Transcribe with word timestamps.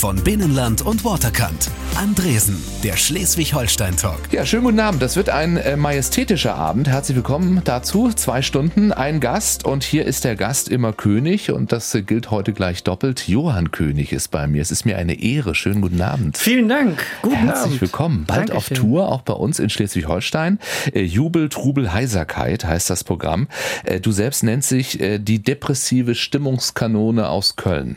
von 0.00 0.16
Binnenland 0.16 0.80
und 0.80 1.04
Waterkant. 1.04 1.70
Andresen, 1.94 2.56
der 2.82 2.96
Schleswig-Holstein-Talk. 2.96 4.32
Ja, 4.32 4.46
schönen 4.46 4.64
guten 4.64 4.80
Abend. 4.80 5.02
Das 5.02 5.14
wird 5.14 5.28
ein 5.28 5.58
äh, 5.58 5.76
majestätischer 5.76 6.54
Abend. 6.54 6.88
Herzlich 6.88 7.16
willkommen 7.16 7.60
dazu. 7.64 8.10
Zwei 8.10 8.40
Stunden, 8.40 8.92
ein 8.92 9.20
Gast 9.20 9.66
und 9.66 9.84
hier 9.84 10.06
ist 10.06 10.24
der 10.24 10.36
Gast 10.36 10.70
immer 10.70 10.94
König 10.94 11.50
und 11.50 11.70
das 11.70 11.94
äh, 11.94 12.00
gilt 12.00 12.30
heute 12.30 12.54
gleich 12.54 12.82
doppelt. 12.82 13.28
Johann 13.28 13.72
König 13.72 14.14
ist 14.14 14.28
bei 14.28 14.46
mir. 14.46 14.62
Es 14.62 14.70
ist 14.70 14.86
mir 14.86 14.96
eine 14.96 15.20
Ehre. 15.20 15.54
Schönen 15.54 15.82
guten 15.82 16.00
Abend. 16.00 16.38
Vielen 16.38 16.70
Dank. 16.70 17.04
Guten 17.20 17.36
Herzlich 17.36 17.64
Abend. 17.66 17.80
willkommen. 17.82 18.24
Bald 18.26 18.48
Dankeschön. 18.48 18.76
auf 18.78 18.82
Tour, 18.82 19.08
auch 19.12 19.20
bei 19.20 19.34
uns 19.34 19.58
in 19.58 19.68
Schleswig-Holstein. 19.68 20.60
Äh, 20.94 21.02
Jubel, 21.02 21.50
Trubel, 21.50 21.92
Heiserkeit 21.92 22.64
heißt 22.64 22.88
das 22.88 23.04
Programm. 23.04 23.48
Äh, 23.84 24.00
du 24.00 24.12
selbst 24.12 24.44
nennst 24.44 24.70
sich 24.70 24.98
äh, 24.98 25.18
die 25.18 25.42
depressive 25.42 26.14
Stimmungskanone 26.14 27.28
aus 27.28 27.56
Köln. 27.56 27.96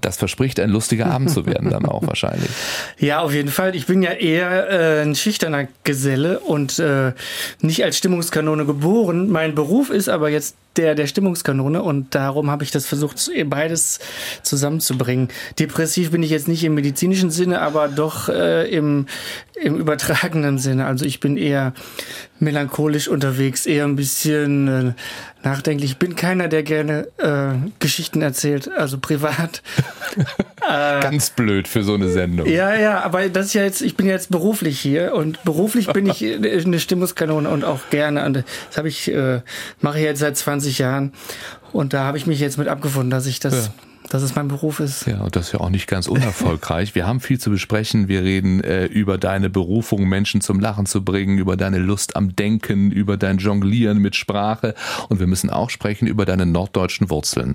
Das 0.00 0.16
verspricht 0.16 0.60
ein 0.60 0.70
lustiger 0.70 1.06
Abend 1.06 1.30
zu 1.30 1.46
werden 1.46 1.70
dann 1.70 1.86
auch 1.86 2.06
wahrscheinlich. 2.06 2.50
Ja, 2.98 3.20
auf 3.20 3.32
jeden 3.32 3.50
Fall. 3.50 3.76
Ich 3.76 3.86
bin 3.86 4.02
ja 4.02 4.12
eher 4.12 4.68
äh, 4.70 5.02
ein 5.02 5.14
schüchterner 5.14 5.68
Geselle 5.84 6.40
und 6.40 6.78
äh, 6.78 7.12
nicht 7.60 7.84
als 7.84 7.98
Stimmungskanone 7.98 8.64
geboren. 8.64 9.30
Mein 9.30 9.54
Beruf 9.54 9.90
ist 9.90 10.08
aber 10.08 10.30
jetzt 10.30 10.56
der 10.78 10.94
der 10.94 11.06
Stimmungskanone 11.06 11.82
und 11.82 12.14
darum 12.14 12.50
habe 12.50 12.64
ich 12.64 12.70
das 12.70 12.86
versucht, 12.86 13.30
beides 13.46 13.98
zusammenzubringen. 14.42 15.28
Depressiv 15.58 16.12
bin 16.12 16.22
ich 16.22 16.30
jetzt 16.30 16.48
nicht 16.48 16.64
im 16.64 16.74
medizinischen 16.74 17.30
Sinne, 17.30 17.60
aber 17.60 17.88
doch 17.88 18.28
äh, 18.28 18.70
im, 18.70 19.06
im 19.60 19.76
übertragenen 19.76 20.58
Sinne. 20.58 20.86
Also 20.86 21.04
ich 21.04 21.20
bin 21.20 21.36
eher 21.36 21.74
melancholisch 22.38 23.08
unterwegs, 23.08 23.66
eher 23.66 23.84
ein 23.84 23.96
bisschen 23.96 24.68
äh, 24.68 24.92
nachdenklich. 25.42 25.92
Ich 25.92 25.98
bin 25.98 26.16
keiner, 26.16 26.48
der 26.48 26.62
gerne 26.62 27.08
äh, 27.18 27.54
Geschichten 27.78 28.22
erzählt, 28.22 28.70
also 28.70 28.98
privat. 28.98 29.62
Ganz 30.60 31.30
blöd 31.30 31.66
für 31.66 31.82
so 31.82 31.94
eine 31.94 32.08
Sendung. 32.08 32.46
Ja, 32.46 32.74
ja, 32.74 33.00
aber 33.02 33.28
das 33.28 33.46
ist 33.46 33.54
ja 33.54 33.62
jetzt, 33.62 33.80
ich 33.80 33.96
bin 33.96 34.06
jetzt 34.06 34.30
beruflich 34.30 34.78
hier 34.78 35.14
und 35.14 35.42
beruflich 35.44 35.86
bin 35.92 36.06
ich 36.06 36.22
eine 36.64 36.78
Stimmungskanone 36.78 37.48
und 37.48 37.64
auch 37.64 37.88
gerne. 37.90 38.24
Und 38.26 38.44
das 38.68 38.76
habe 38.76 38.88
ich, 38.88 39.10
äh, 39.10 39.40
mache 39.80 39.98
ich 39.98 40.04
jetzt 40.04 40.20
seit 40.20 40.36
20 40.36 40.67
Jahren 40.76 41.12
und 41.72 41.94
da 41.94 42.04
habe 42.04 42.18
ich 42.18 42.26
mich 42.26 42.40
jetzt 42.40 42.58
mit 42.58 42.68
abgefunden, 42.68 43.08
dass 43.08 43.24
ich 43.24 43.40
das, 43.40 43.54
Ja. 43.54 43.72
Dass 44.08 44.22
es 44.22 44.34
mein 44.34 44.48
Beruf 44.48 44.80
ist. 44.80 45.06
Ja, 45.06 45.20
und 45.20 45.36
das 45.36 45.46
ist 45.48 45.52
ja 45.52 45.60
auch 45.60 45.70
nicht 45.70 45.86
ganz 45.86 46.06
unerfolgreich. 46.08 46.94
Wir 46.94 47.06
haben 47.06 47.20
viel 47.20 47.38
zu 47.38 47.50
besprechen. 47.50 48.08
Wir 48.08 48.22
reden 48.22 48.62
äh, 48.62 48.86
über 48.86 49.18
deine 49.18 49.50
Berufung, 49.50 50.08
Menschen 50.08 50.40
zum 50.40 50.60
Lachen 50.60 50.86
zu 50.86 51.04
bringen, 51.04 51.38
über 51.38 51.56
deine 51.56 51.78
Lust 51.78 52.16
am 52.16 52.34
Denken, 52.36 52.90
über 52.90 53.16
dein 53.16 53.38
Jonglieren 53.38 53.98
mit 53.98 54.16
Sprache. 54.16 54.74
Und 55.08 55.20
wir 55.20 55.26
müssen 55.26 55.50
auch 55.50 55.70
sprechen 55.70 56.06
über 56.06 56.24
deine 56.24 56.46
norddeutschen 56.46 57.10
Wurzeln. 57.10 57.54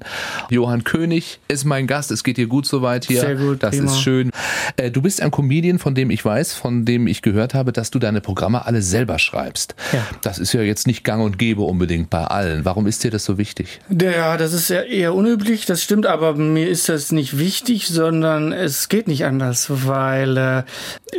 Johann 0.50 0.84
König 0.84 1.40
ist 1.48 1.66
mein 1.66 1.88
Gast. 1.88 2.12
Es 2.12 2.24
geht 2.24 2.38
dir 2.38 2.48
gut 2.48 2.66
soweit 2.66 3.06
hier. 3.06 3.22
Sehr 3.22 3.36
gut, 3.36 3.64
Das 3.64 3.76
prima. 3.76 3.92
ist 3.92 4.02
schön. 4.02 4.32
Äh, 4.78 4.92
du 4.92 5.02
bist 5.02 5.22
ein 5.22 5.32
Comedian, 5.32 5.80
von 5.80 5.96
dem 5.96 6.10
ich 6.10 6.24
weiß, 6.24 6.54
von 6.54 6.86
dem 6.86 7.08
ich 7.08 7.22
gehört 7.22 7.54
habe, 7.54 7.72
dass 7.72 7.92
du 7.92 8.00
deine 8.00 8.22
Programme 8.22 8.66
alle 8.66 8.82
selber 8.82 9.20
schreibst. 9.20 9.76
Ja. 9.92 10.06
Das 10.22 10.40
ist 10.40 10.54
ja 10.54 10.62
jetzt 10.62 10.88
nicht 10.88 11.04
gang 11.04 11.24
und 11.24 11.38
gäbe 11.40 11.62
unbedingt 11.64 12.10
bei 12.10 12.24
allen. 12.24 12.66
Warum 12.66 12.88
ist 12.88 13.04
dir 13.04 13.12
das 13.12 13.26
so 13.26 13.38
wichtig? 13.38 13.80
Ja, 13.90 14.38
das 14.38 14.54
ist 14.54 14.70
ja 14.70 14.82
eher 14.82 15.14
unüblich, 15.14 15.66
das 15.66 15.82
stimmt, 15.82 16.06
aber 16.06 16.36
mir 16.52 16.68
ist 16.68 16.90
das 16.90 17.12
nicht 17.12 17.38
wichtig, 17.38 17.88
sondern 17.88 18.52
es 18.52 18.90
geht 18.90 19.08
nicht 19.08 19.24
anders, 19.26 19.68
weil 19.70 20.36
äh, 20.36 20.64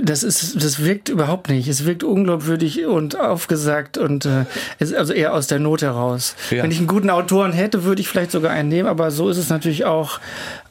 das 0.03 0.23
ist, 0.23 0.63
das 0.63 0.85
wirkt 0.85 1.09
überhaupt 1.09 1.49
nicht. 1.49 1.69
Es 1.69 1.87
wirkt 1.87 2.03
unglaubwürdig 2.05 2.85
und 2.87 3.19
aufgesagt 3.19 3.97
und 3.97 4.27
äh, 4.27 4.45
es 4.79 4.93
also 4.93 5.13
eher 5.13 5.33
aus 5.33 5.47
der 5.47 5.61
Not 5.61 5.83
heraus. 5.83 6.35
Ja. 6.51 6.63
Wenn 6.65 6.71
ich 6.71 6.79
einen 6.79 6.87
guten 6.89 7.11
Autoren 7.11 7.53
hätte, 7.53 7.85
würde 7.85 8.01
ich 8.03 8.09
vielleicht 8.09 8.33
sogar 8.33 8.51
einen 8.51 8.69
nehmen, 8.69 8.89
aber 8.89 9.11
so 9.11 9.29
ist 9.31 9.39
es 9.39 9.49
natürlich 9.49 9.85
auch 9.85 10.19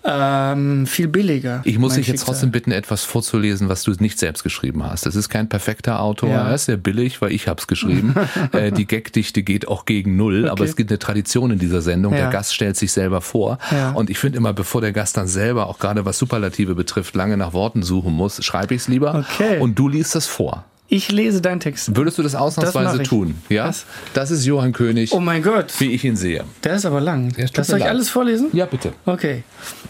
ähm, 0.05 0.85
viel 0.85 1.07
billiger. 1.07 1.61
Ich 1.63 1.79
muss 1.79 1.93
dich 1.93 2.07
jetzt 2.07 2.19
Schicksal. 2.19 2.25
trotzdem 2.33 2.51
bitten, 2.51 2.71
etwas 2.71 3.03
vorzulesen, 3.05 3.69
was 3.69 3.83
du 3.83 3.91
nicht 3.99 4.19
selbst 4.19 4.43
geschrieben 4.43 4.83
hast. 4.83 5.05
Das 5.05 5.15
ist 5.15 5.29
kein 5.29 5.47
perfekter 5.47 6.01
Autor, 6.01 6.29
Ja. 6.29 6.47
er 6.49 6.55
ist 6.55 6.65
sehr 6.65 6.77
billig, 6.77 7.21
weil 7.21 7.31
ich 7.31 7.47
hab's 7.47 7.67
geschrieben. 7.67 8.13
äh, 8.51 8.71
die 8.71 8.85
Gagdichte 8.85 9.43
geht 9.43 9.67
auch 9.67 9.85
gegen 9.85 10.17
null, 10.17 10.49
aber 10.49 10.65
es 10.65 10.75
gibt 10.75 10.91
eine 10.91 10.99
Tradition 10.99 11.51
in 11.51 11.59
dieser 11.59 11.81
Sendung. 11.81 12.11
Der 12.13 12.23
Ja. 12.23 12.29
Gast 12.31 12.53
stellt 12.53 12.75
sich 12.75 12.91
selber 12.91 13.21
vor. 13.21 13.59
Ja. 13.71 13.91
Und 13.91 14.09
ich 14.09 14.19
finde 14.19 14.37
immer, 14.43 14.51
bevor 14.51 14.81
der 14.81 14.91
Gast 14.91 15.15
dann 15.15 15.27
selber, 15.27 15.67
auch 15.67 15.79
gerade 15.79 16.03
was 16.03 16.17
Superlative 16.19 16.75
betrifft, 16.75 17.15
lange 17.15 17.37
nach 17.37 17.53
Worten 17.53 17.81
suchen 17.81 18.13
muss, 18.13 18.43
schreibe 18.43 18.75
ich's 18.75 18.89
lieber. 18.89 19.25
Okay. 19.39 19.59
Und 19.59 19.79
du 19.79 19.87
liest 19.87 20.15
das 20.15 20.27
vor. 20.27 20.65
Ich 20.93 21.11
lese 21.11 21.41
deinen 21.41 21.59
Text. 21.59 21.95
Würdest 21.95 22.19
du 22.19 22.21
das 22.21 22.33
Das 22.33 22.41
ausnahmsweise 22.41 23.01
ich. 23.01 23.07
tun? 23.09 23.33
Ja? 23.49 23.67
Was? 23.67 23.85
Das 24.13 24.29
ist 24.29 24.45
Johann 24.45 24.73
König, 24.73 25.11
Oh 25.11 25.19
mein 25.19 25.41
Gott, 25.41 25.73
wie 25.79 25.91
ich 25.91 26.03
ihn 26.03 26.15
sehe. 26.15 26.43
der 26.63 26.75
ist 26.75 26.85
aber 26.85 27.01
lang. 27.01 27.33
Ja, 27.35 27.47
das 27.51 27.65
soll 27.65 27.79
ich 27.79 27.85
alles 27.85 28.09
vorlesen? 28.09 28.49
Ja, 28.53 28.67
bitte. 28.67 28.93
Okay. 29.05 29.41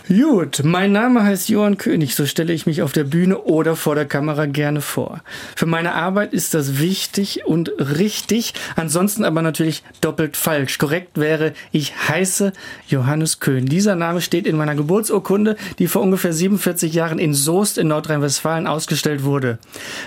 Gut, 0.08 0.62
mein 0.64 0.92
Name 0.94 1.24
heißt 1.24 1.50
Johann 1.50 1.78
König, 1.78 2.16
so 2.16 2.26
stelle 2.26 2.54
ich 2.54 2.66
mich 2.66 2.82
auf 2.82 2.92
der 2.94 3.04
Bühne 3.04 3.38
oder 3.40 3.76
vor 3.76 3.96
der 3.96 4.06
Kamera 4.06 4.46
gerne 4.46 4.80
vor. 4.82 5.22
Für 5.56 5.66
meine 5.66 5.94
Arbeit 5.94 6.34
ist 6.34 6.54
das 6.54 6.80
wichtig 6.80 7.42
und 7.46 7.72
richtig, 7.80 8.54
ansonsten 8.76 9.26
aber 9.26 9.42
natürlich 9.42 9.84
doppelt 10.02 10.38
falsch. 10.38 10.78
Korrekt 10.78 11.18
wäre, 11.18 11.54
ich 11.72 11.94
heiße 12.08 12.54
Johannes 12.88 13.40
Köhn. 13.40 13.66
Dieser 13.66 13.96
Name 13.96 14.22
steht 14.22 14.46
in 14.46 14.56
meiner 14.58 14.76
Geburtsurkunde, 14.76 15.56
die 15.80 15.88
vor 15.88 16.02
ungefähr 16.02 16.34
47 16.34 16.94
Jahren 16.94 17.18
in 17.20 17.34
Soest 17.34 17.78
in 17.78 17.88
Nordrhein-Westfalen 17.88 18.68
ausgestellt 18.68 19.24
wurde. 19.24 19.58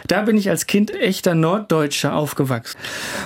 Da 0.06 0.22
bin 0.22 0.36
ich 0.36 0.48
als 0.50 0.66
Kind 0.66 0.85
echter 0.90 1.34
Norddeutscher 1.34 2.14
aufgewachsen. 2.14 2.78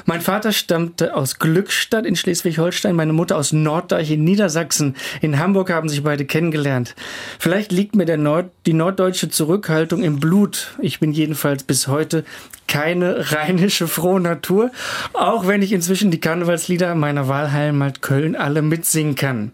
Mein 0.04 0.20
Vater 0.20 0.52
stammte 0.52 1.14
aus 1.14 1.38
Glückstadt 1.38 2.06
in 2.06 2.16
Schleswig-Holstein, 2.16 2.94
meine 2.94 3.12
Mutter 3.12 3.36
aus 3.36 3.52
Norddeich 3.52 4.10
in 4.10 4.24
Niedersachsen. 4.24 4.96
In 5.20 5.38
Hamburg 5.38 5.70
haben 5.70 5.88
sich 5.88 6.02
beide 6.02 6.24
kennengelernt. 6.24 6.94
Vielleicht 7.38 7.72
liegt 7.72 7.94
mir 7.94 8.06
Nord 8.16 8.50
die 8.66 8.72
norddeutsche 8.72 9.28
Zurückhaltung 9.28 10.02
im 10.02 10.20
Blut. 10.20 10.74
Ich 10.80 11.00
bin 11.00 11.12
jedenfalls 11.12 11.62
bis 11.62 11.88
heute 11.88 12.24
keine 12.68 13.32
rheinische 13.32 13.88
frohe 13.88 14.20
Natur, 14.20 14.70
auch 15.12 15.46
wenn 15.46 15.62
ich 15.62 15.72
inzwischen 15.72 16.10
die 16.10 16.20
Karnevalslieder 16.20 16.94
meiner 16.94 17.26
Wahlheimat 17.26 18.00
Köln 18.00 18.36
alle 18.36 18.62
mitsingen 18.62 19.16
kann. 19.16 19.52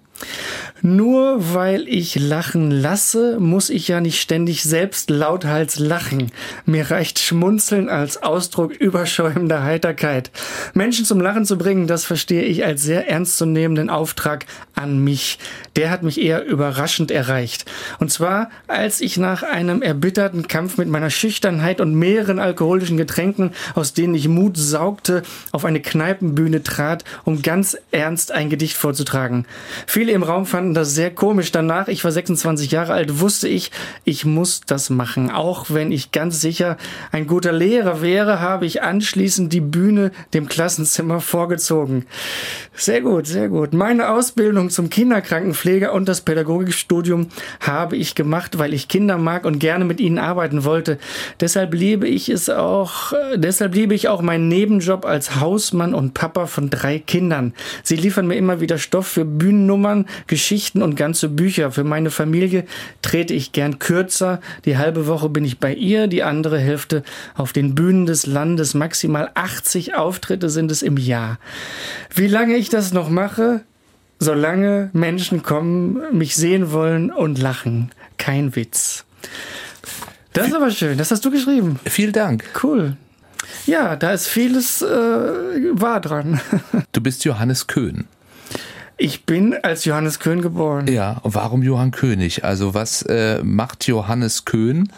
Nur 0.83 1.55
weil 1.55 1.89
ich 1.89 2.17
lachen 2.17 2.71
lasse, 2.71 3.39
muss 3.41 3.71
ich 3.71 3.89
ja 3.89 4.01
nicht 4.01 4.21
ständig 4.21 4.63
selbst 4.63 5.09
lauthals 5.09 5.79
lachen. 5.79 6.31
Mir 6.67 6.91
reicht 6.91 7.19
Schmunzeln 7.19 7.89
als 7.89 8.23
Ausdruck 8.23 8.73
überschäumender 8.73 9.63
Heiterkeit. 9.63 10.31
Menschen 10.75 11.07
zum 11.07 11.21
Lachen 11.21 11.47
zu 11.47 11.57
bringen, 11.57 11.87
das 11.87 12.05
verstehe 12.05 12.43
ich 12.43 12.65
als 12.65 12.83
sehr 12.83 13.09
ernstzunehmenden 13.09 13.89
Auftrag 13.89 14.45
an 14.75 15.03
mich. 15.03 15.39
Der 15.77 15.91
hat 15.91 16.03
mich 16.03 16.21
eher 16.21 16.45
überraschend 16.45 17.11
erreicht. 17.11 17.65
Und 17.99 18.13
zwar, 18.13 18.51
als 18.67 19.01
ich 19.01 19.17
nach 19.17 19.43
einem 19.43 19.81
erbitterten 19.83 20.47
Kampf 20.47 20.77
mit 20.77 20.89
meiner 20.89 21.11
Schüchternheit 21.11 21.81
und 21.81 21.95
mehreren 21.95 22.39
alkoholischen 22.39 22.99
Getränken, 22.99 23.53
aus 23.75 23.95
denen 23.95 24.15
ich 24.15 24.29
Mut 24.29 24.57
saugte, 24.57 25.23
auf 25.53 25.65
eine 25.65 25.81
Kneipenbühne 25.81 26.63
trat, 26.63 27.05
um 27.25 27.43
ganz 27.43 27.77
ernst 27.91 28.31
ein 28.31 28.51
Gedicht 28.51 28.77
vorzutragen. 28.77 29.47
Viele 29.87 30.13
im 30.13 30.23
Raum 30.23 30.45
fanden 30.47 30.75
das 30.77 30.95
sehr 30.95 31.11
komisch. 31.11 31.53
Danach, 31.53 31.89
ich 31.89 32.05
war 32.05 32.13
26 32.13 32.71
Jahre 32.71 32.93
alt, 32.93 33.21
wusste 33.21 33.49
ich, 33.49 33.71
ich 34.05 34.25
muss 34.25 34.61
das 34.67 34.91
machen. 34.91 35.31
Auch 35.31 35.67
wenn 35.71 35.91
ich 35.91 36.13
ganz 36.13 36.41
sicher 36.41 36.77
ein 37.13 37.27
guter 37.27 37.53
Lehrer 37.53 38.03
wäre, 38.03 38.41
habe 38.41 38.67
ich 38.67 38.83
anschließend 38.83 39.53
die 39.53 39.61
Bühne 39.61 40.13
dem 40.35 40.49
Klassenzimmer 40.49 41.21
vorgezogen. 41.21 42.05
Sehr 42.75 43.01
gut, 43.01 43.27
sehr 43.27 43.49
gut. 43.49 43.73
Meine 43.73 44.11
Ausbildung 44.11 44.69
zum 44.69 44.91
Kinderkrankenpfleger 44.91 45.93
und 45.93 46.09
das 46.09 46.21
Pädagogikstudium 46.21 47.29
habe 47.61 47.97
ich 47.97 48.15
gemacht, 48.15 48.59
weil 48.59 48.75
ich 48.75 48.89
Kinder 48.89 49.17
mag 49.17 49.47
und 49.47 49.59
gerne 49.59 49.87
mit 49.87 50.01
ihnen 50.01 50.19
arbeiten 50.19 50.65
wollte. 50.65 50.99
Deshalb 51.41 51.73
liebe 51.73 52.07
ich 52.07 52.29
es 52.29 52.51
auch, 52.51 53.13
äh, 53.13 53.39
deshalb 53.39 53.75
liebe 53.75 53.95
ich 53.95 54.09
auch 54.09 54.21
meinen 54.21 54.49
Nebenjob 54.49 55.07
als 55.07 55.41
Hausmann 55.41 55.95
und 55.95 56.13
Papa 56.13 56.47
von 56.47 56.69
drei 56.69 56.99
Kindern. 56.99 57.55
Sie 57.83 57.97
liefern 57.97 58.27
mir 58.27 58.37
immer 58.37 58.61
wieder 58.61 58.77
Stoff 58.77 59.07
für 59.07 59.25
Bühnennummern, 59.25 60.07
Geschichten 60.27 60.56
und 60.83 60.97
ganze 60.97 61.29
Bücher. 61.29 61.71
Für 61.71 61.85
meine 61.85 62.11
Familie 62.11 62.65
trete 63.03 63.35
ich 63.35 63.53
gern 63.53 63.79
kürzer. 63.79 64.41
Die 64.65 64.79
halbe 64.79 65.07
Woche 65.07 65.29
bin 65.29 65.45
ich 65.45 65.59
bei 65.59 65.75
ihr, 65.75 66.07
die 66.07 66.23
andere 66.23 66.59
Hälfte 66.59 67.03
auf 67.35 67.53
den 67.53 67.75
Bühnen 67.75 68.07
des 68.07 68.27
Landes. 68.27 68.75
Maximal 68.75 69.31
80 69.35 69.95
Auftritte 69.95 70.51
sind 70.51 70.71
es 70.71 70.83
im 70.83 70.97
Jahr. 70.97 71.39
Wie 72.15 72.29
lange 72.29 72.57
ich 72.57 72.69
das 72.69 72.93
noch 72.93 73.09
mache? 73.09 73.61
Solange 74.19 74.91
Menschen 74.93 75.43
kommen, 75.43 76.01
mich 76.13 76.37
sehen 76.37 76.73
wollen 76.73 77.11
und 77.11 77.39
lachen. 77.39 77.91
Kein 78.17 78.57
Witz. 78.57 79.05
Das 80.33 80.49
ist 80.49 80.55
aber 80.55 80.71
schön. 80.71 80.99
Das 80.99 81.11
hast 81.11 81.25
du 81.25 81.31
geschrieben. 81.31 81.79
Vielen 81.85 82.13
Dank. 82.13 82.45
Cool. 82.63 82.97
Ja, 83.67 83.97
da 83.97 84.13
ist 84.13 84.29
vieles 84.29 84.83
äh, 84.83 84.87
wahr 84.87 86.01
dran. 86.01 86.41
Du 86.93 87.01
bist 87.01 87.25
Johannes 87.25 87.67
Köhn. 87.67 88.07
Ich 88.99 89.27
bin 89.27 89.55
als 89.63 89.85
Johannes 89.85 90.21
Köhn 90.21 90.41
geboren. 90.41 90.87
Ja, 90.89 91.19
und 91.23 91.35
warum 91.35 91.63
Johann 91.63 91.91
König? 91.91 92.45
Also 92.45 92.73
was 92.73 93.03
äh, 93.03 93.43
macht 93.43 93.87
Johannes 93.87 94.47
Köhn 94.47 94.91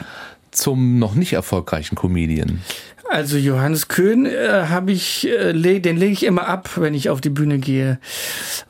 zum 0.53 0.99
noch 0.99 1.15
nicht 1.15 1.33
erfolgreichen 1.33 1.97
Comedian? 1.97 2.61
Also 3.11 3.39
Johannes 3.39 3.89
Köhn 3.89 4.27
äh, 4.27 4.67
habe 4.69 4.93
ich, 4.93 5.27
äh, 5.27 5.53
le 5.53 5.81
den 5.81 5.97
lege 5.97 6.13
ich 6.13 6.25
immer 6.25 6.47
ab, 6.47 6.71
wenn 6.77 6.95
ich 6.95 7.09
auf 7.09 7.21
die 7.21 7.31
Bühne 7.31 7.59
gehe, 7.59 7.99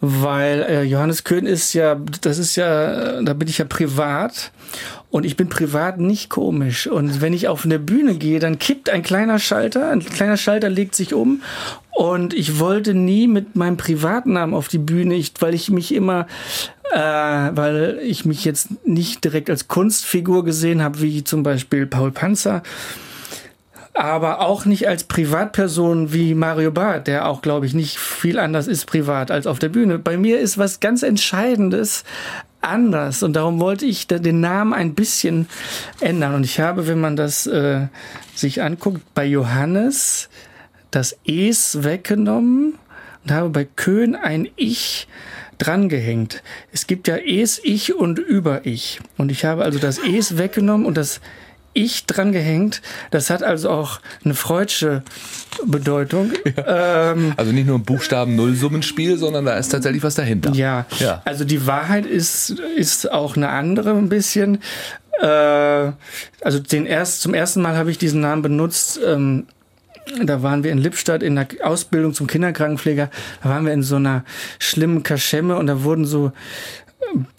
weil 0.00 0.62
äh, 0.62 0.82
Johannes 0.84 1.24
Köhn 1.24 1.44
ist 1.44 1.72
ja, 1.74 1.96
das 2.20 2.38
ist 2.38 2.54
ja, 2.56 3.20
da 3.20 3.34
bin 3.34 3.48
ich 3.48 3.58
ja 3.58 3.64
privat 3.64 4.52
und 5.10 5.24
ich 5.24 5.36
bin 5.36 5.48
privat 5.48 5.98
nicht 5.98 6.28
komisch. 6.28 6.86
Und 6.86 7.20
wenn 7.20 7.32
ich 7.32 7.48
auf 7.48 7.64
eine 7.64 7.78
Bühne 7.78 8.14
gehe, 8.14 8.40
dann 8.40 8.58
kippt 8.58 8.90
ein 8.90 9.02
kleiner 9.02 9.38
Schalter, 9.38 9.90
ein 9.90 10.04
kleiner 10.04 10.36
Schalter 10.36 10.68
legt 10.68 10.94
sich 10.94 11.14
um 11.14 11.42
und 11.90 12.34
ich 12.34 12.58
wollte 12.58 12.94
nie 12.94 13.26
mit 13.26 13.56
meinem 13.56 13.76
Privatnamen 13.76 14.54
auf 14.54 14.68
die 14.68 14.78
Bühne, 14.78 15.14
ich, 15.14 15.32
weil 15.40 15.54
ich 15.54 15.70
mich 15.70 15.94
immer 15.94 16.26
äh, 16.92 16.98
weil 16.98 18.00
ich 18.02 18.24
mich 18.24 18.44
jetzt 18.44 18.86
nicht 18.86 19.24
direkt 19.24 19.50
als 19.50 19.68
Kunstfigur 19.68 20.44
gesehen 20.44 20.82
habe, 20.82 21.02
wie 21.02 21.22
zum 21.22 21.42
Beispiel 21.42 21.86
Paul 21.86 22.12
Panzer, 22.12 22.62
aber 23.98 24.40
auch 24.40 24.64
nicht 24.64 24.88
als 24.88 25.04
Privatperson 25.04 26.12
wie 26.12 26.34
Mario 26.34 26.70
Barth, 26.70 27.08
der 27.08 27.28
auch, 27.28 27.42
glaube 27.42 27.66
ich, 27.66 27.74
nicht 27.74 27.98
viel 27.98 28.38
anders 28.38 28.68
ist 28.68 28.86
privat 28.86 29.30
als 29.30 29.46
auf 29.46 29.58
der 29.58 29.70
Bühne. 29.70 29.98
Bei 29.98 30.16
mir 30.16 30.38
ist 30.38 30.56
was 30.56 30.78
ganz 30.78 31.02
Entscheidendes 31.02 32.04
anders 32.60 33.22
und 33.22 33.34
darum 33.34 33.60
wollte 33.60 33.86
ich 33.86 34.06
den 34.06 34.40
Namen 34.40 34.72
ein 34.72 34.94
bisschen 34.94 35.48
ändern. 36.00 36.34
Und 36.34 36.44
ich 36.44 36.60
habe, 36.60 36.86
wenn 36.86 37.00
man 37.00 37.16
das 37.16 37.46
äh, 37.46 37.86
sich 38.34 38.62
anguckt, 38.62 39.02
bei 39.14 39.24
Johannes 39.24 40.28
das 40.90 41.16
Es 41.26 41.82
weggenommen 41.82 42.74
und 43.24 43.32
habe 43.32 43.50
bei 43.50 43.64
Köhn 43.64 44.14
ein 44.14 44.48
Ich 44.56 45.06
drangehängt. 45.58 46.42
Es 46.72 46.86
gibt 46.86 47.08
ja 47.08 47.16
Es, 47.16 47.60
Ich 47.62 47.94
und 47.94 48.18
Über-Ich. 48.18 49.00
Und 49.16 49.30
ich 49.30 49.44
habe 49.44 49.64
also 49.64 49.78
das 49.78 49.98
Es 49.98 50.38
weggenommen 50.38 50.86
und 50.86 50.96
das 50.96 51.20
ich 51.72 52.06
dran 52.06 52.32
gehängt. 52.32 52.82
Das 53.10 53.30
hat 53.30 53.42
also 53.42 53.70
auch 53.70 54.00
eine 54.24 54.34
freudsche 54.34 55.02
Bedeutung. 55.64 56.32
Ja. 56.56 57.12
Ähm, 57.12 57.34
also 57.36 57.52
nicht 57.52 57.66
nur 57.66 57.78
ein 57.78 57.82
Buchstaben-Nullsummenspiel, 57.82 59.18
sondern 59.18 59.44
da 59.44 59.58
ist 59.58 59.68
tatsächlich 59.68 60.02
was 60.02 60.14
dahinter. 60.14 60.52
Ja, 60.52 60.86
ja. 60.98 61.20
also 61.24 61.44
die 61.44 61.66
Wahrheit 61.66 62.06
ist, 62.06 62.50
ist 62.76 63.10
auch 63.12 63.36
eine 63.36 63.50
andere 63.50 63.90
ein 63.90 64.08
bisschen. 64.08 64.58
Äh, 65.20 65.26
also 65.26 66.58
den 66.58 66.86
erst, 66.86 67.20
zum 67.20 67.34
ersten 67.34 67.60
Mal 67.60 67.76
habe 67.76 67.90
ich 67.90 67.98
diesen 67.98 68.20
Namen 68.20 68.42
benutzt. 68.42 68.98
Ähm, 69.04 69.46
da 70.22 70.42
waren 70.42 70.64
wir 70.64 70.72
in 70.72 70.78
Lippstadt 70.78 71.22
in 71.22 71.34
der 71.34 71.48
Ausbildung 71.62 72.14
zum 72.14 72.26
Kinderkrankenpfleger. 72.26 73.10
Da 73.42 73.48
waren 73.48 73.66
wir 73.66 73.72
in 73.72 73.82
so 73.82 73.96
einer 73.96 74.24
schlimmen 74.58 75.02
Kaschemme 75.02 75.56
und 75.56 75.66
da 75.66 75.82
wurden 75.82 76.04
so 76.04 76.32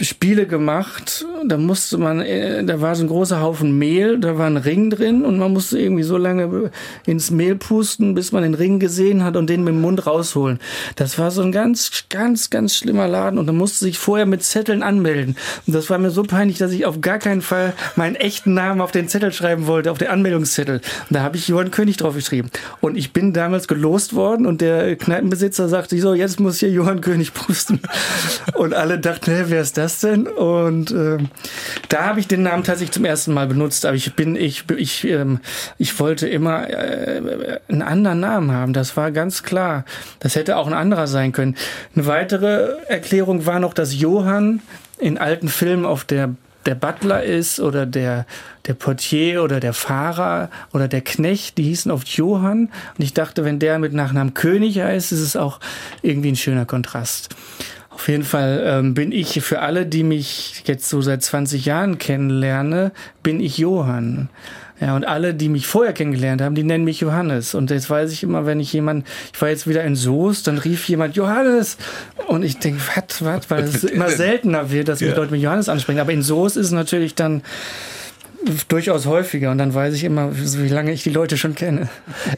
Spiele 0.02 0.48
gemacht. 0.48 1.26
Da 1.46 1.58
musste 1.58 1.98
man, 1.98 2.22
äh, 2.22 2.64
da 2.64 2.82
war 2.82 2.96
so 2.96 3.04
ein 3.04 3.08
großer 3.08 3.42
Haufen 3.42 3.78
Mehl, 3.78 4.18
da 4.18 4.38
war 4.38 4.48
ein 4.48 4.58
Ring 4.58 4.90
drin 4.90 5.26
und 5.26 5.38
man 5.38 5.52
musste 5.52 5.78
irgendwie 5.80 6.04
so 6.04 6.18
lange 6.18 6.72
ins 7.06 7.32
Mehl 7.32 7.56
pusten, 7.56 8.16
bis 8.16 8.32
man 8.32 8.44
den 8.44 8.54
Ring 8.54 8.80
gesehen 8.80 9.24
hat 9.24 9.36
und 9.36 9.50
den 9.50 9.64
mit 9.64 9.74
dem 9.74 9.82
Mund 9.82 10.08
rausholen. 10.08 10.60
Das 10.96 11.20
war 11.20 11.32
so 11.32 11.42
ein 11.42 11.52
ganz, 11.52 12.06
ganz, 12.10 12.50
ganz 12.50 12.76
schlimmer 12.76 13.08
Laden 13.08 13.38
und 13.38 13.48
da 13.48 13.54
musste 13.54 13.80
sich 13.80 14.00
vorher 14.00 14.26
mit 14.26 14.44
Zetteln 14.44 14.82
anmelden. 14.82 15.36
Und 15.68 15.76
das 15.76 15.90
war 15.90 15.98
mir 15.98 16.12
so 16.12 16.24
peinlich, 16.24 16.58
dass 16.58 16.72
ich 16.72 16.86
auf 16.86 17.02
gar 17.02 17.20
keinen 17.20 17.42
Fall 17.42 17.74
meinen 17.96 18.16
echten 18.16 18.54
Namen 18.54 18.82
auf 18.82 18.92
den 18.92 19.08
Zettel 19.08 19.32
schreiben 19.34 19.68
wollte, 19.68 19.92
auf 19.92 19.98
den 19.98 20.08
Anmeldungszettel. 20.08 20.78
Und 20.78 21.16
da 21.16 21.22
habe 21.22 21.38
ich 21.38 21.48
Johann 21.48 21.72
König 21.72 21.98
drauf 21.98 22.16
geschrieben. 22.16 22.50
Und 22.82 22.98
ich 22.98 23.14
bin 23.14 23.34
damals 23.34 23.68
gelost 23.68 24.16
worden 24.16 24.46
und 24.46 24.62
der 24.62 24.96
Kneipenbesitzer 24.96 25.68
sagte, 25.68 26.00
so, 26.00 26.14
jetzt 26.14 26.40
muss 26.40 26.60
hier 26.60 26.70
Johann 26.70 27.02
König 27.02 27.34
pusten. 27.34 27.82
Und 28.54 28.74
alle 28.74 29.00
dachten, 29.00 29.32
hä, 29.32 29.49
wer 29.50 29.62
ist 29.62 29.78
das 29.78 30.00
denn? 30.00 30.28
Und 30.28 30.92
äh, 30.92 31.18
da 31.90 32.06
habe 32.06 32.19
ich 32.19 32.28
den 32.28 32.44
Namen 32.44 32.63
tatsächlich 32.63 32.92
zum 32.92 33.06
ersten 33.06 33.34
Mal 33.34 33.48
benutzt, 33.48 33.86
aber 33.86 33.96
ich 33.96 34.13
bin, 34.16 34.36
ich, 34.36 34.66
ich, 34.75 35.06
ähm, 35.06 35.40
ich 35.78 36.00
wollte 36.00 36.28
immer 36.28 36.69
äh, 36.69 37.60
einen 37.68 37.81
anderen 37.81 38.19
Namen 38.19 38.51
haben. 38.51 38.74
Das 38.74 38.98
war 38.98 39.12
ganz 39.12 39.44
klar. 39.44 39.86
Das 40.19 40.36
hätte 40.36 40.57
auch 40.57 40.68
ein 40.68 40.74
anderer 40.74 41.07
sein 41.07 41.31
können. 41.31 41.56
Eine 41.96 42.06
weitere 42.07 42.75
Erklärung 42.88 43.46
war 43.46 43.60
noch, 43.60 43.74
dass 43.74 44.00
Johann 44.00 44.62
in 44.98 45.18
alten 45.18 45.48
Filmen 45.48 45.86
auf 45.86 46.04
der 46.04 46.36
der 46.66 46.75
Butler 46.75 47.24
ist 47.24 47.60
oder 47.60 47.86
der, 47.86 48.25
der 48.68 48.74
Portier 48.74 49.44
oder 49.44 49.60
der 49.60 49.74
Fahrer 49.74 50.50
oder 50.74 50.88
der 50.88 51.02
Knecht, 51.02 51.57
die 51.57 51.63
hießen 51.63 51.90
oft 51.90 52.07
Johann. 52.10 52.69
Und 52.98 53.04
ich 53.04 53.13
dachte, 53.13 53.44
wenn 53.45 53.60
der 53.60 53.80
mit 53.80 53.94
Nachnamen 53.94 54.34
König 54.34 54.80
heißt, 54.80 55.12
ist 55.12 55.22
es 55.22 55.36
auch 55.36 55.60
irgendwie 56.02 56.31
ein 56.31 56.36
schöner 56.36 56.66
Kontrast. 56.66 57.30
Auf 58.00 58.07
jeden 58.07 58.24
Fall 58.24 58.63
ähm, 58.66 58.94
bin 58.94 59.12
ich 59.12 59.42
für 59.42 59.60
alle, 59.60 59.86
die 59.86 60.04
mich 60.04 60.63
jetzt 60.66 60.88
so 60.88 61.01
seit 61.01 61.22
20 61.22 61.66
Jahren 61.66 61.98
kennenlerne, 61.98 62.94
bin 63.24 63.42
ich 63.42 63.57
Johann. 63.57 64.30
Ja, 64.80 64.96
und 64.96 65.06
alle, 65.06 65.34
die 65.34 65.50
mich 65.50 65.68
vorher 65.68 65.92
kennengelernt 65.92 66.42
haben, 66.42 66.56
die 66.56 66.63
nennen 66.63 66.86
mich 66.86 67.01
Johannes. 67.01 67.56
Und 67.56 67.72
jetzt 67.72 67.90
weiß 67.90 68.13
ich 68.13 68.24
immer, 68.24 68.46
wenn 68.46 68.62
ich 68.62 68.72
jemand, 68.72 69.06
ich 69.34 69.42
war 69.42 69.50
jetzt 69.50 69.68
wieder 69.68 69.84
in 69.84 69.98
Soest, 69.98 70.48
dann 70.48 70.60
rief 70.60 70.88
jemand 70.88 71.18
Johannes. 71.18 71.75
Und 72.28 72.44
ich 72.44 72.57
denke, 72.60 72.80
was, 72.96 73.22
was, 73.22 73.50
weil 73.50 73.66
es 73.66 73.84
immer 73.84 74.07
seltener 74.07 74.72
wird, 74.72 74.88
dass 74.88 75.02
mich 75.02 75.10
ja. 75.10 75.18
Leute 75.18 75.34
mit 75.34 75.42
Johannes 75.42 75.68
ansprechen. 75.68 76.00
Aber 76.00 76.13
in 76.13 76.22
Soest 76.22 76.56
ist 76.56 76.68
es 76.68 76.72
natürlich 76.72 77.16
dann 77.16 77.42
durchaus 78.68 79.06
häufiger 79.06 79.52
und 79.52 79.58
dann 79.58 79.74
weiß 79.74 79.94
ich 79.94 80.04
immer, 80.04 80.32
wie 80.34 80.68
lange 80.68 80.92
ich 80.92 81.04
die 81.04 81.10
Leute 81.10 81.38
schon 81.38 81.56
kenne. 81.56 81.90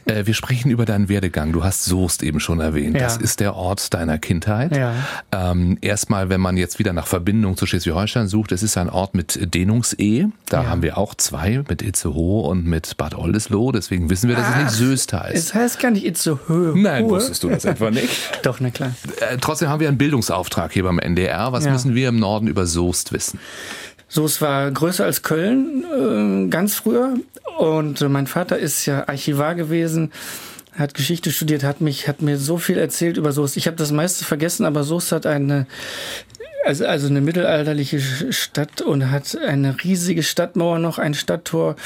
Äh, 0.04 0.26
wir 0.26 0.34
sprechen 0.34 0.70
über 0.70 0.84
deinen 0.84 1.08
Werdegang. 1.08 1.52
Du 1.52 1.64
hast 1.64 1.84
Soest 1.84 2.22
eben 2.22 2.40
schon 2.40 2.60
erwähnt. 2.60 2.96
Ja. 2.96 3.02
Das 3.02 3.16
ist 3.16 3.40
der 3.40 3.54
Ort 3.54 3.94
deiner 3.94 4.18
Kindheit. 4.18 4.76
Ja. 4.76 4.94
Ähm, 5.30 5.78
erstmal, 5.80 6.28
wenn 6.28 6.40
man 6.40 6.56
jetzt 6.56 6.78
wieder 6.78 6.92
nach 6.92 7.06
Verbindung 7.06 7.56
zu 7.56 7.66
Schleswig-Holstein 7.66 8.28
sucht, 8.28 8.52
es 8.52 8.62
ist 8.62 8.76
ein 8.76 8.90
Ort 8.90 9.14
mit 9.14 9.54
Dehnungsehe. 9.54 10.30
Da 10.46 10.62
ja. 10.62 10.68
haben 10.68 10.82
wir 10.82 10.98
auch 10.98 11.14
zwei, 11.14 11.62
mit 11.68 11.82
Itzehoe 11.82 12.48
und 12.48 12.66
mit 12.66 12.96
Bad 12.96 13.14
Oldesloe. 13.14 13.72
Deswegen 13.72 14.10
wissen 14.10 14.28
wir, 14.28 14.36
dass 14.36 14.46
Ach, 14.48 14.56
es 14.58 14.64
nicht 14.64 14.70
Söst 14.72 15.12
heißt. 15.12 15.36
Es 15.36 15.54
heißt 15.54 15.80
gar 15.80 15.90
nicht 15.90 16.04
Itzehoe. 16.04 16.72
Nein, 16.76 17.08
wusstest 17.08 17.42
du 17.42 17.48
das 17.48 17.64
etwa 17.64 17.90
nicht? 17.90 18.10
Doch, 18.42 18.60
na 18.60 18.70
klar. 18.70 18.94
Äh, 19.20 19.38
trotzdem 19.40 19.68
haben 19.68 19.80
wir 19.80 19.88
einen 19.88 19.98
Bildungsauftrag 19.98 20.72
hier 20.72 20.84
beim 20.84 20.98
NDR. 20.98 21.52
Was 21.52 21.66
müssen 21.66 21.94
wir 21.94 22.08
im 22.08 22.18
Norden 22.18 22.46
über 22.48 22.66
Soest 22.66 23.12
wissen? 23.12 23.38
So, 24.14 24.26
es 24.26 24.42
war 24.42 24.70
größer 24.70 25.06
als 25.06 25.22
Köln, 25.22 25.84
äh, 25.84 26.48
ganz 26.50 26.74
früher. 26.74 27.14
Und 27.56 27.98
mein 28.10 28.26
Vater 28.26 28.58
ist 28.58 28.84
ja 28.84 29.08
Archivar 29.08 29.54
gewesen, 29.54 30.12
hat 30.76 30.92
Geschichte 30.92 31.30
studiert, 31.30 31.64
hat 31.64 31.80
mich, 31.80 32.08
hat 32.08 32.20
mir 32.20 32.36
so 32.36 32.58
viel 32.58 32.76
erzählt 32.76 33.16
über 33.16 33.32
Soest. 33.32 33.56
Ich 33.56 33.66
habe 33.66 33.78
das 33.78 33.90
meiste 33.90 34.26
vergessen, 34.26 34.66
aber 34.66 34.84
Soest 34.84 35.12
hat 35.12 35.24
eine, 35.24 35.66
also, 36.66 36.84
also 36.84 37.06
eine 37.06 37.22
mittelalterliche 37.22 38.02
Stadt 38.34 38.82
und 38.82 39.10
hat 39.10 39.34
eine 39.34 39.82
riesige 39.82 40.22
Stadtmauer 40.22 40.78
noch, 40.78 40.98
ein 40.98 41.14
Stadttor. 41.14 41.76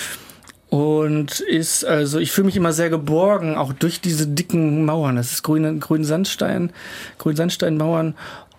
Und 0.69 1.39
ist, 1.39 1.85
also 1.85 2.19
ich 2.19 2.33
fühle 2.33 2.47
mich 2.47 2.57
immer 2.57 2.73
sehr 2.73 2.91
geborgen, 2.91 3.55
auch 3.55 3.73
durch 3.73 4.01
diese 4.01 4.27
dicken 4.27 4.85
Mauern. 4.85 5.15
Das 5.15 5.31
ist 5.31 5.45
grüne, 5.45 5.79
grün 5.79 6.03
Sandstein, 6.03 6.73
grün 7.19 7.37
Sandsteinmauern. 7.37 8.17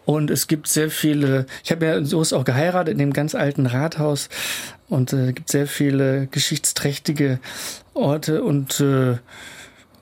Und 0.07 0.31
es 0.31 0.48
gibt 0.48 0.69
sehr 0.69 0.89
viele, 0.89 1.48
ich 1.65 1.71
habe 1.71 1.86
ja 1.86 2.01
so 2.06 2.21
ist 2.21 2.31
auch 2.31 2.45
geheiratet 2.45 2.94
in 2.94 2.97
dem 2.97 3.11
ganz 3.11 3.35
alten 3.35 3.66
Rathaus 3.66 4.30
und 4.87 5.11
es 5.11 5.19
äh, 5.19 5.33
gibt 5.33 5.49
sehr 5.49 5.68
viele 5.68 6.28
geschichtsträchtige 6.28 7.40
Orte 7.94 8.42
und 8.42 8.80
äh, 8.80 9.18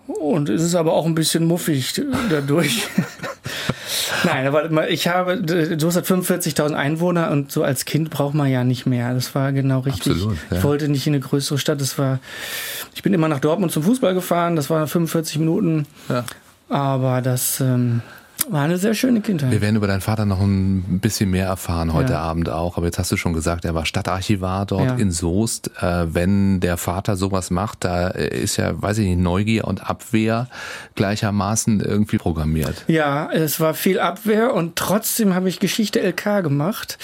und 0.05 0.49
es 0.49 0.61
ist 0.61 0.75
aber 0.75 0.93
auch 0.93 1.07
ein 1.07 1.15
bisschen 1.15 1.45
muffig 1.45 1.99
dadurch. 2.29 2.87
Nein, 4.23 4.45
aber 4.45 4.91
ich 4.91 5.07
habe, 5.07 5.41
Soest 5.79 5.97
hat 5.97 6.05
45.000 6.05 6.75
Einwohner 6.75 7.31
und 7.31 7.51
so 7.51 7.63
als 7.63 7.85
Kind 7.85 8.11
braucht 8.11 8.35
man 8.35 8.47
ja 8.47 8.63
nicht 8.63 8.85
mehr. 8.85 9.11
Das 9.15 9.33
war 9.33 9.51
genau 9.53 9.79
richtig. 9.79 10.13
Absolut, 10.13 10.37
ja. 10.51 10.57
Ich 10.57 10.63
wollte 10.63 10.87
nicht 10.87 11.07
in 11.07 11.15
eine 11.15 11.21
größere 11.21 11.57
Stadt. 11.57 11.81
Das 11.81 11.97
war, 11.97 12.19
ich 12.93 13.01
bin 13.01 13.11
immer 13.15 13.27
nach 13.27 13.39
Dortmund 13.39 13.71
zum 13.71 13.81
Fußball 13.81 14.13
gefahren. 14.13 14.55
Das 14.55 14.69
waren 14.69 14.87
45 14.87 15.39
Minuten. 15.39 15.87
Ja. 16.09 16.23
Aber 16.69 17.23
das, 17.23 17.59
ähm, 17.59 18.03
war 18.49 18.63
eine 18.63 18.77
sehr 18.77 18.93
schöne 18.93 19.21
Kindheit. 19.21 19.51
Wir 19.51 19.61
werden 19.61 19.75
über 19.75 19.87
deinen 19.87 20.01
Vater 20.01 20.25
noch 20.25 20.39
ein 20.39 20.99
bisschen 20.99 21.29
mehr 21.31 21.47
erfahren 21.47 21.93
heute 21.93 22.13
ja. 22.13 22.19
Abend 22.19 22.49
auch. 22.49 22.77
Aber 22.77 22.85
jetzt 22.85 22.99
hast 22.99 23.11
du 23.11 23.17
schon 23.17 23.33
gesagt, 23.33 23.65
er 23.65 23.73
war 23.73 23.85
Stadtarchivar 23.85 24.65
dort 24.65 24.85
ja. 24.85 24.95
in 24.95 25.11
Soest. 25.11 25.71
Äh, 25.81 26.13
wenn 26.13 26.59
der 26.59 26.77
Vater 26.77 27.15
sowas 27.17 27.51
macht, 27.51 27.83
da 27.83 28.07
ist 28.07 28.57
ja, 28.57 28.81
weiß 28.81 28.99
ich 28.99 29.07
nicht, 29.07 29.19
Neugier 29.19 29.65
und 29.65 29.89
Abwehr 29.89 30.47
gleichermaßen 30.95 31.79
irgendwie 31.81 32.17
programmiert. 32.17 32.83
Ja, 32.87 33.29
es 33.31 33.59
war 33.59 33.73
viel 33.73 33.99
Abwehr 33.99 34.53
und 34.53 34.75
trotzdem 34.75 35.33
habe 35.33 35.49
ich 35.49 35.59
Geschichte 35.59 35.99
LK 35.99 36.43
gemacht 36.43 36.97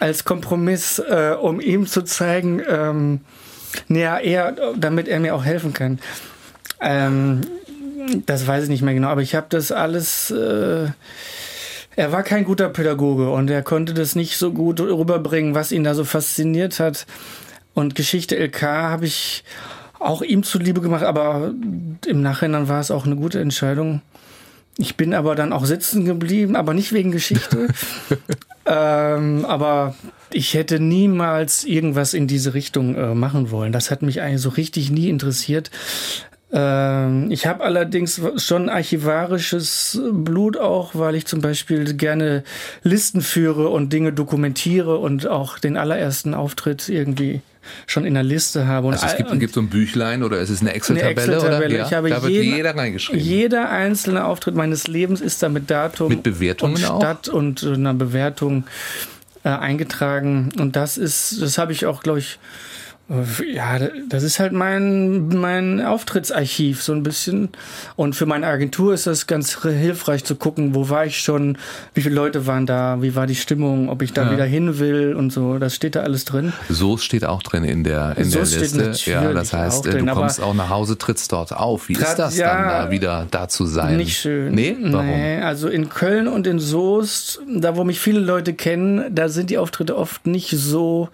als 0.00 0.24
Kompromiss, 0.24 0.98
äh, 0.98 1.34
um 1.40 1.60
ihm 1.60 1.86
zu 1.86 2.02
zeigen, 2.02 2.60
ähm, 2.68 3.20
naja, 3.88 4.18
er, 4.18 4.54
damit 4.76 5.08
er 5.08 5.20
mir 5.20 5.34
auch 5.34 5.44
helfen 5.44 5.72
kann. 5.72 5.98
Ähm, 6.80 7.40
das 8.26 8.46
weiß 8.46 8.64
ich 8.64 8.70
nicht 8.70 8.82
mehr 8.82 8.94
genau, 8.94 9.08
aber 9.08 9.22
ich 9.22 9.34
habe 9.34 9.46
das 9.48 9.72
alles. 9.72 10.30
Äh, 10.30 10.88
er 11.96 12.10
war 12.10 12.24
kein 12.24 12.44
guter 12.44 12.68
Pädagoge 12.70 13.30
und 13.30 13.50
er 13.50 13.62
konnte 13.62 13.94
das 13.94 14.16
nicht 14.16 14.36
so 14.36 14.52
gut 14.52 14.80
rüberbringen, 14.80 15.54
was 15.54 15.70
ihn 15.70 15.84
da 15.84 15.94
so 15.94 16.04
fasziniert 16.04 16.80
hat. 16.80 17.06
Und 17.72 17.94
Geschichte 17.94 18.36
LK 18.36 18.62
habe 18.62 19.06
ich 19.06 19.44
auch 20.00 20.22
ihm 20.22 20.42
zuliebe 20.42 20.80
gemacht, 20.80 21.04
aber 21.04 21.52
im 22.06 22.20
Nachhinein 22.20 22.68
war 22.68 22.80
es 22.80 22.90
auch 22.90 23.06
eine 23.06 23.16
gute 23.16 23.40
Entscheidung. 23.40 24.02
Ich 24.76 24.96
bin 24.96 25.14
aber 25.14 25.36
dann 25.36 25.52
auch 25.52 25.64
sitzen 25.66 26.04
geblieben, 26.04 26.56
aber 26.56 26.74
nicht 26.74 26.92
wegen 26.92 27.12
Geschichte. 27.12 27.68
ähm, 28.66 29.44
aber 29.44 29.94
ich 30.32 30.54
hätte 30.54 30.80
niemals 30.80 31.64
irgendwas 31.64 32.12
in 32.12 32.26
diese 32.26 32.54
Richtung 32.54 32.96
äh, 32.96 33.14
machen 33.14 33.52
wollen. 33.52 33.72
Das 33.72 33.92
hat 33.92 34.02
mich 34.02 34.20
eigentlich 34.20 34.42
so 34.42 34.48
richtig 34.48 34.90
nie 34.90 35.08
interessiert. 35.08 35.70
Ähm, 36.54 37.32
ich 37.32 37.46
habe 37.46 37.64
allerdings 37.64 38.20
schon 38.36 38.68
archivarisches 38.68 40.00
Blut 40.12 40.56
auch, 40.56 40.94
weil 40.94 41.16
ich 41.16 41.26
zum 41.26 41.40
Beispiel 41.40 41.94
gerne 41.94 42.44
Listen 42.84 43.22
führe 43.22 43.68
und 43.68 43.92
Dinge 43.92 44.12
dokumentiere 44.12 44.98
und 44.98 45.26
auch 45.26 45.58
den 45.58 45.76
allerersten 45.76 46.32
Auftritt 46.32 46.88
irgendwie 46.88 47.40
schon 47.86 48.04
in 48.04 48.14
der 48.14 48.22
Liste 48.22 48.68
habe. 48.68 48.86
Und 48.86 48.94
also 48.94 49.06
es 49.06 49.16
gibt, 49.16 49.40
gibt 49.40 49.54
so 49.54 49.60
ein 49.60 49.68
Büchlein 49.68 50.22
oder 50.22 50.38
ist 50.38 50.50
es 50.50 50.60
eine 50.60 50.74
Excel-Tabelle? 50.74 51.32
Excel 51.32 51.72
ja, 51.72 51.86
ich 51.86 51.92
habe 51.92 52.08
da 52.10 52.18
jeden, 52.18 52.44
wird 52.44 52.56
jeder 52.56 52.76
reingeschrieben. 52.76 53.20
Jeder 53.20 53.70
einzelne 53.70 54.24
Auftritt 54.24 54.54
meines 54.54 54.86
Lebens 54.86 55.20
ist 55.20 55.42
da 55.42 55.48
mit 55.48 55.70
Datum 55.70 56.08
mit 56.08 56.22
Bewertungen 56.22 56.74
und 56.74 56.78
Stadt 56.78 57.30
auch? 57.30 57.34
und 57.34 57.64
einer 57.64 57.94
Bewertung 57.94 58.64
äh, 59.42 59.48
eingetragen. 59.48 60.50
Und 60.58 60.76
das 60.76 60.98
ist, 60.98 61.40
das 61.40 61.58
habe 61.58 61.72
ich 61.72 61.86
auch, 61.86 62.02
glaube 62.02 62.20
ich, 62.20 62.38
ja, 63.52 63.78
das 64.08 64.22
ist 64.22 64.40
halt 64.40 64.52
mein, 64.52 65.28
mein 65.28 65.84
Auftrittsarchiv 65.84 66.82
so 66.82 66.92
ein 66.94 67.02
bisschen. 67.02 67.50
Und 67.96 68.16
für 68.16 68.24
meine 68.24 68.46
Agentur 68.46 68.94
ist 68.94 69.06
das 69.06 69.26
ganz 69.26 69.60
hilfreich 69.62 70.24
zu 70.24 70.36
gucken, 70.36 70.74
wo 70.74 70.88
war 70.88 71.04
ich 71.04 71.20
schon, 71.20 71.58
wie 71.92 72.00
viele 72.00 72.14
Leute 72.14 72.46
waren 72.46 72.64
da, 72.64 73.02
wie 73.02 73.14
war 73.14 73.26
die 73.26 73.34
Stimmung, 73.34 73.90
ob 73.90 74.00
ich 74.00 74.14
da 74.14 74.24
ja. 74.24 74.32
wieder 74.32 74.44
hin 74.46 74.78
will 74.78 75.14
und 75.14 75.30
so. 75.30 75.58
Das 75.58 75.74
steht 75.74 75.96
da 75.96 76.00
alles 76.00 76.24
drin. 76.24 76.54
So 76.70 76.96
steht 76.96 77.26
auch 77.26 77.42
drin 77.42 77.64
in 77.64 77.84
der, 77.84 78.16
in 78.16 78.24
so 78.24 78.38
der 78.38 78.46
Liste. 78.46 79.10
Ja, 79.10 79.34
das 79.34 79.52
heißt, 79.52 79.84
drin, 79.84 80.06
du 80.06 80.14
kommst 80.14 80.42
auch 80.42 80.54
nach 80.54 80.70
Hause, 80.70 80.96
trittst 80.96 81.30
dort 81.30 81.54
auf. 81.54 81.90
Wie 81.90 81.94
ist 81.94 82.14
das 82.14 82.38
ja, 82.38 82.54
dann, 82.54 82.68
da 82.68 82.90
wieder 82.90 83.26
da 83.30 83.48
zu 83.48 83.66
sein? 83.66 83.98
Nicht 83.98 84.16
schön. 84.16 84.54
Nee, 84.54 84.78
warum? 84.80 85.06
Nee, 85.06 85.42
also 85.42 85.68
in 85.68 85.90
Köln 85.90 86.26
und 86.26 86.46
in 86.46 86.58
Soest, 86.58 87.42
da 87.46 87.76
wo 87.76 87.84
mich 87.84 88.00
viele 88.00 88.20
Leute 88.20 88.54
kennen, 88.54 89.14
da 89.14 89.28
sind 89.28 89.50
die 89.50 89.58
Auftritte 89.58 89.94
oft 89.94 90.26
nicht 90.26 90.50
so 90.50 91.10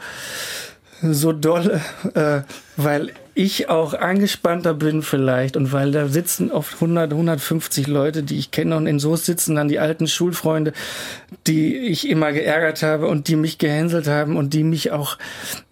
so 1.03 1.33
doll, 1.33 1.81
äh, 2.15 2.41
weil 2.77 3.13
ich 3.35 3.71
auch 3.71 3.95
angespannter 3.95 4.75
bin 4.75 5.03
vielleicht 5.03 5.57
und 5.57 5.73
weil 5.73 5.93
da 5.93 6.09
sitzen 6.09 6.51
oft 6.51 6.75
100, 6.75 7.13
150 7.13 7.87
Leute, 7.87 8.23
die 8.23 8.37
ich 8.37 8.51
kenne 8.51 8.77
und 8.77 8.87
in 8.87 8.99
so 8.99 9.15
sitzen 9.17 9.55
dann 9.55 9.69
die 9.69 9.79
alten 9.79 10.09
Schulfreunde, 10.09 10.73
die 11.47 11.77
ich 11.77 12.09
immer 12.09 12.33
geärgert 12.33 12.83
habe 12.83 13.07
und 13.07 13.29
die 13.29 13.37
mich 13.37 13.59
gehänselt 13.59 14.09
haben 14.09 14.37
und 14.37 14.53
die 14.53 14.65
mich 14.65 14.91
auch 14.91 15.17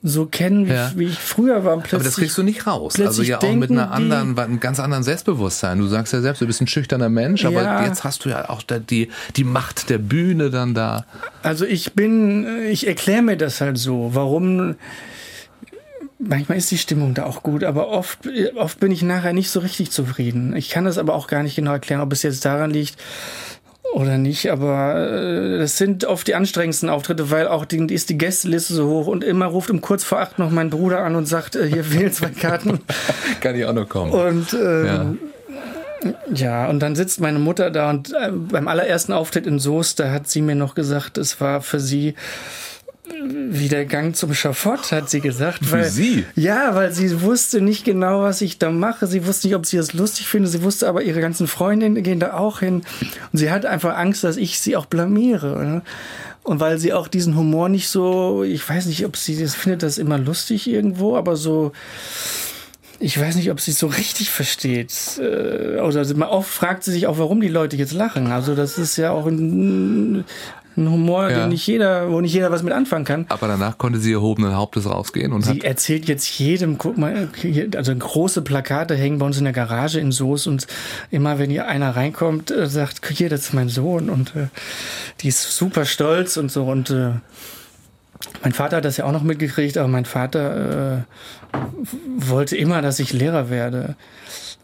so 0.02 0.26
kennen, 0.26 0.66
wie, 0.66 0.72
ja. 0.72 0.92
wie 0.94 1.06
ich 1.06 1.18
früher 1.18 1.64
war. 1.64 1.72
Aber 1.74 1.84
das 1.98 2.16
kriegst 2.16 2.38
du 2.38 2.42
nicht 2.42 2.66
raus. 2.66 2.98
Also 2.98 3.22
ja 3.22 3.38
auch 3.38 3.52
mit 3.54 3.70
einer 3.70 3.90
anderen, 3.90 4.38
einem 4.38 4.60
ganz 4.60 4.78
anderen 4.80 5.02
Selbstbewusstsein. 5.02 5.78
Du 5.78 5.88
sagst 5.88 6.12
ja 6.12 6.20
selbst, 6.20 6.40
du 6.40 6.46
bist 6.46 6.60
ein 6.62 6.68
schüchterner 6.68 7.08
Mensch, 7.08 7.44
aber 7.44 7.62
ja. 7.62 7.84
jetzt 7.84 8.04
hast 8.04 8.24
du 8.24 8.30
ja 8.30 8.48
auch 8.48 8.62
die, 8.62 9.10
die 9.36 9.44
Macht 9.44 9.90
der 9.90 9.98
Bühne 9.98 10.50
dann 10.50 10.74
da. 10.74 11.04
Also 11.42 11.66
ich 11.66 11.92
bin, 11.92 12.46
ich 12.66 12.86
erkläre 12.86 13.22
mir 13.22 13.36
das 13.36 13.60
halt 13.60 13.78
so, 13.78 14.10
warum 14.14 14.76
manchmal 16.18 16.58
ist 16.58 16.70
die 16.70 16.78
Stimmung 16.78 17.14
da 17.14 17.24
auch 17.24 17.42
gut, 17.42 17.64
aber 17.64 17.88
oft, 17.88 18.28
oft 18.56 18.80
bin 18.80 18.90
ich 18.90 19.02
nachher 19.02 19.32
nicht 19.32 19.50
so 19.50 19.60
richtig 19.60 19.90
zufrieden. 19.90 20.54
Ich 20.56 20.70
kann 20.70 20.84
das 20.84 20.98
aber 20.98 21.14
auch 21.14 21.26
gar 21.26 21.42
nicht 21.42 21.56
genau 21.56 21.72
erklären, 21.72 22.00
ob 22.00 22.12
es 22.12 22.22
jetzt 22.22 22.44
daran 22.44 22.70
liegt 22.70 22.96
oder 23.94 24.18
nicht, 24.18 24.50
aber 24.50 25.10
äh, 25.10 25.58
das 25.58 25.78
sind 25.78 26.04
oft 26.04 26.26
die 26.26 26.34
anstrengendsten 26.34 26.88
Auftritte, 26.88 27.30
weil 27.30 27.48
auch 27.48 27.64
die, 27.64 27.78
ist 27.92 28.10
die 28.10 28.18
Gästeliste 28.18 28.74
so 28.74 28.88
hoch 28.88 29.06
und 29.06 29.24
immer 29.24 29.46
ruft 29.46 29.70
um 29.70 29.80
kurz 29.80 30.04
vor 30.04 30.20
acht 30.20 30.38
noch 30.38 30.50
mein 30.50 30.70
Bruder 30.70 31.04
an 31.04 31.16
und 31.16 31.26
sagt, 31.26 31.56
äh, 31.56 31.66
hier 31.66 31.84
fehlen 31.84 32.12
zwei 32.12 32.28
Karten. 32.28 32.80
kann 33.40 33.56
ich 33.56 33.64
auch 33.64 33.72
noch 33.72 33.88
kommen. 33.88 34.12
Und 34.12 34.52
ähm, 34.52 34.86
ja. 34.86 35.14
Ja, 36.32 36.68
und 36.68 36.80
dann 36.80 36.94
sitzt 36.94 37.20
meine 37.20 37.40
Mutter 37.40 37.70
da 37.72 37.90
und 37.90 38.12
äh, 38.12 38.30
beim 38.30 38.68
allerersten 38.68 39.12
Auftritt 39.12 39.46
in 39.46 39.58
Soest, 39.58 39.98
da 39.98 40.12
hat 40.12 40.28
sie 40.28 40.42
mir 40.42 40.54
noch 40.54 40.74
gesagt, 40.74 41.18
es 41.18 41.40
war 41.40 41.60
für 41.60 41.80
sie 41.80 42.14
wie 43.50 43.68
der 43.68 43.84
Gang 43.84 44.14
zum 44.14 44.34
Schafott, 44.34 44.92
hat 44.92 45.10
sie 45.10 45.20
gesagt. 45.20 45.64
Für 45.64 45.78
weil, 45.78 45.84
sie? 45.84 46.24
Ja, 46.34 46.74
weil 46.74 46.92
sie 46.92 47.22
wusste 47.22 47.60
nicht 47.60 47.84
genau, 47.84 48.22
was 48.22 48.40
ich 48.40 48.58
da 48.58 48.70
mache. 48.70 49.06
Sie 49.06 49.26
wusste 49.26 49.46
nicht, 49.46 49.56
ob 49.56 49.66
sie 49.66 49.76
das 49.76 49.92
lustig 49.92 50.28
finde. 50.28 50.48
Sie 50.48 50.62
wusste 50.62 50.88
aber, 50.88 51.02
ihre 51.02 51.20
ganzen 51.20 51.46
Freundinnen 51.46 52.02
gehen 52.02 52.20
da 52.20 52.34
auch 52.34 52.60
hin. 52.60 52.82
Und 53.32 53.38
sie 53.38 53.50
hat 53.50 53.66
einfach 53.66 53.96
Angst, 53.96 54.24
dass 54.24 54.36
ich 54.36 54.60
sie 54.60 54.76
auch 54.76 54.86
blamiere. 54.86 55.52
Oder? 55.54 55.82
Und 56.42 56.60
weil 56.60 56.78
sie 56.78 56.92
auch 56.92 57.08
diesen 57.08 57.36
Humor 57.36 57.68
nicht 57.68 57.88
so, 57.88 58.42
ich 58.42 58.66
weiß 58.66 58.86
nicht, 58.86 59.04
ob 59.04 59.16
sie 59.16 59.40
das 59.40 59.54
findet, 59.54 59.82
das 59.82 59.98
immer 59.98 60.18
lustig 60.18 60.66
irgendwo, 60.66 61.16
aber 61.16 61.36
so, 61.36 61.72
ich 63.00 63.18
weiß 63.18 63.36
nicht, 63.36 63.50
ob 63.50 63.60
sie 63.60 63.70
es 63.70 63.78
so 63.78 63.86
richtig 63.86 64.30
versteht. 64.30 64.92
Äh, 65.18 65.80
oder 65.80 66.04
oft 66.30 66.50
fragt 66.50 66.84
sie 66.84 66.92
sich 66.92 67.06
auch, 67.06 67.18
warum 67.18 67.40
die 67.40 67.48
Leute 67.48 67.76
jetzt 67.76 67.92
lachen. 67.92 68.32
Also 68.32 68.54
das 68.54 68.78
ist 68.78 68.96
ja 68.96 69.12
auch 69.12 69.26
ein, 69.26 70.24
ein 70.76 70.90
Humor, 70.90 71.30
ja. 71.30 71.40
den 71.40 71.50
nicht 71.50 71.66
jeder, 71.66 72.10
wo 72.10 72.20
nicht 72.20 72.32
jeder 72.32 72.50
was 72.50 72.62
mit 72.62 72.72
anfangen 72.72 73.04
kann. 73.04 73.26
Aber 73.28 73.46
danach 73.46 73.78
konnte 73.78 73.98
sie 73.98 74.12
erhobenen 74.12 74.56
Hauptes 74.56 74.86
rausgehen 74.86 75.32
und 75.32 75.42
sie 75.42 75.60
erzählt 75.60 76.06
jetzt 76.06 76.38
jedem, 76.38 76.78
guck 76.78 76.98
mal, 76.98 77.28
also 77.76 77.94
große 77.94 78.42
Plakate 78.42 78.94
hängen 78.96 79.18
bei 79.18 79.26
uns 79.26 79.38
in 79.38 79.44
der 79.44 79.52
Garage 79.52 80.00
in 80.00 80.12
Soos 80.12 80.46
und 80.46 80.66
immer 81.10 81.38
wenn 81.38 81.50
hier 81.50 81.66
einer 81.66 81.94
reinkommt, 81.94 82.50
äh, 82.50 82.66
sagt, 82.66 83.06
hier, 83.08 83.28
das 83.28 83.40
ist 83.40 83.54
mein 83.54 83.68
Sohn 83.68 84.10
und 84.10 84.34
äh, 84.34 84.48
die 85.20 85.28
ist 85.28 85.56
super 85.56 85.84
stolz 85.84 86.36
und 86.36 86.50
so 86.50 86.64
und 86.64 86.90
äh, 86.90 87.10
mein 88.42 88.52
Vater 88.52 88.78
hat 88.78 88.84
das 88.84 88.96
ja 88.96 89.04
auch 89.04 89.12
noch 89.12 89.22
mitgekriegt, 89.22 89.76
aber 89.76 89.88
mein 89.88 90.04
Vater 90.04 91.04
äh, 91.54 91.56
wollte 92.16 92.56
immer, 92.56 92.82
dass 92.82 92.98
ich 92.98 93.12
Lehrer 93.12 93.50
werde 93.50 93.96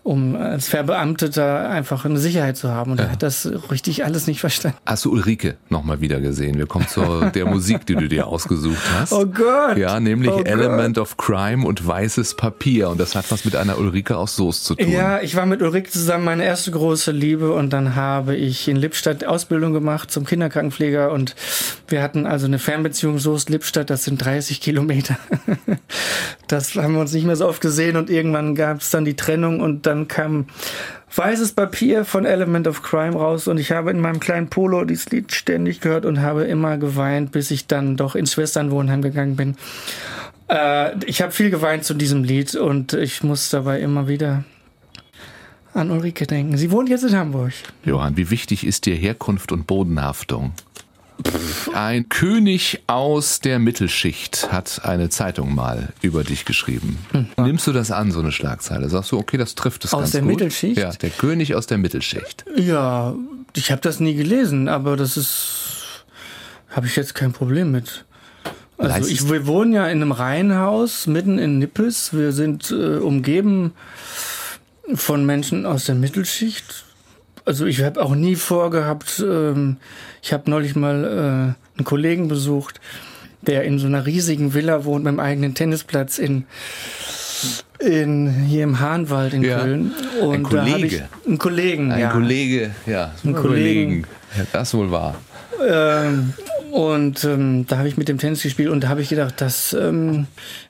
um 0.04 0.36
als 0.36 0.68
Verbeamteter 0.68 1.70
einfach 1.70 2.04
eine 2.04 2.18
Sicherheit 2.18 2.58
zu 2.58 2.70
haben. 2.70 2.92
Und 2.92 3.00
ja. 3.00 3.06
er 3.06 3.12
hat 3.12 3.22
das 3.22 3.50
richtig 3.70 4.04
alles 4.04 4.26
nicht 4.26 4.38
verstanden. 4.38 4.76
Hast 4.84 5.06
du 5.06 5.10
Ulrike 5.10 5.56
nochmal 5.70 6.02
wieder 6.02 6.20
gesehen? 6.20 6.58
Wir 6.58 6.66
kommen 6.66 6.86
zu 6.86 7.30
der 7.34 7.46
Musik, 7.46 7.86
die 7.86 7.94
du 7.94 8.06
dir 8.06 8.26
ausgesucht 8.26 8.82
hast. 8.92 9.14
Oh 9.14 9.24
Gott! 9.24 9.78
Ja, 9.78 9.98
nämlich 10.00 10.30
oh 10.30 10.42
Element 10.42 10.96
Gott. 10.96 11.02
of 11.02 11.16
Crime 11.16 11.66
und 11.66 11.86
Weißes 11.86 12.36
Papier. 12.36 12.90
Und 12.90 13.00
das 13.00 13.14
hat 13.14 13.30
was 13.30 13.46
mit 13.46 13.56
einer 13.56 13.78
Ulrike 13.78 14.16
aus 14.18 14.36
Soest 14.36 14.66
zu 14.66 14.74
tun. 14.74 14.90
Ja, 14.90 15.22
ich 15.22 15.36
war 15.36 15.46
mit 15.46 15.62
Ulrike 15.62 15.90
zusammen 15.90 16.26
meine 16.26 16.44
erste 16.44 16.70
große 16.70 17.10
Liebe 17.10 17.54
und 17.54 17.72
dann 17.72 17.94
habe 17.94 18.36
ich 18.36 18.68
in 18.68 18.76
Lippstadt 18.76 19.24
Ausbildung 19.24 19.72
gemacht 19.72 20.10
zum 20.10 20.26
Kinderkrankenpfleger 20.26 21.12
und 21.12 21.34
wir 21.88 22.02
hatten 22.02 22.26
also 22.26 22.44
eine 22.44 22.58
Fernbeziehung 22.58 23.18
Soest-Lippstadt, 23.18 23.88
das 23.88 24.04
sind 24.04 24.22
30 24.22 24.60
Kilometer. 24.60 25.16
Das 26.46 26.74
haben 26.74 26.92
wir 26.92 27.00
uns 27.00 27.12
nicht 27.14 27.24
mehr 27.24 27.36
so 27.36 27.48
oft 27.48 27.62
gesehen 27.62 27.96
und 27.96 28.10
irgendwann 28.10 28.54
gab 28.54 28.82
es 28.82 28.90
dann 28.90 29.06
die 29.06 29.16
Trennung 29.16 29.60
und 29.60 29.86
dann 29.86 29.93
dann 29.94 30.08
kam 30.08 30.46
weißes 31.14 31.52
Papier 31.52 32.04
von 32.04 32.24
Element 32.24 32.66
of 32.66 32.82
Crime 32.82 33.14
raus 33.14 33.46
und 33.46 33.58
ich 33.58 33.70
habe 33.70 33.90
in 33.92 34.00
meinem 34.00 34.18
kleinen 34.18 34.48
Polo 34.48 34.84
dieses 34.84 35.10
Lied 35.10 35.32
ständig 35.32 35.80
gehört 35.80 36.04
und 36.04 36.20
habe 36.20 36.44
immer 36.44 36.76
geweint, 36.76 37.30
bis 37.30 37.52
ich 37.52 37.66
dann 37.68 37.96
doch 37.96 38.16
ins 38.16 38.32
Schwesternwohnheim 38.32 39.02
gegangen 39.02 39.36
bin. 39.36 39.56
Äh, 40.48 40.98
ich 41.06 41.22
habe 41.22 41.30
viel 41.30 41.50
geweint 41.50 41.84
zu 41.84 41.94
diesem 41.94 42.24
Lied 42.24 42.56
und 42.56 42.92
ich 42.92 43.22
muss 43.22 43.50
dabei 43.50 43.80
immer 43.80 44.08
wieder 44.08 44.44
an 45.72 45.90
Ulrike 45.90 46.26
denken. 46.26 46.56
Sie 46.56 46.70
wohnt 46.72 46.88
jetzt 46.88 47.04
in 47.04 47.16
Hamburg. 47.16 47.52
Johann, 47.84 48.16
wie 48.16 48.30
wichtig 48.30 48.66
ist 48.66 48.86
dir 48.86 48.96
Herkunft 48.96 49.52
und 49.52 49.66
Bodenhaftung? 49.66 50.52
Ein 51.72 52.08
König 52.08 52.82
aus 52.86 53.40
der 53.40 53.58
Mittelschicht 53.58 54.50
hat 54.50 54.84
eine 54.84 55.08
Zeitung 55.08 55.54
mal 55.54 55.92
über 56.02 56.24
dich 56.24 56.44
geschrieben. 56.44 56.98
Hm. 57.12 57.28
Nimmst 57.36 57.66
du 57.66 57.72
das 57.72 57.90
an, 57.90 58.10
so 58.10 58.20
eine 58.20 58.32
Schlagzeile? 58.32 58.88
Sagst 58.88 59.12
du, 59.12 59.18
okay, 59.18 59.36
das 59.36 59.54
trifft 59.54 59.84
es 59.84 59.94
aus 59.94 60.00
ganz 60.00 60.12
gut? 60.12 60.20
Aus 60.20 60.20
der 60.20 60.22
Mittelschicht? 60.22 60.78
Ja, 60.78 60.90
der 60.90 61.10
König 61.10 61.54
aus 61.54 61.66
der 61.66 61.78
Mittelschicht. 61.78 62.44
Ja, 62.56 63.14
ich 63.54 63.70
habe 63.70 63.80
das 63.80 64.00
nie 64.00 64.14
gelesen, 64.14 64.68
aber 64.68 64.96
das 64.96 65.16
ist, 65.16 66.04
habe 66.70 66.86
ich 66.86 66.96
jetzt 66.96 67.14
kein 67.14 67.32
Problem 67.32 67.70
mit. 67.70 68.04
Also 68.76 69.08
ich, 69.08 69.28
wir 69.30 69.46
wohnen 69.46 69.72
ja 69.72 69.86
in 69.86 70.02
einem 70.02 70.12
Reihenhaus 70.12 71.06
mitten 71.06 71.38
in 71.38 71.58
Nippes. 71.58 72.12
Wir 72.12 72.32
sind 72.32 72.70
äh, 72.72 72.96
umgeben 72.96 73.72
von 74.94 75.24
Menschen 75.24 75.64
aus 75.64 75.84
der 75.84 75.94
Mittelschicht 75.94 76.83
also 77.44 77.66
ich 77.66 77.82
habe 77.82 78.02
auch 78.02 78.14
nie 78.14 78.36
vorgehabt, 78.36 79.22
ähm, 79.26 79.76
ich 80.22 80.32
habe 80.32 80.50
neulich 80.50 80.76
mal 80.76 81.04
äh, 81.04 81.78
einen 81.78 81.84
Kollegen 81.84 82.28
besucht, 82.28 82.80
der 83.42 83.64
in 83.64 83.78
so 83.78 83.86
einer 83.86 84.06
riesigen 84.06 84.54
Villa 84.54 84.84
wohnt 84.84 85.04
mit 85.04 85.10
einem 85.10 85.20
eigenen 85.20 85.54
Tennisplatz 85.54 86.18
in 86.18 86.44
in, 87.78 88.30
hier 88.30 88.64
im 88.64 88.80
Hahnwald 88.80 89.34
in 89.34 89.42
ja, 89.42 89.58
Köln. 89.58 89.92
Und 90.20 90.34
ein 90.34 90.42
Kollege. 90.42 91.08
Einen 91.26 91.38
Kollegen, 91.38 91.92
ein 91.92 92.00
ja. 92.00 92.10
Kollege, 92.10 92.70
ja. 92.86 93.12
Ein 93.24 93.34
Kollegen. 93.34 94.06
Ja, 94.36 94.44
das 94.52 94.74
wohl 94.74 94.90
war. 94.90 95.16
Ähm, 95.66 96.32
und 96.70 97.24
ähm, 97.24 97.66
da 97.66 97.78
habe 97.78 97.88
ich 97.88 97.96
mit 97.96 98.08
dem 98.08 98.18
Tennis 98.18 98.42
gespielt 98.42 98.70
und 98.70 98.82
da 98.82 98.88
habe 98.88 99.02
ich 99.02 99.08
gedacht, 99.08 99.34
das 99.38 99.74
ähm, 99.74 100.26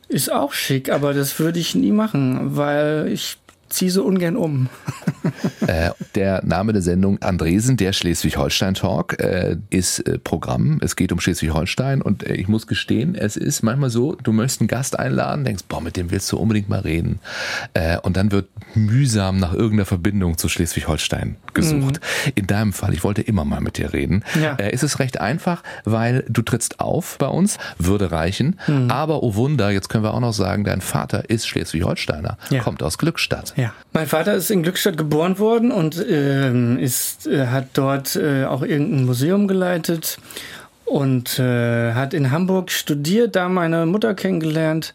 ist 0.08 0.32
auch 0.32 0.52
schick, 0.52 0.90
aber 0.90 1.14
das 1.14 1.38
würde 1.38 1.58
ich 1.58 1.74
nie 1.74 1.92
machen, 1.92 2.56
weil 2.56 3.08
ich 3.10 3.38
ziehe 3.74 3.90
so 3.90 4.04
ungern 4.04 4.36
um. 4.36 4.68
äh, 5.66 5.90
der 6.14 6.44
Name 6.44 6.72
der 6.72 6.82
Sendung 6.82 7.20
Andresen, 7.22 7.76
der 7.76 7.92
Schleswig-Holstein-Talk, 7.92 9.20
äh, 9.20 9.56
ist 9.70 10.00
äh, 10.00 10.18
Programm. 10.18 10.78
Es 10.82 10.96
geht 10.96 11.12
um 11.12 11.20
Schleswig-Holstein 11.20 12.02
und 12.02 12.24
äh, 12.24 12.34
ich 12.34 12.48
muss 12.48 12.66
gestehen, 12.66 13.14
es 13.14 13.36
ist 13.36 13.62
manchmal 13.62 13.90
so, 13.90 14.14
du 14.14 14.32
möchtest 14.32 14.60
einen 14.60 14.68
Gast 14.68 14.98
einladen, 14.98 15.44
denkst, 15.44 15.64
boah, 15.68 15.80
mit 15.80 15.96
dem 15.96 16.10
willst 16.10 16.30
du 16.30 16.38
unbedingt 16.38 16.68
mal 16.68 16.80
reden. 16.80 17.20
Äh, 17.74 17.98
und 17.98 18.16
dann 18.16 18.30
wird 18.30 18.48
mühsam 18.74 19.38
nach 19.38 19.52
irgendeiner 19.52 19.86
Verbindung 19.86 20.38
zu 20.38 20.48
Schleswig-Holstein 20.48 21.36
gesucht. 21.52 22.00
Mhm. 22.26 22.32
In 22.34 22.46
deinem 22.46 22.72
Fall, 22.72 22.94
ich 22.94 23.04
wollte 23.04 23.22
immer 23.22 23.44
mal 23.44 23.60
mit 23.60 23.78
dir 23.78 23.92
reden, 23.92 24.24
ja. 24.40 24.54
äh, 24.54 24.72
ist 24.72 24.82
es 24.82 24.98
recht 24.98 25.20
einfach, 25.20 25.62
weil 25.84 26.24
du 26.28 26.42
trittst 26.42 26.80
auf 26.80 27.18
bei 27.18 27.28
uns, 27.28 27.58
würde 27.78 28.12
reichen. 28.12 28.58
Mhm. 28.66 28.90
Aber 28.90 29.22
oh 29.22 29.34
Wunder, 29.34 29.70
jetzt 29.70 29.88
können 29.88 30.04
wir 30.04 30.14
auch 30.14 30.20
noch 30.20 30.32
sagen, 30.32 30.64
dein 30.64 30.80
Vater 30.80 31.30
ist 31.30 31.46
Schleswig-Holsteiner, 31.48 32.38
ja. 32.50 32.62
kommt 32.62 32.82
aus 32.82 32.98
Glückstadt. 32.98 33.54
Ja, 33.56 33.63
mein 33.92 34.06
Vater 34.06 34.35
ist 34.35 34.50
in 34.50 34.62
Glückstadt 34.62 34.97
geboren 34.97 35.38
worden 35.38 35.73
und 35.73 35.97
äh, 35.99 36.76
ist, 36.76 37.26
äh, 37.26 37.47
hat 37.47 37.68
dort 37.75 38.16
äh, 38.16 38.44
auch 38.44 38.62
irgendein 38.62 39.04
Museum 39.04 39.49
geleitet 39.49 40.18
und 40.85 41.38
äh, 41.38 41.92
hat 41.92 42.14
in 42.14 42.30
Hamburg 42.30 42.71
studiert, 42.71 43.37
da 43.37 43.49
meine 43.49 43.87
Mutter 43.87 44.14
kennengelernt 44.14 44.92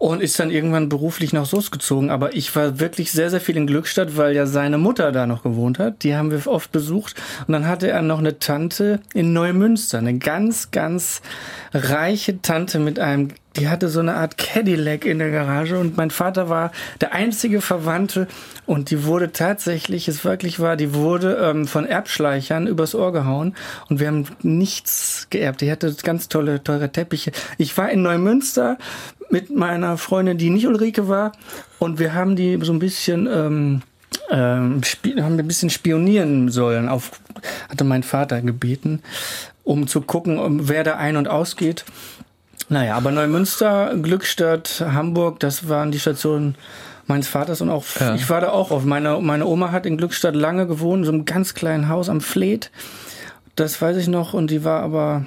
und 0.00 0.22
ist 0.22 0.40
dann 0.40 0.50
irgendwann 0.50 0.88
beruflich 0.88 1.34
nach 1.34 1.44
Soest 1.44 1.72
gezogen. 1.72 2.08
Aber 2.08 2.34
ich 2.34 2.56
war 2.56 2.80
wirklich 2.80 3.12
sehr, 3.12 3.28
sehr 3.28 3.40
viel 3.40 3.58
in 3.58 3.66
Glückstadt, 3.66 4.16
weil 4.16 4.34
ja 4.34 4.46
seine 4.46 4.78
Mutter 4.78 5.12
da 5.12 5.26
noch 5.26 5.42
gewohnt 5.42 5.78
hat. 5.78 6.04
Die 6.04 6.16
haben 6.16 6.30
wir 6.30 6.46
oft 6.46 6.72
besucht. 6.72 7.20
Und 7.46 7.52
dann 7.52 7.68
hatte 7.68 7.90
er 7.90 8.00
noch 8.00 8.18
eine 8.18 8.38
Tante 8.38 9.00
in 9.12 9.34
Neumünster, 9.34 9.98
eine 9.98 10.16
ganz, 10.16 10.70
ganz 10.70 11.20
reiche 11.74 12.40
Tante 12.40 12.78
mit 12.78 12.98
einem, 12.98 13.28
die 13.56 13.68
hatte 13.68 13.88
so 13.88 14.00
eine 14.00 14.14
Art 14.14 14.38
Cadillac 14.38 15.04
in 15.04 15.18
der 15.18 15.30
Garage 15.30 15.78
und 15.78 15.96
mein 15.96 16.10
Vater 16.10 16.48
war 16.48 16.70
der 17.00 17.12
einzige 17.12 17.60
Verwandte 17.60 18.28
und 18.66 18.90
die 18.90 19.04
wurde 19.04 19.32
tatsächlich, 19.32 20.06
es 20.08 20.24
wirklich 20.24 20.60
war, 20.60 20.76
die 20.76 20.94
wurde 20.94 21.36
ähm, 21.42 21.66
von 21.66 21.84
Erbschleichern 21.84 22.66
übers 22.66 22.94
Ohr 22.94 23.12
gehauen 23.12 23.54
und 23.88 24.00
wir 24.00 24.06
haben 24.06 24.26
nichts 24.42 25.26
geerbt. 25.30 25.60
Die 25.60 25.70
hatte 25.70 25.94
ganz 26.02 26.28
tolle, 26.28 26.62
teure 26.62 26.92
Teppiche. 26.92 27.32
Ich 27.58 27.76
war 27.76 27.90
in 27.90 28.02
Neumünster 28.02 28.78
mit 29.30 29.50
meiner 29.50 29.96
Freundin, 29.96 30.38
die 30.38 30.50
nicht 30.50 30.66
Ulrike 30.66 31.08
war. 31.08 31.32
Und 31.78 31.98
wir 31.98 32.14
haben 32.14 32.36
die 32.36 32.58
so 32.62 32.72
ein 32.72 32.78
bisschen, 32.78 33.26
ähm, 33.26 33.82
ähm, 34.30 34.80
haben 35.20 35.38
ein 35.38 35.46
bisschen 35.46 35.70
spionieren 35.70 36.50
sollen. 36.50 36.88
Auf, 36.88 37.12
hatte 37.68 37.84
mein 37.84 38.02
Vater 38.02 38.42
gebeten, 38.42 39.02
um 39.64 39.86
zu 39.86 40.00
gucken, 40.02 40.68
wer 40.68 40.84
da 40.84 40.96
ein- 40.96 41.16
und 41.16 41.28
ausgeht. 41.28 41.84
Naja, 42.70 42.96
aber 42.96 43.10
Neumünster, 43.10 43.96
Glückstadt, 44.00 44.84
Hamburg, 44.86 45.40
das 45.40 45.68
waren 45.68 45.90
die 45.90 45.98
Stationen 45.98 46.54
meines 47.08 47.26
Vaters 47.26 47.60
und 47.60 47.68
auch 47.68 47.84
ja. 47.98 48.14
ich 48.14 48.30
war 48.30 48.40
da 48.40 48.50
auch 48.50 48.70
auf. 48.70 48.84
Meine, 48.84 49.20
meine 49.20 49.44
Oma 49.44 49.72
hat 49.72 49.86
in 49.86 49.96
Glückstadt 49.96 50.36
lange 50.36 50.68
gewohnt, 50.68 51.04
so 51.04 51.10
einem 51.10 51.24
ganz 51.24 51.54
kleinen 51.54 51.88
Haus 51.88 52.08
am 52.08 52.20
Fleet. 52.20 52.70
Das 53.56 53.82
weiß 53.82 53.96
ich 53.96 54.06
noch 54.06 54.34
und 54.34 54.52
die 54.52 54.62
war 54.62 54.84
aber 54.84 55.26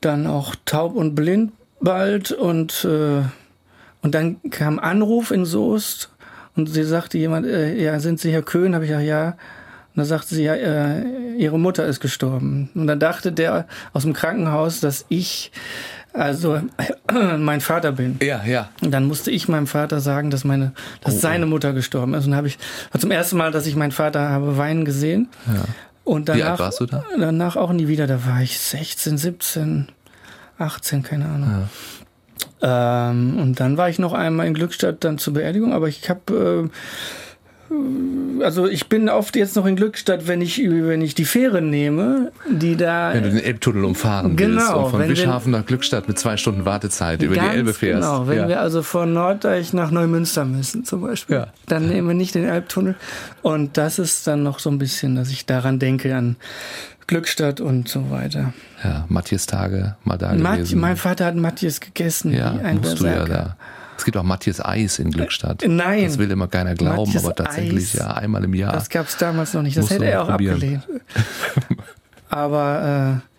dann 0.00 0.28
auch 0.28 0.54
taub 0.64 0.94
und 0.94 1.16
blind 1.16 1.52
bald 1.80 2.30
und, 2.30 2.84
äh, 2.84 3.22
und 4.02 4.14
dann 4.14 4.36
kam 4.50 4.78
Anruf 4.78 5.32
in 5.32 5.44
Soest 5.46 6.10
und 6.54 6.68
sie 6.68 6.84
sagte 6.84 7.18
jemand, 7.18 7.46
äh, 7.46 7.74
ja, 7.74 7.98
sind 7.98 8.20
Sie 8.20 8.30
Herr 8.30 8.42
Köhn? 8.42 8.76
Habe 8.76 8.84
ich 8.84 8.92
ja, 8.92 9.00
ja. 9.00 9.30
Und 9.30 10.00
dann 10.00 10.06
sagte 10.06 10.34
sie, 10.34 10.44
ja, 10.44 10.54
äh, 10.54 11.34
ihre 11.36 11.58
Mutter 11.58 11.86
ist 11.86 12.00
gestorben. 12.00 12.70
Und 12.74 12.86
dann 12.86 13.00
dachte 13.00 13.32
der 13.32 13.66
aus 13.92 14.02
dem 14.02 14.12
Krankenhaus, 14.12 14.78
dass 14.78 15.06
ich 15.08 15.50
also 16.16 16.60
mein 17.38 17.60
Vater 17.60 17.92
bin. 17.92 18.18
Ja, 18.22 18.42
ja. 18.44 18.70
Und 18.82 18.90
dann 18.90 19.06
musste 19.06 19.30
ich 19.30 19.48
meinem 19.48 19.66
Vater 19.66 20.00
sagen, 20.00 20.30
dass 20.30 20.44
meine, 20.44 20.72
dass 21.02 21.14
oh, 21.14 21.16
oh. 21.16 21.20
seine 21.20 21.46
Mutter 21.46 21.72
gestorben 21.72 22.14
ist. 22.14 22.24
Und 22.24 22.30
dann 22.32 22.38
habe 22.38 22.48
ich 22.48 22.58
zum 22.98 23.10
ersten 23.10 23.36
Mal, 23.36 23.52
dass 23.52 23.66
ich 23.66 23.76
meinen 23.76 23.92
Vater 23.92 24.28
habe 24.28 24.56
weinen 24.56 24.84
gesehen. 24.84 25.28
Ja. 25.46 25.64
Und 26.04 26.28
danach, 26.28 26.38
Wie 26.38 26.48
alt 26.48 26.58
warst 26.58 26.80
du 26.80 26.86
da? 26.86 27.04
Danach 27.18 27.56
auch 27.56 27.72
nie 27.72 27.88
wieder. 27.88 28.06
Da 28.06 28.24
war 28.26 28.40
ich 28.40 28.58
16, 28.58 29.18
17. 29.18 29.88
18, 30.58 31.02
keine 31.02 31.26
Ahnung. 31.26 31.68
Ja. 32.62 33.10
Ähm, 33.10 33.38
und 33.38 33.60
dann 33.60 33.76
war 33.76 33.88
ich 33.88 33.98
noch 33.98 34.12
einmal 34.12 34.46
in 34.46 34.54
Glückstadt 34.54 35.04
dann 35.04 35.18
zur 35.18 35.34
Beerdigung, 35.34 35.72
aber 35.72 35.88
ich 35.88 36.08
habe 36.08 36.70
äh, 36.70 37.25
also 38.42 38.66
ich 38.66 38.88
bin 38.88 39.08
oft 39.08 39.34
jetzt 39.36 39.56
noch 39.56 39.66
in 39.66 39.76
Glückstadt, 39.76 40.26
wenn 40.26 40.40
ich 40.40 40.58
wenn 40.58 41.00
ich 41.00 41.14
die 41.14 41.24
Fähre 41.24 41.62
nehme, 41.62 42.32
die 42.48 42.76
da 42.76 43.12
wenn 43.12 43.24
du 43.24 43.30
den 43.30 43.40
Elbtunnel 43.42 43.84
umfahren 43.84 44.36
genau, 44.36 44.56
willst 44.56 44.74
und 44.74 44.90
von 44.90 45.08
Wischhafen 45.08 45.52
nach 45.52 45.66
Glückstadt 45.66 46.08
mit 46.08 46.18
zwei 46.18 46.36
Stunden 46.36 46.64
Wartezeit 46.64 47.22
über 47.22 47.34
die 47.34 47.40
Elbe 47.40 47.74
fährst. 47.74 48.02
Genau, 48.02 48.26
wenn 48.28 48.38
ja. 48.38 48.48
wir 48.48 48.60
also 48.60 48.82
von 48.82 49.12
Norddeich 49.12 49.72
nach 49.72 49.90
Neumünster 49.90 50.44
müssen 50.44 50.84
zum 50.84 51.02
Beispiel, 51.02 51.36
ja. 51.36 51.46
dann 51.66 51.88
nehmen 51.88 52.08
wir 52.08 52.14
nicht 52.14 52.34
den 52.34 52.44
Elbtunnel 52.44 52.94
und 53.42 53.76
das 53.76 53.98
ist 53.98 54.26
dann 54.26 54.42
noch 54.42 54.58
so 54.58 54.70
ein 54.70 54.78
bisschen, 54.78 55.16
dass 55.16 55.30
ich 55.30 55.46
daran 55.46 55.78
denke 55.78 56.14
an 56.14 56.36
Glückstadt 57.06 57.60
und 57.60 57.88
so 57.88 58.10
weiter. 58.10 58.52
Ja, 58.82 59.04
Matthias 59.08 59.46
Tage 59.46 59.96
mal 60.04 60.18
da 60.18 60.34
Matt, 60.34 60.56
gewesen. 60.56 60.80
Mein 60.80 60.96
Vater 60.96 61.26
hat 61.26 61.36
Matthias 61.36 61.80
gegessen. 61.80 62.32
Ja, 62.32 62.52
musst 62.74 63.00
du 63.00 63.06
ja 63.06 63.24
da. 63.24 63.56
Es 63.96 64.04
gibt 64.04 64.16
auch 64.16 64.22
Matthias 64.22 64.64
Eis 64.64 64.98
in 64.98 65.10
Glückstadt. 65.10 65.62
Äh, 65.62 65.68
nein. 65.68 66.04
Das 66.04 66.18
will 66.18 66.30
immer 66.30 66.48
keiner 66.48 66.74
glauben, 66.74 67.12
Matthias 67.12 67.24
aber 67.24 67.34
tatsächlich 67.34 67.84
Eis. 67.84 67.92
ja 67.94 68.14
einmal 68.14 68.44
im 68.44 68.54
Jahr. 68.54 68.72
Das 68.72 68.88
gab 68.88 69.06
es 69.06 69.16
damals 69.16 69.54
noch 69.54 69.62
nicht. 69.62 69.76
Das 69.76 69.90
hätte 69.90 70.04
er 70.06 70.22
auch 70.22 70.28
probieren. 70.28 70.54
abgelehnt. 70.54 70.86
aber 72.28 73.22
äh, 73.22 73.35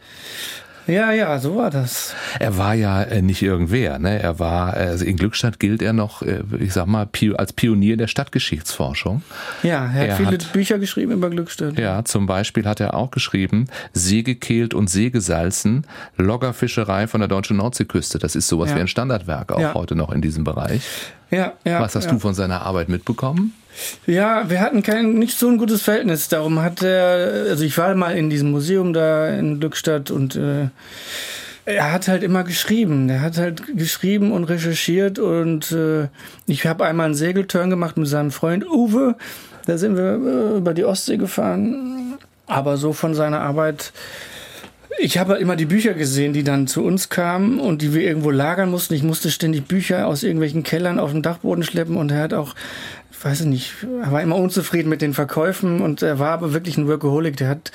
ja, 0.88 1.12
ja, 1.12 1.40
so 1.40 1.56
war 1.56 1.70
das. 1.70 2.16
Er 2.40 2.58
war 2.58 2.74
ja 2.74 3.04
äh, 3.04 3.22
nicht 3.22 3.42
irgendwer, 3.42 4.00
ne? 4.00 4.22
Er 4.22 4.40
war, 4.40 4.74
also 4.74 5.06
in 5.06 5.18
Glückstadt 5.18 5.60
gilt 5.60 5.82
er 5.82 5.94
noch, 5.94 6.22
äh, 6.22 6.44
ich 6.60 6.74
sag 6.74 6.88
mal, 6.88 7.08
als 7.36 7.54
Pionier 7.54 7.98
der 7.98 8.08
Stadtgeschichtsforschung. 8.08 9.22
Ja, 9.64 9.86
er 9.86 9.92
hat 9.92 10.08
er 10.08 10.16
viele 10.16 10.32
hat, 10.32 10.54
Bücher 10.54 10.80
geschrieben 10.80 11.12
über 11.12 11.30
Glückstadt. 11.30 11.78
Ja, 11.78 12.04
zum 12.06 12.26
Beispiel 12.26 12.66
hat 12.66 12.80
er 12.80 12.94
auch 12.94 13.12
geschrieben, 13.12 13.68
See 13.94 14.24
gekehlt 14.24 14.74
und 14.74 14.90
See 14.90 15.10
gesalzen, 15.10 15.86
Loggerfischerei 16.16 17.08
von 17.08 17.20
der 17.22 17.28
deutschen 17.28 17.58
Nordseeküste. 17.58 18.20
Das 18.20 18.36
ist 18.36 18.48
sowas 18.48 18.72
ja. 18.72 18.78
wie 18.78 18.82
ein 18.82 18.88
Standardwerk 18.88 19.52
auch 19.52 19.60
ja. 19.60 19.74
heute 19.74 19.96
noch 19.96 20.12
in 20.12 20.22
diesem 20.22 20.44
Bereich. 20.44 20.84
Ja, 21.30 21.54
ja. 21.66 21.82
Was 21.82 21.96
hast 21.96 22.06
ja. 22.06 22.12
du 22.12 22.20
von 22.20 22.34
seiner 22.34 22.62
Arbeit 22.62 22.90
mitbekommen? 22.90 23.54
Ja, 24.06 24.50
wir 24.50 24.62
hatten 24.62 24.84
kein 24.84 25.14
nicht 25.14 25.38
so 25.38 25.48
ein 25.48 25.58
gutes 25.58 25.82
Verhältnis. 25.82 26.30
Darum 26.30 26.62
hat 26.62 26.82
er, 26.82 27.48
also 27.50 27.64
ich 27.64 27.78
war 27.78 27.94
mal 27.96 28.18
in 28.18 28.30
diesem 28.30 28.52
Museum 28.52 28.94
da 28.94 29.28
in 29.30 29.60
Glückstadt 29.60 30.12
und 30.12 30.36
äh, 30.36 30.70
er 31.66 31.92
hat 31.92 32.08
halt 32.08 32.24
immer 32.24 32.44
geschrieben. 32.44 33.10
Er 33.10 33.22
hat 33.22 33.38
halt 33.38 33.78
geschrieben 33.78 34.32
und 34.32 34.46
recherchiert 34.46 35.20
und 35.20 35.72
äh, 35.72 36.08
ich 36.46 36.66
habe 36.66 36.86
einmal 36.86 37.08
einen 37.08 37.16
Segelturn 37.16 37.70
gemacht 37.70 37.98
mit 37.98 38.08
seinem 38.08 38.32
Freund 38.32 38.66
Uwe. 38.66 39.16
Da 39.66 39.78
sind 39.78 39.98
wir 39.98 40.14
äh, 40.14 40.58
über 40.58 40.74
die 40.74 40.86
Ostsee 40.86 41.18
gefahren. 41.18 42.18
Aber 42.46 42.78
so 42.78 42.94
von 42.94 43.14
seiner 43.14 43.42
Arbeit 43.42 43.92
ich 45.00 45.18
habe 45.18 45.36
immer 45.36 45.56
die 45.56 45.66
Bücher 45.66 45.94
gesehen, 45.94 46.34
die 46.34 46.44
dann 46.44 46.68
zu 46.68 46.84
uns 46.84 47.10
kamen 47.10 47.60
und 47.60 47.82
die 47.82 47.94
wir 47.94 48.02
irgendwo 48.02 48.32
lagern 48.32 48.72
mussten. 48.72 48.96
Ich 48.96 49.04
musste 49.04 49.30
ständig 49.30 49.68
Bücher 49.68 50.08
aus 50.08 50.24
irgendwelchen 50.24 50.64
Kellern 50.64 51.00
auf 51.00 51.12
den 51.12 51.22
Dachboden 51.22 51.64
schleppen 51.64 51.98
und 51.98 52.12
er 52.12 52.22
hat 52.22 52.34
auch, 52.34 52.56
ich 53.18 53.26
weiß 53.26 53.46
nicht, 53.46 53.74
er 54.04 54.12
war 54.12 54.22
immer 54.22 54.36
unzufrieden 54.36 54.90
mit 54.90 55.02
den 55.02 55.14
Verkäufen 55.14 55.82
und 55.82 56.02
er 56.02 56.20
war 56.20 56.32
aber 56.32 56.54
wirklich 56.54 56.78
ein 56.78 56.88
Workaholic. 56.88 57.38
Der 57.38 57.50
hat 57.50 57.72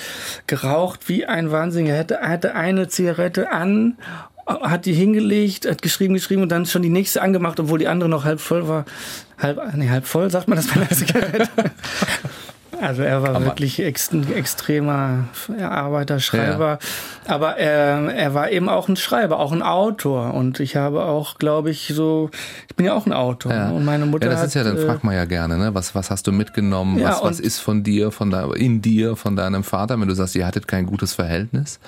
geraucht 0.46 1.08
wie 1.08 1.26
ein 1.26 1.50
Wahnsinn. 1.50 1.86
Er 1.86 1.98
hatte, 1.98 2.20
hatte 2.20 2.54
eine 2.54 2.88
Zigarette 2.88 3.50
an 3.50 3.96
hat 4.44 4.86
die 4.86 4.92
hingelegt, 4.92 5.68
hat 5.68 5.82
geschrieben, 5.82 6.14
geschrieben 6.14 6.42
und 6.42 6.48
dann 6.48 6.66
schon 6.66 6.82
die 6.82 6.88
nächste 6.88 7.22
angemacht, 7.22 7.60
obwohl 7.60 7.78
die 7.78 7.86
andere 7.86 8.10
noch 8.10 8.24
halb 8.24 8.40
voll 8.40 8.66
war. 8.66 8.84
Halb, 9.38 9.60
nee, 9.74 9.88
halb 9.88 10.06
voll, 10.06 10.30
sagt 10.30 10.48
man 10.48 10.56
das 10.56 10.66
bei 10.66 10.80
einer 10.80 10.90
Zigarette. 10.90 11.48
Also 12.82 13.02
er 13.02 13.22
war 13.22 13.44
wirklich 13.44 13.80
ex 13.80 14.10
extremer 14.34 15.28
Arbeiter, 15.60 16.18
Schreiber. 16.18 16.80
Ja. 17.26 17.34
Aber 17.34 17.56
er, 17.56 18.12
er 18.12 18.34
war 18.34 18.50
eben 18.50 18.68
auch 18.68 18.88
ein 18.88 18.96
Schreiber, 18.96 19.38
auch 19.38 19.52
ein 19.52 19.62
Autor. 19.62 20.34
Und 20.34 20.58
ich 20.58 20.74
habe 20.74 21.04
auch, 21.04 21.38
glaube 21.38 21.70
ich, 21.70 21.92
so, 21.94 22.30
ich 22.68 22.74
bin 22.74 22.86
ja 22.86 22.94
auch 22.94 23.06
ein 23.06 23.12
Autor. 23.12 23.52
Ja. 23.52 23.70
Und 23.70 23.84
meine 23.84 24.04
Mutter. 24.06 24.26
Ja, 24.26 24.32
das 24.32 24.46
ist 24.46 24.54
ja, 24.54 24.64
dann 24.64 24.76
äh, 24.76 24.84
fragt 24.84 25.04
man 25.04 25.14
ja 25.14 25.26
gerne, 25.26 25.58
ne? 25.58 25.74
Was, 25.74 25.94
was 25.94 26.10
hast 26.10 26.26
du 26.26 26.32
mitgenommen? 26.32 26.98
Ja, 26.98 27.10
was, 27.10 27.22
was 27.22 27.40
ist 27.40 27.60
von 27.60 27.84
dir, 27.84 28.10
von 28.10 28.30
da, 28.30 28.52
in 28.52 28.82
dir, 28.82 29.14
von 29.14 29.36
deinem 29.36 29.62
Vater, 29.62 30.00
wenn 30.00 30.08
du 30.08 30.14
sagst, 30.14 30.34
ihr 30.34 30.44
hattet 30.44 30.66
kein 30.66 30.86
gutes 30.86 31.14
Verhältnis? 31.14 31.78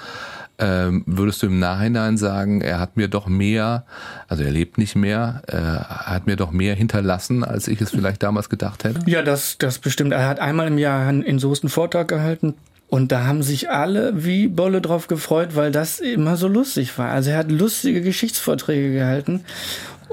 Ähm, 0.59 1.03
würdest 1.07 1.43
du 1.43 1.47
im 1.47 1.59
Nachhinein 1.59 2.17
sagen, 2.17 2.61
er 2.61 2.79
hat 2.79 2.97
mir 2.97 3.09
doch 3.09 3.27
mehr, 3.27 3.85
also 4.29 4.45
er 4.45 4.53
lebt 4.53 4.79
nicht 4.79 4.95
mehr, 4.95 5.43
äh, 5.49 5.57
hat 5.57 6.27
mir 6.27 6.37
doch 6.37 6.53
mehr 6.53 6.75
hinterlassen, 6.75 7.43
als 7.43 7.67
ich 7.67 7.81
es 7.81 7.91
vielleicht 7.91 8.23
damals 8.23 8.49
gedacht 8.49 8.85
hätte? 8.85 9.01
Ja, 9.07 9.23
das, 9.23 9.59
das 9.59 9.79
bestimmt. 9.79 10.13
Er 10.13 10.29
hat 10.29 10.39
einmal 10.39 10.69
im 10.69 10.79
Jahr 10.79 11.09
in 11.11 11.39
Soest 11.39 11.65
einen 11.65 11.71
Vortrag 11.71 12.07
gehalten. 12.07 12.55
Und 12.89 13.11
da 13.11 13.25
haben 13.25 13.43
sich 13.43 13.71
alle 13.71 14.25
wie 14.25 14.47
Bolle 14.47 14.81
drauf 14.81 15.09
gefreut, 15.09 15.57
weil 15.57 15.73
das 15.73 15.99
immer 15.99 16.37
so 16.37 16.47
lustig 16.47 16.97
war. 16.97 17.11
Also 17.11 17.31
er 17.31 17.39
hat 17.39 17.51
lustige 17.51 18.03
Geschichtsvorträge 18.03 18.93
gehalten. 18.93 19.41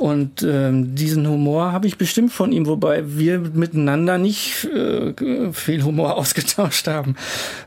Und 0.01 0.41
ähm, 0.41 0.95
diesen 0.95 1.27
Humor 1.27 1.73
habe 1.73 1.85
ich 1.85 1.99
bestimmt 1.99 2.33
von 2.33 2.51
ihm, 2.51 2.65
wobei 2.65 3.03
wir 3.05 3.37
miteinander 3.37 4.17
nicht 4.17 4.65
äh, 4.65 5.13
viel 5.53 5.83
Humor 5.83 6.15
ausgetauscht 6.17 6.87
haben, 6.87 7.15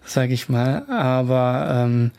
sage 0.04 0.34
ich 0.34 0.48
mal. 0.48 0.82
Aber 0.88 1.86
ähm, 1.86 2.10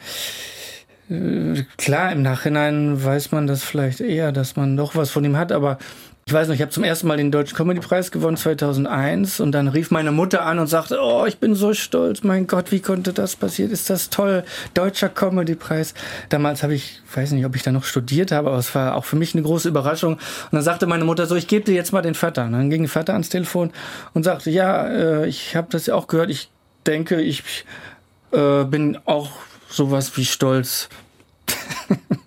äh, 1.10 1.64
klar, 1.76 2.14
im 2.14 2.22
Nachhinein 2.22 3.04
weiß 3.04 3.34
man 3.34 3.46
das 3.46 3.64
vielleicht 3.64 4.00
eher, 4.00 4.32
dass 4.32 4.56
man 4.56 4.74
noch 4.74 4.96
was 4.96 5.12
von 5.12 5.26
ihm 5.26 5.36
hat, 5.36 5.52
aber 5.52 5.80
Ich 6.28 6.34
weiß 6.34 6.48
noch, 6.48 6.56
ich 6.56 6.62
habe 6.62 6.72
zum 6.72 6.84
ersten 6.84 7.06
Mal 7.06 7.18
den 7.18 7.32
Deutschen 7.32 7.56
Comedy-Preis 7.56 8.10
gewonnen 8.10 8.36
2001 8.36 9.40
und 9.40 9.52
dann 9.52 9.68
rief 9.68 9.92
meine 9.92 10.12
Mutter 10.12 10.44
an 10.44 10.58
und 10.58 10.66
sagte, 10.66 10.98
oh, 11.00 11.28
ich 11.28 11.38
bin 11.38 11.54
so 11.54 11.76
stolz, 11.76 12.24
mein 12.24 12.48
Gott, 12.48 12.72
wie 12.72 12.80
konnte 12.80 13.14
das 13.14 13.36
passieren? 13.36 13.70
Ist 13.70 13.92
das 13.92 14.10
toll, 14.10 14.44
Deutscher 14.74 15.10
Comedy-Preis. 15.10 15.94
Damals 16.30 16.64
habe 16.64 16.74
ich, 16.74 17.00
weiß 17.14 17.30
nicht, 17.34 17.46
ob 17.46 17.56
ich 17.56 17.62
da 17.62 17.72
noch 17.72 17.84
studiert 17.84 18.32
habe, 18.32 18.50
aber 18.50 18.58
es 18.58 18.74
war 18.74 18.96
auch 18.96 19.06
für 19.06 19.18
mich 19.18 19.36
eine 19.36 19.44
große 19.44 19.70
Überraschung. 19.70 20.14
Und 20.14 20.54
dann 20.54 20.64
sagte 20.64 20.88
meine 20.88 21.06
Mutter 21.06 21.28
so, 21.28 21.36
ich 21.36 21.46
gebe 21.46 21.64
dir 21.64 21.76
jetzt 21.76 21.94
mal 21.94 22.02
den 22.02 22.16
Vater. 22.16 22.46
Und 22.46 22.54
dann 22.54 22.72
ging 22.72 22.82
der 22.82 22.90
Vater 22.90 23.14
ans 23.14 23.30
Telefon 23.30 23.72
und 24.16 24.24
sagte, 24.24 24.50
ja, 24.50 24.88
äh, 24.88 25.28
ich 25.28 25.56
habe 25.56 25.68
das 25.70 25.86
ja 25.86 25.94
auch 25.94 26.08
gehört, 26.08 26.32
ich 26.32 26.50
denke, 26.88 27.22
ich 27.22 27.44
äh, 28.32 28.64
bin 28.64 28.98
auch 29.06 29.30
sowas 29.70 30.18
wie 30.18 30.26
stolz. 30.26 30.90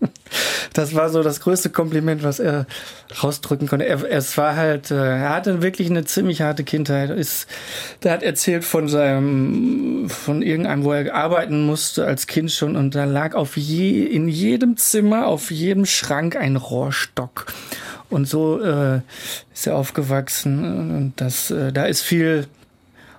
das 0.73 0.95
war 0.95 1.11
so 1.11 1.23
das 1.23 1.41
größte 1.41 1.71
Kompliment, 1.71 2.23
was 2.23 2.39
er 2.39 2.67
rausdrücken 3.23 3.69
konnte. 3.69 3.87
Er, 3.87 4.03
es 4.11 4.37
war 4.37 4.57
halt, 4.57 4.91
äh, 4.91 4.95
er 4.95 5.31
hatte 5.31 5.63
wirklich 5.63 5.91
eine 5.91 6.05
ziemlich 6.05 6.43
harte 6.43 6.65
Kindheit. 6.65 7.11
Ist, 7.11 7.49
der 8.03 8.13
hat 8.13 8.23
erzählt 8.23 8.65
von 8.65 8.89
seinem, 8.89 10.09
von 10.09 10.43
irgendeinem, 10.43 10.85
wo 10.85 10.93
er 10.93 11.15
arbeiten 11.15 11.67
musste 11.67 12.07
als 12.07 12.27
Kind 12.27 12.51
schon 12.53 12.77
und 12.77 12.95
da 12.95 13.05
lag 13.05 13.35
auf 13.35 13.57
je, 13.57 14.05
in 14.05 14.29
jedem 14.29 14.77
Zimmer, 14.77 15.27
auf 15.27 15.51
jedem 15.51 15.87
Schrank 15.87 16.37
ein 16.37 16.57
Rohrstock. 16.57 17.47
Und 18.11 18.27
so 18.27 18.61
äh, 18.63 19.01
ist 19.53 19.67
er 19.67 19.77
aufgewachsen 19.77 20.65
und 20.91 21.13
das, 21.17 21.51
äh, 21.51 21.73
da 21.73 21.85
ist 21.85 22.03
viel 22.03 22.47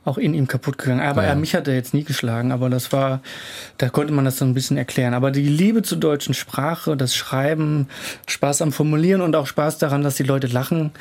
auch 0.05 0.17
in 0.17 0.33
ihm 0.33 0.47
kaputt 0.47 0.77
gegangen. 0.77 1.01
Aber 1.01 1.23
ja. 1.23 1.29
er, 1.29 1.35
mich 1.35 1.55
hat 1.55 1.67
er 1.67 1.75
jetzt 1.75 1.93
nie 1.93 2.03
geschlagen, 2.03 2.51
aber 2.51 2.69
das 2.69 2.91
war, 2.91 3.21
da 3.77 3.89
konnte 3.89 4.13
man 4.13 4.25
das 4.25 4.37
so 4.37 4.45
ein 4.45 4.53
bisschen 4.53 4.77
erklären. 4.77 5.13
Aber 5.13 5.31
die 5.31 5.47
Liebe 5.47 5.81
zur 5.81 5.97
deutschen 5.97 6.33
Sprache, 6.33 6.97
das 6.97 7.15
Schreiben, 7.15 7.87
Spaß 8.27 8.61
am 8.61 8.71
Formulieren 8.71 9.21
und 9.21 9.35
auch 9.35 9.47
Spaß 9.47 9.77
daran, 9.77 10.01
dass 10.03 10.15
die 10.15 10.23
Leute 10.23 10.47
lachen, 10.47 10.91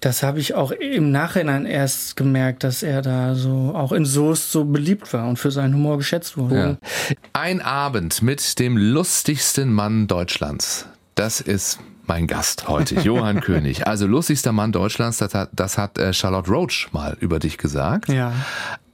das 0.00 0.24
habe 0.24 0.40
ich 0.40 0.54
auch 0.54 0.72
im 0.72 1.12
Nachhinein 1.12 1.64
erst 1.64 2.16
gemerkt, 2.16 2.64
dass 2.64 2.82
er 2.82 3.02
da 3.02 3.36
so 3.36 3.72
auch 3.74 3.92
in 3.92 4.04
Soest 4.04 4.50
so 4.50 4.64
beliebt 4.64 5.12
war 5.12 5.28
und 5.28 5.38
für 5.38 5.52
seinen 5.52 5.74
Humor 5.74 5.98
geschätzt 5.98 6.36
wurde. 6.36 6.78
Ja. 6.80 7.16
Ein 7.32 7.60
Abend 7.60 8.20
mit 8.20 8.58
dem 8.58 8.76
lustigsten 8.76 9.72
Mann 9.72 10.08
Deutschlands. 10.08 10.86
Das 11.14 11.40
ist 11.40 11.78
mein 12.12 12.26
Gast 12.26 12.68
heute, 12.68 12.96
Johann 12.96 13.40
König. 13.48 13.86
Also 13.86 14.06
lustigster 14.06 14.52
Mann 14.52 14.70
Deutschlands, 14.70 15.16
das 15.16 15.32
hat, 15.32 15.48
das 15.54 15.78
hat 15.78 15.96
äh, 15.96 16.12
Charlotte 16.12 16.50
Roach 16.50 16.88
mal 16.92 17.16
über 17.20 17.38
dich 17.38 17.56
gesagt. 17.56 18.10
Ja. 18.10 18.34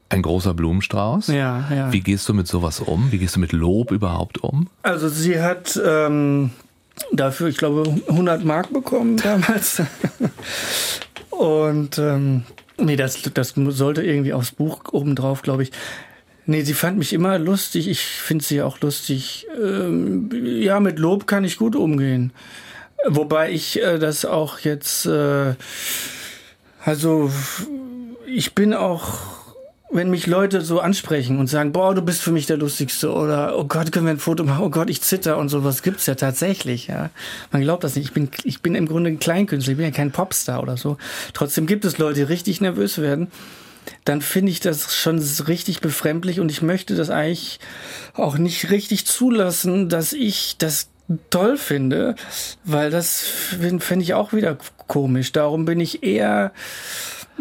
Ein 0.09 0.22
großer 0.22 0.54
Blumenstrauß. 0.54 1.26
Ja, 1.26 1.68
ja. 1.68 1.92
Wie 1.92 1.98
gehst 1.98 2.28
du 2.28 2.35
mit 2.35 2.46
sowas 2.46 2.78
um? 2.78 3.11
Wie 3.11 3.18
gehst 3.18 3.35
du 3.35 3.40
mit 3.40 3.50
Lob 3.50 3.90
überhaupt 3.90 4.38
um? 4.38 4.68
Also 4.85 5.09
sie 5.09 5.40
hat 5.40 5.81
ähm, 5.85 6.50
dafür, 7.11 7.48
ich 7.48 7.57
glaube, 7.57 7.92
100 8.07 8.44
Mark 8.44 8.72
bekommen 8.72 9.16
damals. 9.24 9.83
Und 11.31 11.98
ähm, 11.98 12.44
nee, 12.81 12.94
das, 12.94 13.20
das 13.35 13.54
sollte 13.57 14.04
irgendwie 14.04 14.33
aufs 14.33 14.52
Buch 14.52 14.85
obendrauf, 14.92 15.42
glaube 15.42 15.64
ich. 15.64 15.72
Nee, 16.46 16.62
sie 16.62 16.72
fand 16.72 16.98
mich 16.98 17.12
immer 17.12 17.37
lustig. 17.40 17.88
Ich 17.88 18.04
finde 18.04 18.44
sie 18.44 18.62
auch 18.62 18.81
lustig. 18.81 19.48
Ähm, 19.61 20.31
ja, 20.62 20.78
mit 20.78 21.00
Lob 21.00 21.26
kann 21.26 21.42
ich 21.42 21.57
gut 21.57 21.74
umgehen. 21.74 22.33
Wobei 23.06 23.52
ich 23.52 23.80
äh, 23.80 23.98
das 23.98 24.24
auch 24.24 24.61
jetzt, 24.61 25.06
äh, 25.06 25.54
also 26.84 27.30
ich 28.26 28.54
bin 28.54 28.74
auch, 28.74 29.08
wenn 29.90 30.11
mich 30.11 30.26
Leute 30.26 30.61
so 30.61 30.80
ansprechen 30.80 31.38
und 31.38 31.46
sagen, 31.46 31.72
boah, 31.72 31.94
du 31.94 32.02
bist 32.02 32.20
für 32.20 32.32
mich 32.32 32.46
der 32.46 32.56
Lustigste 32.56 33.12
oder 33.12 33.56
oh 33.56 33.64
Gott, 33.64 33.92
können 33.92 34.06
wir 34.06 34.12
ein 34.12 34.18
Foto 34.18 34.44
machen, 34.44 34.64
oh 34.64 34.70
Gott, 34.70 34.90
ich 34.90 35.00
zitter 35.00 35.38
und 35.38 35.48
sowas 35.48 35.82
gibt's 35.82 36.06
ja 36.06 36.14
tatsächlich, 36.14 36.88
ja. 36.88 37.11
Man 37.52 37.62
glaubt 37.62 37.84
das 37.84 37.94
nicht. 37.94 38.06
Ich 38.06 38.12
bin, 38.12 38.30
ich 38.44 38.61
bin 38.61 38.74
im 38.74 38.87
Grunde 38.87 39.11
ein 39.11 39.18
Kleinkünstler, 39.18 39.72
ich 39.72 39.78
bin 39.78 39.87
ja 39.87 39.92
kein 39.92 40.11
Popstar 40.11 40.62
oder 40.62 40.76
so. 40.76 40.98
Trotzdem 41.32 41.66
gibt 41.66 41.84
es 41.84 41.98
Leute, 41.98 42.16
die 42.16 42.22
richtig 42.22 42.61
nervös 42.61 42.98
werden 42.98 43.28
dann 44.04 44.20
finde 44.20 44.52
ich 44.52 44.61
das 44.61 44.94
schon 44.94 45.18
richtig 45.18 45.80
befremdlich 45.80 46.40
und 46.40 46.50
ich 46.50 46.61
möchte 46.61 46.94
das 46.94 47.08
eigentlich 47.08 47.58
auch 48.14 48.37
nicht 48.37 48.70
richtig 48.70 49.06
zulassen, 49.06 49.88
dass 49.88 50.12
ich 50.12 50.56
das 50.58 50.88
toll 51.31 51.57
finde, 51.57 52.14
weil 52.64 52.90
das 52.90 53.21
finde 53.21 54.03
ich 54.03 54.14
auch 54.14 54.33
wieder 54.33 54.59
komisch. 54.87 55.33
Darum 55.33 55.64
bin 55.64 55.81
ich 55.81 56.03
eher 56.03 56.53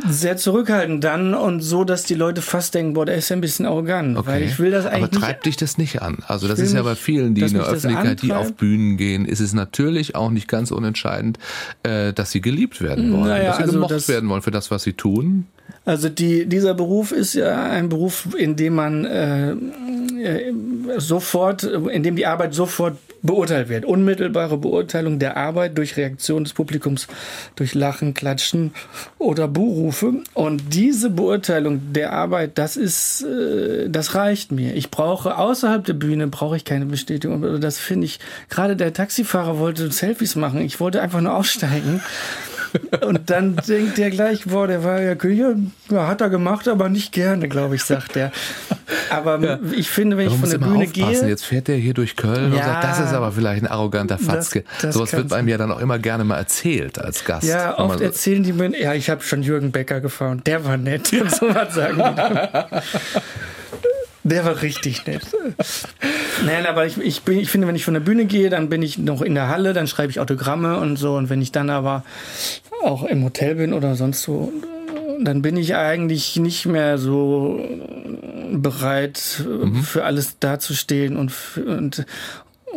sehr 0.05 0.37
zurückhaltend 0.37 1.03
dann 1.03 1.33
und 1.33 1.61
so, 1.61 1.83
dass 1.83 2.03
die 2.03 2.13
Leute 2.13 2.41
fast 2.41 2.75
denken, 2.75 2.93
boah, 2.93 3.05
der 3.05 3.15
ist 3.15 3.29
ja 3.29 3.35
ein 3.35 3.41
bisschen 3.41 3.65
arrogant, 3.65 4.17
okay. 4.17 4.27
weil 4.27 4.43
ich 4.43 4.59
will 4.59 4.69
das 4.69 4.85
eigentlich 4.85 5.05
Aber 5.05 5.19
treibt 5.19 5.45
dich 5.45 5.57
das 5.57 5.77
nicht 5.77 6.01
an? 6.01 6.19
Also 6.27 6.47
das 6.47 6.59
ist 6.59 6.73
ja 6.73 6.83
bei 6.83 6.95
vielen, 6.95 7.33
die 7.33 7.41
in 7.41 7.53
der 7.53 7.63
Öffentlichkeit, 7.63 8.21
die 8.21 8.31
auf 8.31 8.53
Bühnen 8.53 8.97
gehen, 8.97 9.25
ist 9.25 9.39
es 9.39 9.53
natürlich 9.53 10.15
auch 10.15 10.29
nicht 10.29 10.47
ganz 10.47 10.71
unentscheidend, 10.71 11.39
äh, 11.83 12.13
dass 12.13 12.31
sie 12.31 12.41
geliebt 12.41 12.81
werden 12.81 13.11
wollen, 13.11 13.29
naja, 13.29 13.47
dass 13.47 13.57
sie 13.57 13.63
also 13.63 13.73
gemocht 13.73 13.91
das, 13.91 14.07
werden 14.07 14.29
wollen 14.29 14.43
für 14.43 14.51
das, 14.51 14.69
was 14.69 14.83
sie 14.83 14.93
tun. 14.93 15.47
Also 15.85 16.09
die, 16.09 16.45
dieser 16.45 16.73
Beruf 16.73 17.11
ist 17.11 17.33
ja 17.33 17.69
ein 17.69 17.89
Beruf, 17.89 18.27
in 18.37 18.55
dem 18.55 18.75
man 18.75 19.05
äh, 19.05 19.51
äh 19.51 20.53
sofort, 20.97 21.63
in 21.63 22.03
dem 22.03 22.15
die 22.15 22.25
Arbeit 22.25 22.53
sofort 22.53 22.97
beurteilt 23.21 23.69
wird. 23.69 23.85
Unmittelbare 23.85 24.57
Beurteilung 24.57 25.19
der 25.19 25.37
Arbeit 25.37 25.77
durch 25.77 25.97
Reaktion 25.97 26.43
des 26.43 26.53
Publikums, 26.53 27.07
durch 27.55 27.73
Lachen, 27.73 28.13
Klatschen 28.13 28.73
oder 29.17 29.47
Buhrufe. 29.47 30.23
Und 30.33 30.73
diese 30.73 31.09
Beurteilung 31.09 31.93
der 31.93 32.13
Arbeit, 32.13 32.57
das 32.57 32.77
ist, 32.77 33.23
äh, 33.23 33.89
das 33.89 34.15
reicht 34.15 34.51
mir. 34.51 34.75
Ich 34.75 34.91
brauche 34.91 35.37
außerhalb 35.37 35.85
der 35.85 35.93
Bühne 35.93 36.27
brauche 36.27 36.57
ich 36.57 36.65
keine 36.65 36.85
Bestätigung. 36.85 37.61
Das 37.61 37.77
finde 37.77 38.05
ich. 38.05 38.19
Gerade 38.49 38.75
der 38.75 38.93
Taxifahrer 38.93 39.59
wollte 39.59 39.91
Selfies 39.91 40.35
machen. 40.35 40.61
Ich 40.61 40.79
wollte 40.79 41.01
einfach 41.01 41.21
nur 41.21 41.35
aussteigen. 41.35 42.01
Und 43.01 43.29
dann 43.29 43.55
denkt 43.67 43.99
er 43.99 44.09
gleich, 44.09 44.45
boah, 44.45 44.67
der 44.67 44.83
war 44.83 45.01
ja 45.01 45.15
König, 45.15 45.41
ja, 45.89 46.07
hat 46.07 46.21
er 46.21 46.29
gemacht, 46.29 46.67
aber 46.67 46.89
nicht 46.89 47.11
gerne, 47.11 47.47
glaube 47.47 47.75
ich, 47.75 47.83
sagt 47.83 48.15
er. 48.15 48.31
Aber 49.09 49.39
ja. 49.39 49.59
ich 49.75 49.89
finde, 49.89 50.17
wenn 50.17 50.27
ich 50.27 50.35
von 50.35 50.49
der 50.49 50.57
Bühne 50.57 50.85
aufpassen. 50.85 50.93
gehe. 50.93 51.29
Jetzt 51.29 51.45
fährt 51.45 51.69
er 51.69 51.75
hier 51.75 51.93
durch 51.93 52.15
Köln 52.15 52.53
ja, 52.53 52.59
und 52.59 52.63
sagt, 52.65 52.83
das 52.83 52.99
ist 52.99 53.13
aber 53.13 53.31
vielleicht 53.31 53.63
ein 53.63 53.67
arroganter 53.67 54.17
Fatzke. 54.17 54.63
Das, 54.73 54.81
das 54.81 54.95
Sowas 54.95 55.13
wird 55.13 55.33
einem 55.33 55.47
ja 55.47 55.57
dann 55.57 55.71
auch 55.71 55.79
immer 55.79 55.99
gerne 55.99 56.23
mal 56.23 56.37
erzählt 56.37 56.99
als 56.99 57.25
Gast. 57.25 57.47
Ja, 57.47 57.77
oft 57.77 57.99
so 57.99 58.03
erzählen 58.03 58.43
die 58.43 58.53
mir, 58.53 58.77
ja, 58.79 58.93
ich 58.93 59.09
habe 59.09 59.23
schon 59.23 59.43
Jürgen 59.43 59.71
Becker 59.71 60.01
gefahren, 60.01 60.41
der 60.45 60.65
war 60.65 60.77
nett 60.77 61.11
und 61.13 61.31
so 61.35 61.53
was 61.53 61.73
sagen 61.73 61.97
die. 61.97 62.81
Der 64.29 64.43
war 64.43 64.61
richtig 64.61 65.05
nett. 65.05 65.21
Nein, 66.45 66.65
aber 66.65 66.85
ich, 66.85 66.97
ich, 66.97 67.21
bin, 67.21 67.39
ich 67.39 67.49
finde, 67.49 67.67
wenn 67.67 67.75
ich 67.75 67.85
von 67.85 67.93
der 67.93 68.01
Bühne 68.01 68.25
gehe, 68.25 68.49
dann 68.49 68.67
bin 68.67 68.81
ich 68.81 68.97
noch 68.97 69.21
in 69.21 69.35
der 69.35 69.47
Halle, 69.47 69.73
dann 69.73 69.87
schreibe 69.87 70.11
ich 70.11 70.19
Autogramme 70.19 70.79
und 70.79 70.97
so. 70.97 71.15
Und 71.15 71.29
wenn 71.29 71.41
ich 71.41 71.53
dann 71.53 71.69
aber 71.69 72.03
auch 72.83 73.03
im 73.03 73.23
Hotel 73.23 73.55
bin 73.55 73.73
oder 73.73 73.95
sonst 73.95 74.21
so, 74.21 74.51
dann 75.23 75.41
bin 75.41 75.55
ich 75.55 75.75
eigentlich 75.75 76.35
nicht 76.35 76.65
mehr 76.65 76.97
so 76.97 77.63
bereit, 78.51 79.45
mhm. 79.45 79.81
für 79.81 80.03
alles 80.03 80.39
dazustehen 80.39 81.15
und, 81.15 81.31
und, 81.65 82.05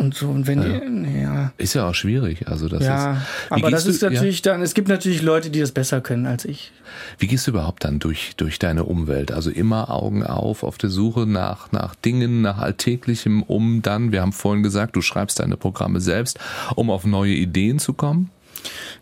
und 0.01 0.15
so. 0.15 0.29
Und 0.29 0.47
wenn 0.47 0.63
ja. 0.63 0.81
Die, 0.81 1.21
ja. 1.21 1.53
Ist 1.59 1.75
ja 1.75 1.89
auch 1.89 1.95
schwierig. 1.95 2.49
Also 2.49 2.69
das 2.69 2.83
ja, 2.83 3.13
ist, 3.13 3.23
aber 3.51 3.71
das 3.71 3.87
ist 3.87 4.03
natürlich 4.03 4.45
ja. 4.45 4.53
dann, 4.53 4.63
es 4.63 4.75
gibt 4.75 4.89
natürlich 4.89 5.23
Leute, 5.23 5.51
die 5.51 5.61
das 5.61 5.73
besser 5.73 6.01
können 6.01 6.27
als 6.27 6.45
ich. 6.45 6.73
Wie 7.19 7.27
gehst 7.27 7.47
du 7.47 7.53
überhaupt 7.53 7.85
dann 7.85 7.99
durch, 7.99 8.33
durch 8.37 8.59
deine 8.59 8.85
Umwelt? 8.85 9.31
Also 9.31 9.51
immer 9.51 9.91
Augen 9.91 10.25
auf, 10.25 10.65
auf 10.65 10.79
der 10.79 10.91
Suche 10.91 11.27
nach, 11.27 11.71
nach 11.71 11.95
Dingen, 11.95 12.41
nach 12.41 12.59
Alltäglichem, 12.59 13.43
um 13.43 13.83
dann, 13.83 14.11
wir 14.11 14.23
haben 14.23 14.33
vorhin 14.33 14.63
gesagt, 14.63 14.97
du 14.97 15.03
schreibst 15.03 15.39
deine 15.39 15.57
Programme 15.57 16.01
selbst, 16.01 16.39
um 16.75 16.91
auf 16.91 17.05
neue 17.05 17.35
Ideen 17.35 17.79
zu 17.79 17.93
kommen? 17.93 18.31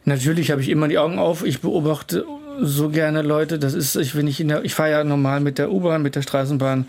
Natürlich 0.04 0.50
habe 0.50 0.60
ich 0.60 0.68
immer 0.68 0.88
die 0.88 0.98
Augen 0.98 1.18
auf. 1.18 1.44
Ich 1.44 1.60
beobachte 1.60 2.24
so 2.60 2.88
gerne 2.88 3.22
Leute. 3.22 3.58
Das 3.58 3.74
ist, 3.74 3.96
ich, 3.96 4.16
wenn 4.16 4.26
ich 4.26 4.40
in 4.40 4.48
der, 4.48 4.64
ich 4.64 4.74
fahre 4.74 4.90
ja 4.90 5.04
normal 5.04 5.40
mit 5.40 5.58
der 5.58 5.70
U-Bahn, 5.70 6.02
mit 6.02 6.16
der 6.16 6.22
Straßenbahn. 6.22 6.86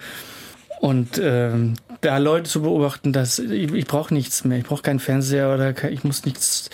Und 0.80 1.20
ähm, 1.22 1.74
da 2.02 2.18
Leute 2.18 2.50
zu 2.50 2.62
beobachten, 2.62 3.12
dass 3.12 3.40
ich, 3.40 3.74
ich 3.74 3.86
brauche 3.86 4.14
nichts 4.14 4.46
mehr. 4.46 4.58
Ich 4.58 4.64
brauche 4.64 4.82
keinen 4.82 5.00
Fernseher 5.00 5.54
oder 5.54 5.74
ich 5.92 6.04
muss 6.04 6.26
nichts 6.26 6.70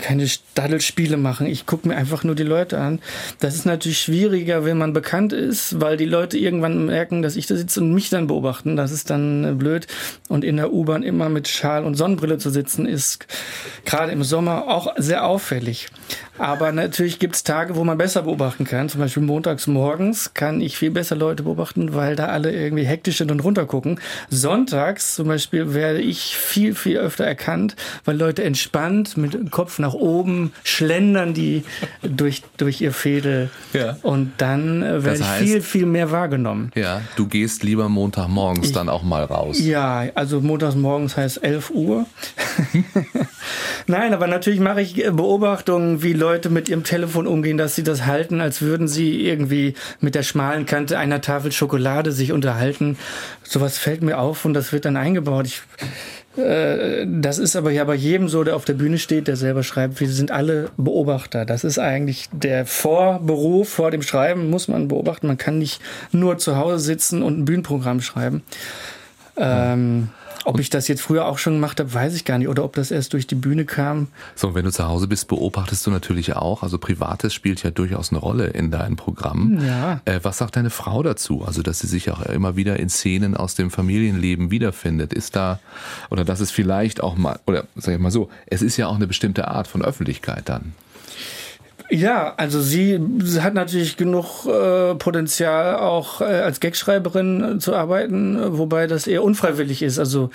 keine 0.00 0.28
Staddelspiele 0.28 1.16
machen. 1.16 1.46
Ich 1.46 1.66
gucke 1.66 1.88
mir 1.88 1.96
einfach 1.96 2.24
nur 2.24 2.34
die 2.34 2.42
Leute 2.42 2.78
an. 2.78 3.00
Das 3.40 3.54
ist 3.54 3.64
natürlich 3.64 4.00
schwieriger, 4.00 4.64
wenn 4.64 4.78
man 4.78 4.92
bekannt 4.92 5.32
ist, 5.32 5.80
weil 5.80 5.96
die 5.96 6.04
Leute 6.04 6.38
irgendwann 6.38 6.86
merken, 6.86 7.22
dass 7.22 7.36
ich 7.36 7.46
da 7.46 7.56
sitze 7.56 7.80
und 7.80 7.94
mich 7.94 8.10
dann 8.10 8.26
beobachten. 8.26 8.76
Das 8.76 8.92
ist 8.92 9.10
dann 9.10 9.44
äh, 9.44 9.52
blöd. 9.52 9.86
Und 10.28 10.44
in 10.44 10.56
der 10.56 10.72
U-Bahn 10.72 11.02
immer 11.02 11.28
mit 11.28 11.48
Schal 11.48 11.84
und 11.84 11.94
Sonnenbrille 11.94 12.38
zu 12.38 12.50
sitzen, 12.50 12.86
ist 12.86 13.26
gerade 13.84 14.12
im 14.12 14.24
Sommer 14.24 14.68
auch 14.68 14.94
sehr 14.96 15.24
auffällig. 15.24 15.88
Aber 16.38 16.72
natürlich 16.72 17.18
gibt 17.18 17.36
es 17.36 17.44
Tage, 17.44 17.76
wo 17.76 17.84
man 17.84 17.98
besser 17.98 18.22
beobachten 18.22 18.64
kann. 18.64 18.88
Zum 18.88 19.00
Beispiel 19.00 19.22
montags 19.22 19.66
morgens 19.66 20.32
kann 20.34 20.60
ich 20.60 20.78
viel 20.78 20.90
besser 20.90 21.14
Leute 21.14 21.42
beobachten, 21.42 21.94
weil 21.94 22.16
da 22.16 22.26
alle 22.26 22.52
irgendwie 22.52 22.84
hektisch 22.84 23.18
sind 23.18 23.30
und 23.30 23.40
runtergucken. 23.40 24.00
Sonntags 24.30 25.14
zum 25.14 25.28
Beispiel 25.28 25.74
werde 25.74 26.00
ich 26.00 26.36
viel, 26.36 26.74
viel 26.74 26.98
öfter 26.98 27.24
erkannt, 27.24 27.76
weil 28.04 28.16
Leute 28.16 28.44
entspannt 28.44 29.16
mit 29.16 29.50
Kopf 29.50 29.78
nach 29.78 29.92
oben 29.92 30.52
schlendern 30.64 31.34
die 31.34 31.64
durch, 32.02 32.42
durch 32.56 32.80
ihr 32.80 32.92
Fädel. 32.92 33.50
Ja. 33.74 33.98
Und 34.02 34.32
dann 34.38 34.82
äh, 34.82 35.04
werde 35.04 35.20
ich 35.20 35.26
viel, 35.26 35.60
viel 35.60 35.86
mehr 35.86 36.10
wahrgenommen. 36.10 36.70
Ja, 36.74 37.02
du 37.16 37.26
gehst 37.26 37.62
lieber 37.62 37.88
Montagmorgens 37.88 38.68
ich, 38.68 38.72
dann 38.72 38.88
auch 38.88 39.02
mal 39.02 39.24
raus. 39.24 39.58
Ja, 39.60 40.06
also 40.14 40.40
montags 40.40 40.76
morgens 40.76 41.16
heißt 41.16 41.44
11 41.44 41.70
Uhr. 41.70 42.06
Nein, 43.86 44.14
aber 44.14 44.26
natürlich 44.26 44.60
mache 44.60 44.80
ich 44.80 44.94
Beobachtungen, 44.94 46.02
wie 46.02 46.21
Leute 46.22 46.50
mit 46.50 46.68
ihrem 46.68 46.84
Telefon 46.84 47.26
umgehen, 47.26 47.58
dass 47.58 47.74
sie 47.74 47.82
das 47.82 48.06
halten, 48.06 48.40
als 48.40 48.62
würden 48.62 48.86
sie 48.86 49.26
irgendwie 49.26 49.74
mit 50.00 50.14
der 50.14 50.22
schmalen 50.22 50.66
Kante 50.66 50.96
einer 50.96 51.20
Tafel 51.20 51.50
Schokolade 51.50 52.12
sich 52.12 52.30
unterhalten. 52.30 52.96
Sowas 53.42 53.76
fällt 53.76 54.02
mir 54.02 54.18
auf 54.18 54.44
und 54.44 54.54
das 54.54 54.72
wird 54.72 54.84
dann 54.84 54.96
eingebaut. 54.96 55.46
Ich, 55.46 55.62
äh, 56.40 57.04
das 57.08 57.38
ist 57.38 57.56
aber 57.56 57.72
ja 57.72 57.82
bei 57.82 57.96
jedem 57.96 58.28
so, 58.28 58.44
der 58.44 58.54
auf 58.54 58.64
der 58.64 58.74
Bühne 58.74 58.98
steht, 58.98 59.26
der 59.26 59.34
selber 59.34 59.64
schreibt. 59.64 59.98
Wir 59.98 60.08
sind 60.08 60.30
alle 60.30 60.70
Beobachter. 60.76 61.44
Das 61.44 61.64
ist 61.64 61.80
eigentlich 61.80 62.28
der 62.30 62.66
Vorberuf 62.66 63.68
vor 63.68 63.90
dem 63.90 64.02
Schreiben, 64.02 64.48
muss 64.48 64.68
man 64.68 64.86
beobachten. 64.86 65.26
Man 65.26 65.38
kann 65.38 65.58
nicht 65.58 65.82
nur 66.12 66.38
zu 66.38 66.56
Hause 66.56 66.78
sitzen 66.78 67.24
und 67.24 67.40
ein 67.40 67.44
Bühnenprogramm 67.44 68.00
schreiben. 68.00 68.44
Ähm, 69.36 70.10
ob 70.44 70.58
ich 70.60 70.70
das 70.70 70.88
jetzt 70.88 71.02
früher 71.02 71.26
auch 71.26 71.38
schon 71.38 71.54
gemacht 71.54 71.80
habe, 71.80 71.92
weiß 71.92 72.14
ich 72.14 72.24
gar 72.24 72.38
nicht. 72.38 72.48
Oder 72.48 72.64
ob 72.64 72.74
das 72.74 72.90
erst 72.90 73.12
durch 73.12 73.26
die 73.26 73.34
Bühne 73.34 73.64
kam. 73.64 74.08
So, 74.34 74.54
wenn 74.54 74.64
du 74.64 74.72
zu 74.72 74.86
Hause 74.86 75.06
bist, 75.06 75.28
beobachtest 75.28 75.86
du 75.86 75.90
natürlich 75.90 76.34
auch. 76.34 76.62
Also 76.62 76.78
Privates 76.78 77.34
spielt 77.34 77.62
ja 77.62 77.70
durchaus 77.70 78.10
eine 78.10 78.18
Rolle 78.18 78.48
in 78.48 78.70
deinem 78.70 78.96
Programm. 78.96 79.58
Ja. 79.64 80.00
Äh, 80.04 80.20
was 80.22 80.38
sagt 80.38 80.56
deine 80.56 80.70
Frau 80.70 81.02
dazu? 81.02 81.44
Also, 81.44 81.62
dass 81.62 81.80
sie 81.80 81.86
sich 81.86 82.10
auch 82.10 82.22
immer 82.22 82.56
wieder 82.56 82.78
in 82.78 82.88
Szenen 82.88 83.36
aus 83.36 83.54
dem 83.54 83.70
Familienleben 83.70 84.50
wiederfindet. 84.50 85.12
Ist 85.12 85.36
da, 85.36 85.60
oder 86.10 86.24
dass 86.24 86.40
es 86.40 86.50
vielleicht 86.50 87.02
auch 87.02 87.16
mal, 87.16 87.38
oder 87.46 87.64
sag 87.76 87.94
ich 87.94 88.00
mal 88.00 88.10
so, 88.10 88.28
es 88.46 88.62
ist 88.62 88.76
ja 88.76 88.86
auch 88.88 88.96
eine 88.96 89.06
bestimmte 89.06 89.48
Art 89.48 89.66
von 89.66 89.82
Öffentlichkeit 89.82 90.48
dann. 90.48 90.72
Ja, 91.94 92.32
also 92.38 92.62
sie 92.62 92.98
hat 93.40 93.52
natürlich 93.52 93.98
genug 93.98 94.46
äh, 94.46 94.94
Potenzial, 94.94 95.76
auch 95.76 96.22
äh, 96.22 96.24
als 96.24 96.58
Gagschreiberin 96.60 97.60
zu 97.60 97.74
arbeiten, 97.74 98.56
wobei 98.56 98.86
das 98.86 99.06
eher 99.06 99.22
unfreiwillig 99.22 99.82
ist. 99.82 99.98
Also 99.98 100.30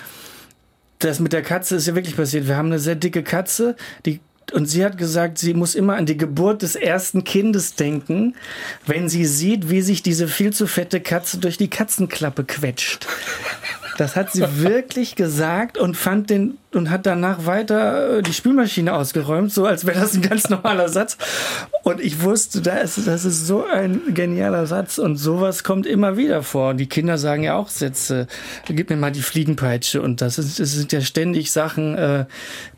das 1.00 1.18
mit 1.18 1.32
der 1.32 1.42
Katze 1.42 1.74
ist 1.74 1.88
ja 1.88 1.96
wirklich 1.96 2.16
passiert. 2.16 2.46
Wir 2.46 2.56
haben 2.56 2.68
eine 2.68 2.78
sehr 2.78 2.94
dicke 2.94 3.24
Katze, 3.24 3.74
die 4.06 4.20
und 4.52 4.66
sie 4.66 4.82
hat 4.84 4.96
gesagt, 4.96 5.38
sie 5.38 5.52
muss 5.52 5.74
immer 5.74 5.96
an 5.96 6.06
die 6.06 6.16
Geburt 6.16 6.62
des 6.62 6.74
ersten 6.74 7.22
Kindes 7.24 7.74
denken, 7.74 8.34
wenn 8.86 9.08
sie 9.08 9.26
sieht, 9.26 9.68
wie 9.68 9.82
sich 9.82 10.02
diese 10.02 10.26
viel 10.26 10.54
zu 10.54 10.66
fette 10.66 11.00
Katze 11.00 11.38
durch 11.38 11.58
die 11.58 11.68
Katzenklappe 11.68 12.44
quetscht. 12.44 13.06
Das 13.98 14.14
hat 14.14 14.30
sie 14.30 14.44
wirklich 14.58 15.16
gesagt 15.16 15.76
und 15.76 15.96
fand 15.96 16.30
den 16.30 16.56
und 16.72 16.88
hat 16.88 17.04
danach 17.04 17.46
weiter 17.46 18.18
äh, 18.18 18.22
die 18.22 18.32
Spülmaschine 18.32 18.94
ausgeräumt, 18.94 19.52
so 19.52 19.66
als 19.66 19.86
wäre 19.86 19.98
das 19.98 20.14
ein 20.14 20.22
ganz 20.22 20.48
normaler 20.48 20.88
Satz. 20.88 21.18
Und 21.82 22.00
ich 22.00 22.22
wusste, 22.22 22.60
das 22.60 22.96
ist, 22.96 23.08
das 23.08 23.24
ist 23.24 23.48
so 23.48 23.64
ein 23.66 24.14
genialer 24.14 24.66
Satz 24.66 24.98
und 24.98 25.16
sowas 25.16 25.64
kommt 25.64 25.84
immer 25.84 26.16
wieder 26.16 26.44
vor. 26.44 26.74
Die 26.74 26.86
Kinder 26.86 27.18
sagen 27.18 27.42
ja 27.42 27.56
auch 27.56 27.70
Sätze. 27.70 28.28
Gib 28.68 28.88
mir 28.88 28.96
mal 28.96 29.10
die 29.10 29.22
Fliegenpeitsche 29.22 30.00
und 30.00 30.20
das, 30.20 30.38
ist, 30.38 30.60
das 30.60 30.70
sind 30.70 30.92
ja 30.92 31.00
ständig 31.00 31.50
Sachen, 31.50 31.96
äh, 31.96 32.26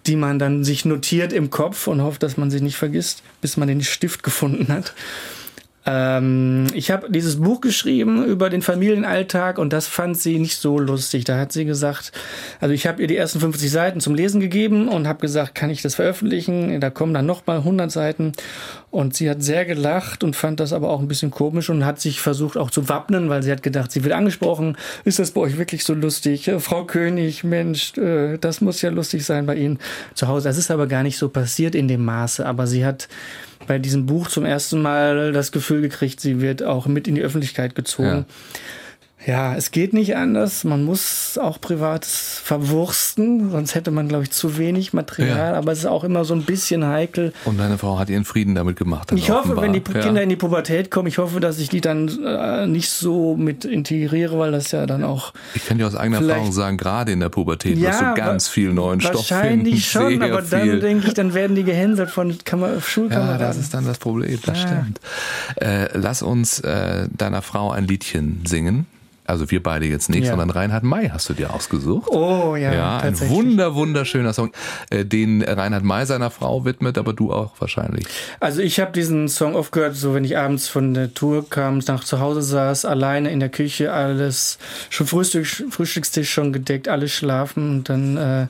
die 0.06 0.16
man 0.16 0.38
dann 0.38 0.64
sich 0.64 0.86
notiert 0.86 1.34
im 1.34 1.50
Kopf 1.50 1.86
und 1.86 2.00
hofft, 2.00 2.22
dass 2.22 2.38
man 2.38 2.50
sie 2.50 2.62
nicht 2.62 2.76
vergisst, 2.76 3.22
bis 3.42 3.58
man 3.58 3.68
den 3.68 3.82
Stift 3.82 4.22
gefunden 4.22 4.72
hat. 4.72 4.94
Ähm, 5.86 6.66
ich 6.74 6.90
habe 6.90 7.10
dieses 7.10 7.40
Buch 7.40 7.60
geschrieben 7.60 8.24
über 8.24 8.50
den 8.50 8.62
Familienalltag 8.62 9.58
und 9.58 9.72
das 9.72 9.86
fand 9.86 10.18
sie 10.18 10.38
nicht 10.38 10.58
so 10.58 10.78
lustig. 10.78 11.24
Da 11.24 11.38
hat 11.38 11.52
sie 11.52 11.64
gesagt, 11.64 12.12
also 12.60 12.74
ich 12.74 12.86
habe 12.86 13.00
ihr 13.00 13.08
die 13.08 13.16
ersten 13.16 13.40
50 13.40 13.70
Seiten 13.70 14.00
zum 14.00 14.14
Lesen 14.14 14.40
gegeben 14.40 14.88
und 14.88 15.08
habe 15.08 15.20
gesagt, 15.20 15.54
kann 15.54 15.70
ich 15.70 15.80
das 15.80 15.94
veröffentlichen? 15.94 16.80
Da 16.80 16.90
kommen 16.90 17.14
dann 17.14 17.26
nochmal 17.26 17.58
100 17.58 17.90
Seiten 17.90 18.32
und 18.90 19.14
sie 19.14 19.30
hat 19.30 19.42
sehr 19.42 19.64
gelacht 19.64 20.24
und 20.24 20.34
fand 20.34 20.58
das 20.58 20.72
aber 20.72 20.90
auch 20.90 21.00
ein 21.00 21.06
bisschen 21.06 21.30
komisch 21.30 21.70
und 21.70 21.84
hat 21.84 22.00
sich 22.00 22.20
versucht 22.20 22.56
auch 22.56 22.70
zu 22.70 22.88
wappnen, 22.88 23.28
weil 23.28 23.42
sie 23.42 23.52
hat 23.52 23.62
gedacht, 23.62 23.92
sie 23.92 24.02
wird 24.02 24.12
angesprochen. 24.12 24.76
Ist 25.04 25.20
das 25.20 25.30
bei 25.30 25.40
euch 25.42 25.58
wirklich 25.58 25.84
so 25.84 25.94
lustig? 25.94 26.48
Äh, 26.48 26.58
Frau 26.58 26.84
König, 26.84 27.44
Mensch, 27.44 27.96
äh, 27.96 28.36
das 28.38 28.60
muss 28.60 28.82
ja 28.82 28.90
lustig 28.90 29.24
sein 29.24 29.46
bei 29.46 29.54
Ihnen 29.54 29.78
zu 30.14 30.26
Hause. 30.26 30.48
Das 30.48 30.58
ist 30.58 30.70
aber 30.70 30.88
gar 30.88 31.04
nicht 31.04 31.18
so 31.18 31.28
passiert 31.28 31.74
in 31.74 31.86
dem 31.86 32.04
Maße, 32.04 32.44
aber 32.44 32.66
sie 32.66 32.84
hat 32.84 33.08
bei 33.66 33.78
diesem 33.78 34.06
Buch 34.06 34.28
zum 34.28 34.44
ersten 34.44 34.82
Mal 34.82 35.32
das 35.32 35.52
Gefühl 35.52 35.82
gekriegt, 35.82 36.20
sie 36.20 36.40
wird 36.40 36.62
auch 36.62 36.86
mit 36.86 37.06
in 37.06 37.14
die 37.14 37.22
Öffentlichkeit 37.22 37.74
gezogen. 37.76 38.08
Ja. 38.08 38.24
Ja, 39.26 39.54
es 39.54 39.70
geht 39.70 39.92
nicht 39.92 40.16
anders. 40.16 40.64
Man 40.64 40.84
muss 40.84 41.36
auch 41.36 41.60
Privates 41.60 42.40
verwursten, 42.42 43.50
sonst 43.50 43.74
hätte 43.74 43.90
man, 43.90 44.08
glaube 44.08 44.24
ich, 44.24 44.30
zu 44.30 44.56
wenig 44.56 44.94
Material. 44.94 45.52
Ja. 45.52 45.58
Aber 45.58 45.72
es 45.72 45.80
ist 45.80 45.86
auch 45.86 46.04
immer 46.04 46.24
so 46.24 46.32
ein 46.34 46.44
bisschen 46.44 46.86
heikel. 46.86 47.34
Und 47.44 47.58
deine 47.58 47.76
Frau 47.76 47.98
hat 47.98 48.08
ihren 48.08 48.24
Frieden 48.24 48.54
damit 48.54 48.76
gemacht. 48.76 49.12
Ich 49.12 49.30
hoffe, 49.30 49.40
offenbar. 49.40 49.64
wenn 49.64 49.72
die 49.74 49.80
Kinder 49.80 50.16
ja. 50.16 50.20
in 50.20 50.30
die 50.30 50.36
Pubertät 50.36 50.90
kommen, 50.90 51.06
ich 51.06 51.18
hoffe, 51.18 51.38
dass 51.38 51.58
ich 51.58 51.68
die 51.68 51.82
dann 51.82 52.08
äh, 52.24 52.66
nicht 52.66 52.88
so 52.88 53.36
mit 53.36 53.66
integriere, 53.66 54.38
weil 54.38 54.52
das 54.52 54.72
ja 54.72 54.86
dann 54.86 55.04
auch. 55.04 55.34
Ich 55.54 55.66
kann 55.66 55.76
dir 55.76 55.86
aus 55.86 55.96
eigener 55.96 56.22
Erfahrung 56.22 56.52
sagen, 56.52 56.78
gerade 56.78 57.12
in 57.12 57.20
der 57.20 57.28
Pubertät 57.28 57.76
ja, 57.76 57.90
wirst 57.90 58.00
du 58.00 58.14
ganz 58.14 58.48
viel 58.48 58.72
neuen 58.72 59.02
Stoff 59.02 59.26
finden. 59.26 59.66
Wahrscheinlich 59.66 59.90
schon, 59.90 60.22
aber 60.22 60.40
dann 60.40 60.80
denke 60.80 61.08
ich, 61.08 61.14
dann 61.14 61.34
werden 61.34 61.56
die 61.56 61.64
gehänselt 61.64 62.10
von 62.10 62.38
Kammer 62.44 62.80
Schulkameraden. 62.80 63.40
Ja, 63.40 63.46
das 63.46 63.58
ist 63.58 63.74
dann 63.74 63.84
das 63.84 63.98
Problem, 63.98 64.38
das 64.46 64.60
stimmt. 64.60 65.00
Äh, 65.56 65.88
lass 65.92 66.22
uns 66.22 66.60
äh, 66.60 67.06
deiner 67.14 67.42
Frau 67.42 67.70
ein 67.70 67.86
Liedchen 67.86 68.42
singen. 68.46 68.86
Also 69.30 69.50
wir 69.50 69.62
beide 69.62 69.86
jetzt 69.86 70.10
nicht, 70.10 70.24
ja. 70.24 70.30
sondern 70.30 70.50
Reinhard 70.50 70.82
May 70.82 71.08
hast 71.08 71.28
du 71.28 71.34
dir 71.34 71.54
ausgesucht. 71.54 72.08
Oh 72.10 72.56
ja, 72.56 72.74
ja 72.74 72.98
ein 72.98 73.18
wunder 73.28 73.74
wunderschöner 73.74 74.32
Song, 74.32 74.50
äh, 74.90 75.04
den 75.04 75.42
Reinhard 75.42 75.84
May 75.84 76.04
seiner 76.04 76.30
Frau 76.30 76.64
widmet, 76.64 76.98
aber 76.98 77.12
du 77.12 77.32
auch 77.32 77.52
wahrscheinlich. 77.60 78.06
Also 78.40 78.60
ich 78.60 78.80
habe 78.80 78.92
diesen 78.92 79.28
Song 79.28 79.54
oft 79.54 79.70
gehört, 79.70 79.94
so 79.94 80.14
wenn 80.14 80.24
ich 80.24 80.36
abends 80.36 80.68
von 80.68 80.94
der 80.94 81.14
Tour 81.14 81.48
kam, 81.48 81.78
nach 81.86 82.02
zu 82.02 82.18
Hause 82.18 82.42
saß, 82.42 82.84
alleine 82.84 83.30
in 83.30 83.40
der 83.40 83.50
Küche, 83.50 83.92
alles 83.92 84.58
schon 84.88 85.06
Frühstück, 85.06 85.46
Frühstückstisch 85.46 86.30
schon 86.30 86.52
gedeckt, 86.52 86.88
alles 86.88 87.12
schlafen 87.12 87.70
und 87.70 87.88
dann 87.88 88.16
äh, 88.16 88.46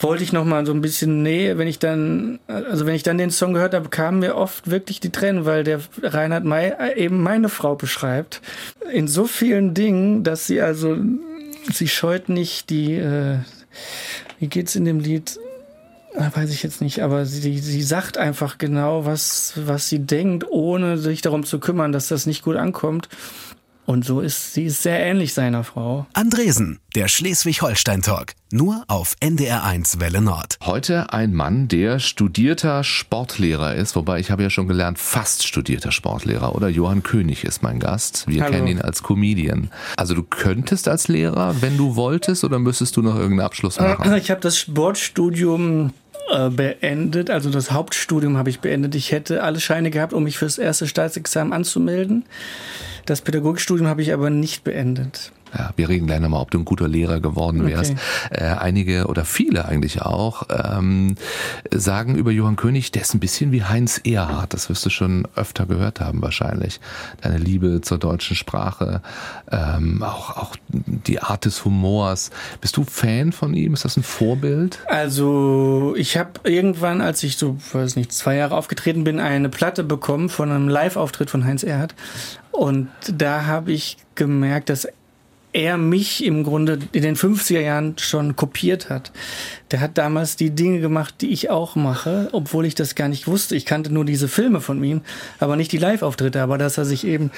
wollte 0.00 0.24
ich 0.24 0.32
noch 0.32 0.44
mal 0.44 0.64
so 0.66 0.72
ein 0.72 0.80
bisschen 0.80 1.22
Nähe, 1.22 1.58
wenn 1.58 1.68
ich 1.68 1.78
dann, 1.78 2.40
also 2.46 2.86
wenn 2.86 2.94
ich 2.94 3.02
dann 3.02 3.18
den 3.18 3.30
Song 3.30 3.52
gehört 3.52 3.74
habe, 3.74 3.88
kamen 3.88 4.20
mir 4.20 4.34
oft 4.34 4.70
wirklich 4.70 5.00
die 5.00 5.10
Tränen, 5.10 5.44
weil 5.44 5.62
der 5.62 5.80
Reinhard 6.02 6.44
May 6.44 6.72
eben 6.96 7.22
meine 7.22 7.48
Frau 7.48 7.74
beschreibt. 7.74 8.40
In 8.92 9.08
so 9.08 9.26
vielen 9.26 9.74
Dingen, 9.74 10.24
dass 10.24 10.46
sie 10.46 10.60
also, 10.60 10.96
sie 11.72 11.88
scheut 11.88 12.28
nicht 12.28 12.70
die, 12.70 12.94
äh, 12.94 13.38
wie 14.38 14.48
geht's 14.48 14.74
in 14.74 14.84
dem 14.84 15.00
Lied? 15.00 15.38
Ah, 16.16 16.30
weiß 16.34 16.50
ich 16.50 16.62
jetzt 16.62 16.80
nicht, 16.80 17.02
aber 17.02 17.24
sie, 17.24 17.58
sie 17.58 17.82
sagt 17.82 18.18
einfach 18.18 18.58
genau, 18.58 19.04
was, 19.04 19.52
was 19.56 19.88
sie 19.88 20.00
denkt, 20.00 20.44
ohne 20.50 20.98
sich 20.98 21.22
darum 21.22 21.44
zu 21.44 21.60
kümmern, 21.60 21.92
dass 21.92 22.08
das 22.08 22.26
nicht 22.26 22.42
gut 22.42 22.56
ankommt. 22.56 23.08
Und 23.90 24.04
so 24.04 24.20
ist 24.20 24.54
sie 24.54 24.66
ist 24.66 24.84
sehr 24.84 25.00
ähnlich 25.00 25.34
seiner 25.34 25.64
Frau. 25.64 26.06
Andresen, 26.12 26.78
der 26.94 27.08
Schleswig-Holstein-Talk. 27.08 28.34
Nur 28.52 28.84
auf 28.86 29.16
NDR1 29.20 29.98
Welle 29.98 30.20
Nord. 30.20 30.58
Heute 30.64 31.12
ein 31.12 31.34
Mann, 31.34 31.66
der 31.66 31.98
studierter 31.98 32.84
Sportlehrer 32.84 33.74
ist, 33.74 33.96
wobei 33.96 34.20
ich 34.20 34.30
habe 34.30 34.44
ja 34.44 34.50
schon 34.50 34.68
gelernt, 34.68 35.00
fast 35.00 35.44
studierter 35.44 35.90
Sportlehrer. 35.90 36.54
Oder 36.54 36.68
Johann 36.68 37.02
König 37.02 37.42
ist 37.42 37.64
mein 37.64 37.80
Gast. 37.80 38.28
Wir 38.28 38.44
Hallo. 38.44 38.52
kennen 38.52 38.68
ihn 38.68 38.80
als 38.80 39.02
Comedian. 39.02 39.72
Also 39.96 40.14
du 40.14 40.22
könntest 40.22 40.86
als 40.86 41.08
Lehrer, 41.08 41.60
wenn 41.60 41.76
du 41.76 41.96
wolltest, 41.96 42.44
oder 42.44 42.60
müsstest 42.60 42.96
du 42.96 43.02
noch 43.02 43.16
irgendeinen 43.16 43.46
Abschluss 43.46 43.76
äh, 43.78 43.82
machen? 43.82 44.14
Ich 44.14 44.30
habe 44.30 44.40
das 44.40 44.56
Sportstudium 44.56 45.92
beendet, 46.50 47.30
also 47.30 47.50
das 47.50 47.70
Hauptstudium 47.70 48.36
habe 48.36 48.50
ich 48.50 48.60
beendet. 48.60 48.94
Ich 48.94 49.12
hätte 49.12 49.42
alle 49.42 49.60
Scheine 49.60 49.90
gehabt, 49.90 50.12
um 50.12 50.24
mich 50.24 50.38
fürs 50.38 50.58
erste 50.58 50.86
Staatsexamen 50.86 51.52
anzumelden. 51.52 52.24
Das 53.06 53.20
Pädagogikstudium 53.20 53.88
habe 53.88 54.02
ich 54.02 54.12
aber 54.12 54.30
nicht 54.30 54.64
beendet. 54.64 55.32
Ja, 55.56 55.70
wir 55.76 55.88
reden 55.88 56.06
gleich 56.06 56.20
nochmal, 56.20 56.42
ob 56.42 56.50
du 56.50 56.58
ein 56.58 56.64
guter 56.64 56.88
Lehrer 56.88 57.20
geworden 57.20 57.66
wärst. 57.66 57.92
Okay. 57.92 58.00
Äh, 58.30 58.56
einige 58.58 59.06
oder 59.06 59.24
viele 59.24 59.64
eigentlich 59.64 60.02
auch 60.02 60.44
ähm, 60.48 61.16
sagen 61.70 62.14
über 62.16 62.30
Johann 62.30 62.56
König, 62.56 62.92
der 62.92 63.02
ist 63.02 63.14
ein 63.14 63.20
bisschen 63.20 63.52
wie 63.52 63.64
Heinz 63.64 64.00
Erhardt. 64.04 64.54
Das 64.54 64.68
wirst 64.68 64.84
du 64.86 64.90
schon 64.90 65.26
öfter 65.34 65.66
gehört 65.66 66.00
haben 66.00 66.22
wahrscheinlich. 66.22 66.80
Deine 67.20 67.38
Liebe 67.38 67.80
zur 67.80 67.98
deutschen 67.98 68.36
Sprache, 68.36 69.02
ähm, 69.50 70.02
auch, 70.02 70.36
auch 70.36 70.56
die 70.68 71.20
Art 71.20 71.44
des 71.44 71.64
Humors. 71.64 72.30
Bist 72.60 72.76
du 72.76 72.84
Fan 72.84 73.32
von 73.32 73.54
ihm? 73.54 73.74
Ist 73.74 73.84
das 73.84 73.96
ein 73.96 74.02
Vorbild? 74.02 74.78
Also 74.86 75.94
ich 75.96 76.16
habe 76.16 76.32
irgendwann, 76.44 77.00
als 77.00 77.22
ich 77.22 77.36
so, 77.36 77.56
weiß 77.72 77.96
nicht, 77.96 78.12
zwei 78.12 78.36
Jahre 78.36 78.56
aufgetreten 78.56 79.04
bin, 79.04 79.18
eine 79.18 79.48
Platte 79.48 79.84
bekommen 79.84 80.28
von 80.28 80.50
einem 80.50 80.68
Live-Auftritt 80.68 81.30
von 81.30 81.44
Heinz 81.44 81.62
Erhardt. 81.62 81.94
Und 82.52 82.88
da 83.10 83.46
habe 83.46 83.72
ich 83.72 83.96
gemerkt, 84.14 84.68
dass 84.68 84.88
er 85.52 85.76
mich 85.76 86.24
im 86.24 86.44
Grunde 86.44 86.78
in 86.92 87.02
den 87.02 87.16
50er 87.16 87.60
Jahren 87.60 87.96
schon 87.98 88.36
kopiert 88.36 88.88
hat. 88.88 89.10
Der 89.70 89.80
hat 89.80 89.98
damals 89.98 90.36
die 90.36 90.50
Dinge 90.50 90.80
gemacht, 90.80 91.16
die 91.20 91.30
ich 91.30 91.50
auch 91.50 91.76
mache, 91.76 92.28
obwohl 92.32 92.66
ich 92.66 92.74
das 92.74 92.94
gar 92.94 93.08
nicht 93.08 93.26
wusste. 93.26 93.56
Ich 93.56 93.66
kannte 93.66 93.92
nur 93.92 94.04
diese 94.04 94.28
Filme 94.28 94.60
von 94.60 94.82
ihm, 94.82 95.02
aber 95.38 95.56
nicht 95.56 95.72
die 95.72 95.78
Live-Auftritte. 95.78 96.42
Aber 96.42 96.58
dass 96.58 96.78
er 96.78 96.84
sich 96.84 97.04
eben 97.04 97.30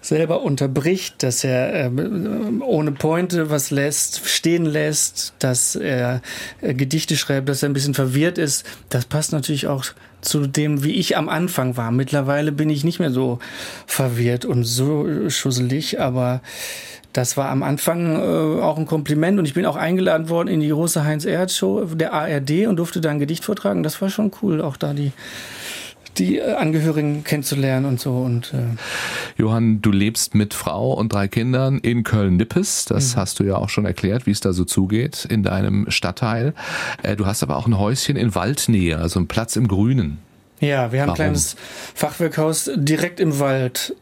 selber 0.00 0.42
unterbricht, 0.42 1.22
dass 1.22 1.44
er 1.44 1.86
äh, 1.86 1.90
ohne 2.60 2.92
Pointe 2.92 3.50
was 3.50 3.70
lässt, 3.70 4.28
stehen 4.28 4.64
lässt, 4.64 5.34
dass 5.38 5.76
er 5.76 6.22
äh, 6.60 6.74
Gedichte 6.74 7.16
schreibt, 7.16 7.48
dass 7.48 7.62
er 7.62 7.68
ein 7.68 7.74
bisschen 7.74 7.94
verwirrt 7.94 8.38
ist, 8.38 8.64
das 8.88 9.04
passt 9.04 9.32
natürlich 9.32 9.66
auch 9.66 9.84
zu 10.20 10.46
dem, 10.46 10.84
wie 10.84 10.92
ich 10.92 11.16
am 11.16 11.28
Anfang 11.28 11.76
war. 11.76 11.90
Mittlerweile 11.90 12.52
bin 12.52 12.70
ich 12.70 12.84
nicht 12.84 12.98
mehr 12.98 13.10
so 13.10 13.38
verwirrt 13.86 14.44
und 14.44 14.64
so 14.64 15.30
schusselig, 15.30 16.00
aber 16.00 16.42
das 17.12 17.36
war 17.36 17.48
am 17.48 17.62
Anfang 17.62 18.16
äh, 18.16 18.62
auch 18.62 18.78
ein 18.78 18.86
Kompliment 18.86 19.38
und 19.38 19.44
ich 19.44 19.54
bin 19.54 19.66
auch 19.66 19.76
eingeladen 19.76 20.28
worden 20.28 20.48
in 20.48 20.60
die 20.60 20.68
große 20.68 21.04
Heinz-Erhardt-Show 21.04 21.86
der 21.94 22.12
ARD 22.12 22.66
und 22.66 22.76
durfte 22.76 23.00
da 23.00 23.10
ein 23.10 23.18
Gedicht 23.18 23.44
vortragen. 23.44 23.82
Das 23.82 24.00
war 24.00 24.10
schon 24.10 24.30
cool, 24.42 24.60
auch 24.60 24.76
da 24.76 24.92
die 24.92 25.12
die 26.18 26.38
äh, 26.38 26.54
Angehörigen 26.54 27.24
kennenzulernen 27.24 27.86
und 27.86 28.00
so. 28.00 28.12
Und, 28.12 28.52
äh 28.52 29.40
Johann, 29.40 29.80
du 29.80 29.90
lebst 29.90 30.34
mit 30.34 30.54
Frau 30.54 30.92
und 30.92 31.12
drei 31.12 31.28
Kindern 31.28 31.78
in 31.78 32.04
Köln-Nippes. 32.04 32.84
Das 32.86 33.14
mhm. 33.14 33.20
hast 33.20 33.40
du 33.40 33.44
ja 33.44 33.56
auch 33.56 33.68
schon 33.68 33.86
erklärt, 33.86 34.26
wie 34.26 34.32
es 34.32 34.40
da 34.40 34.52
so 34.52 34.64
zugeht 34.64 35.24
in 35.24 35.42
deinem 35.42 35.90
Stadtteil. 35.90 36.54
Äh, 37.02 37.16
du 37.16 37.26
hast 37.26 37.42
aber 37.42 37.56
auch 37.56 37.66
ein 37.66 37.78
Häuschen 37.78 38.16
in 38.16 38.34
Waldnähe, 38.34 38.98
also 38.98 39.18
einen 39.18 39.28
Platz 39.28 39.56
im 39.56 39.68
Grünen. 39.68 40.18
Ja, 40.60 40.92
wir 40.92 41.00
haben 41.00 41.08
Warum? 41.08 41.10
ein 41.10 41.14
kleines 41.14 41.56
Fachwerkhaus 41.94 42.70
direkt 42.74 43.18
im 43.18 43.38
Wald. 43.38 43.94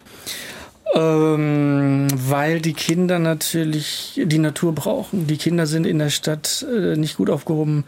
Ähm, 0.95 2.09
weil 2.15 2.61
die 2.61 2.73
Kinder 2.73 3.19
natürlich 3.19 4.21
die 4.25 4.39
Natur 4.39 4.75
brauchen. 4.75 5.27
Die 5.27 5.37
Kinder 5.37 5.67
sind 5.67 5.87
in 5.87 5.99
der 5.99 6.09
Stadt 6.09 6.67
äh, 6.71 6.97
nicht 6.97 7.19
gut 7.19 7.29
aufgehoben. 7.29 7.85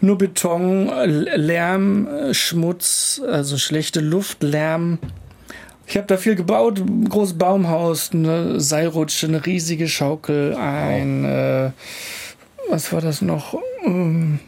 Nur 0.00 0.18
Beton, 0.18 0.90
Lärm, 1.06 2.08
Schmutz, 2.32 3.22
also 3.24 3.56
schlechte 3.56 4.00
Luft, 4.00 4.42
Lärm. 4.42 4.98
Ich 5.86 5.96
habe 5.96 6.06
da 6.06 6.16
viel 6.16 6.36
gebaut, 6.36 6.78
ein 6.80 7.08
großes 7.08 7.36
Baumhaus, 7.36 8.10
eine 8.12 8.60
Seilrutsche, 8.60 9.26
eine 9.26 9.44
riesige 9.44 9.88
Schaukel, 9.88 10.54
ein, 10.54 11.24
äh, 11.24 11.70
was 12.68 12.92
war 12.92 13.00
das 13.00 13.22
noch? 13.22 13.58
Ähm, 13.84 14.38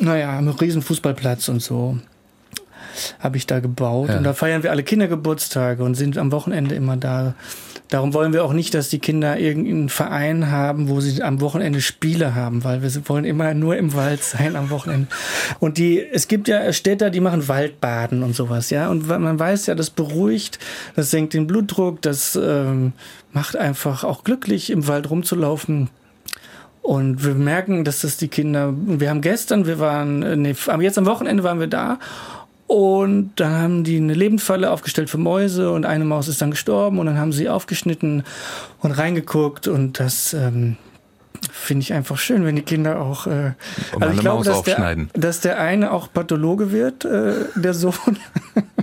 naja, 0.00 0.38
ein 0.38 0.48
riesen 0.48 0.82
Fußballplatz 0.82 1.48
und 1.48 1.62
so 1.62 1.98
habe 3.18 3.36
ich 3.36 3.46
da 3.46 3.60
gebaut. 3.60 4.08
Ja. 4.08 4.18
Und 4.18 4.24
da 4.24 4.32
feiern 4.32 4.62
wir 4.62 4.70
alle 4.70 4.82
Kindergeburtstage 4.82 5.82
und 5.82 5.94
sind 5.94 6.18
am 6.18 6.32
Wochenende 6.32 6.74
immer 6.74 6.96
da. 6.96 7.34
Darum 7.88 8.14
wollen 8.14 8.32
wir 8.32 8.42
auch 8.42 8.54
nicht, 8.54 8.72
dass 8.72 8.88
die 8.88 9.00
Kinder 9.00 9.38
irgendeinen 9.38 9.90
Verein 9.90 10.50
haben, 10.50 10.88
wo 10.88 11.00
sie 11.00 11.22
am 11.22 11.42
Wochenende 11.42 11.82
Spiele 11.82 12.34
haben, 12.34 12.64
weil 12.64 12.82
wir 12.82 12.90
wollen 13.06 13.26
immer 13.26 13.52
nur 13.52 13.76
im 13.76 13.92
Wald 13.92 14.24
sein 14.24 14.56
am 14.56 14.70
Wochenende. 14.70 15.08
Und 15.60 15.76
die, 15.76 16.00
es 16.00 16.26
gibt 16.26 16.48
ja 16.48 16.72
Städter, 16.72 17.10
die 17.10 17.20
machen 17.20 17.48
Waldbaden 17.48 18.22
und 18.22 18.34
sowas, 18.34 18.70
ja. 18.70 18.88
Und 18.88 19.06
man 19.08 19.38
weiß 19.38 19.66
ja, 19.66 19.74
das 19.74 19.90
beruhigt, 19.90 20.58
das 20.96 21.10
senkt 21.10 21.34
den 21.34 21.46
Blutdruck, 21.46 22.00
das 22.00 22.34
ähm, 22.34 22.94
macht 23.32 23.56
einfach 23.56 24.04
auch 24.04 24.24
glücklich, 24.24 24.70
im 24.70 24.88
Wald 24.88 25.10
rumzulaufen. 25.10 25.90
Und 26.82 27.24
wir 27.24 27.34
merken, 27.34 27.84
dass 27.84 28.00
das 28.00 28.16
die 28.16 28.28
Kinder, 28.28 28.74
wir 28.74 29.10
haben 29.10 29.20
gestern, 29.20 29.66
wir 29.66 29.78
waren, 29.78 30.22
äh, 30.22 30.36
nee, 30.36 30.54
aber 30.66 30.82
jetzt 30.82 30.98
am 30.98 31.06
Wochenende 31.06 31.44
waren 31.44 31.60
wir 31.60 31.68
da 31.68 31.98
und 32.72 33.32
dann 33.36 33.52
haben 33.52 33.84
die 33.84 33.98
eine 33.98 34.14
Lebendfalle 34.14 34.70
aufgestellt 34.70 35.10
für 35.10 35.18
Mäuse 35.18 35.70
und 35.70 35.84
eine 35.84 36.06
Maus 36.06 36.26
ist 36.26 36.40
dann 36.40 36.50
gestorben 36.50 36.98
und 36.98 37.04
dann 37.04 37.18
haben 37.18 37.30
sie 37.30 37.50
aufgeschnitten 37.50 38.22
und 38.80 38.92
reingeguckt 38.92 39.68
und 39.68 40.00
das 40.00 40.32
ähm, 40.32 40.78
finde 41.50 41.82
ich 41.82 41.92
einfach 41.92 42.16
schön, 42.16 42.46
wenn 42.46 42.56
die 42.56 42.62
Kinder 42.62 42.98
auch. 42.98 43.26
Äh, 43.26 43.52
also 44.00 44.14
ich 44.14 44.20
glaube, 44.20 44.44
dass 44.46 44.62
der, 44.62 44.96
dass 45.12 45.40
der 45.40 45.60
eine 45.60 45.92
auch 45.92 46.10
Pathologe 46.10 46.72
wird, 46.72 47.04
äh, 47.04 47.34
der 47.56 47.74
Sohn. 47.74 47.92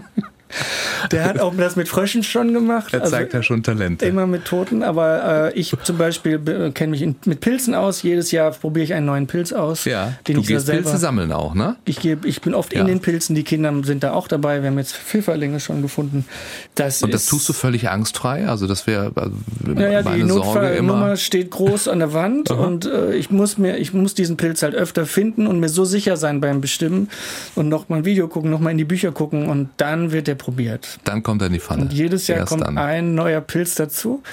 Der 1.11 1.25
hat 1.25 1.39
auch 1.39 1.53
das 1.55 1.75
mit 1.75 1.87
Fröschen 1.87 2.23
schon 2.23 2.53
gemacht. 2.53 2.93
Er 2.93 3.03
zeigt 3.03 3.33
also 3.33 3.37
ja 3.37 3.43
schon 3.43 3.63
Talente. 3.63 4.05
Immer 4.05 4.27
mit 4.27 4.45
Toten, 4.45 4.83
aber 4.83 5.51
äh, 5.53 5.59
ich 5.59 5.73
zum 5.83 5.97
Beispiel 5.97 6.71
kenne 6.73 6.91
mich 6.91 7.01
in, 7.01 7.15
mit 7.25 7.41
Pilzen 7.41 7.75
aus. 7.75 8.03
Jedes 8.03 8.31
Jahr 8.31 8.51
probiere 8.51 8.83
ich 8.83 8.93
einen 8.93 9.05
neuen 9.05 9.27
Pilz 9.27 9.53
aus. 9.53 9.85
Ja, 9.85 10.13
den 10.27 10.35
du 10.35 10.41
ich 10.41 10.47
gehst 10.47 10.65
selber, 10.65 10.83
Pilze 10.83 10.97
sammeln 10.97 11.31
auch, 11.31 11.53
ne? 11.53 11.75
Ich, 11.85 11.99
geh, 11.99 12.17
ich 12.23 12.41
bin 12.41 12.53
oft 12.53 12.73
ja. 12.73 12.81
in 12.81 12.87
den 12.87 12.99
Pilzen, 12.99 13.35
die 13.35 13.43
Kinder 13.43 13.73
sind 13.83 14.03
da 14.03 14.13
auch 14.13 14.27
dabei. 14.27 14.61
Wir 14.61 14.69
haben 14.69 14.77
jetzt 14.77 14.95
Pfifferlinge 14.95 15.59
schon 15.59 15.81
gefunden. 15.81 16.25
Das 16.75 17.03
Und 17.03 17.13
das 17.13 17.25
tust 17.25 17.47
du 17.47 17.53
völlig 17.53 17.89
angstfrei? 17.89 18.47
Also 18.47 18.67
das 18.67 18.87
wäre 18.87 19.11
also 19.15 19.35
ja, 19.75 19.89
ja, 19.89 20.01
meine 20.03 20.17
die 20.17 20.23
Notfallnummer 20.23 21.15
steht 21.17 21.51
groß 21.51 21.87
an 21.87 21.99
der 21.99 22.13
Wand 22.13 22.51
und 22.51 22.85
äh, 22.85 23.13
ich 23.13 23.29
muss 23.29 23.57
mir, 23.57 23.77
ich 23.77 23.93
muss 23.93 24.13
diesen 24.13 24.37
Pilz 24.37 24.63
halt 24.63 24.75
öfter 24.75 25.05
finden 25.05 25.47
und 25.47 25.59
mir 25.59 25.69
so 25.69 25.85
sicher 25.85 26.17
sein 26.17 26.41
beim 26.41 26.61
Bestimmen 26.61 27.09
und 27.55 27.69
noch 27.69 27.89
mal 27.89 27.97
ein 27.97 28.05
Video 28.05 28.27
gucken, 28.27 28.49
noch 28.49 28.59
mal 28.59 28.71
in 28.71 28.77
die 28.77 28.85
Bücher 28.85 29.11
gucken 29.11 29.47
und 29.47 29.69
dann 29.77 30.11
wird 30.11 30.27
der 30.27 30.35
probiert. 30.39 30.99
Dann 31.03 31.21
kommt 31.21 31.43
er 31.43 31.47
in 31.47 31.53
die 31.53 31.59
Pfanne. 31.59 31.83
Und 31.83 31.93
jedes 31.93 32.25
Jahr 32.25 32.39
Erst 32.39 32.49
kommt 32.49 32.63
dann. 32.63 32.79
ein 32.79 33.13
neuer 33.13 33.41
Pilz 33.41 33.75
dazu. 33.75 34.23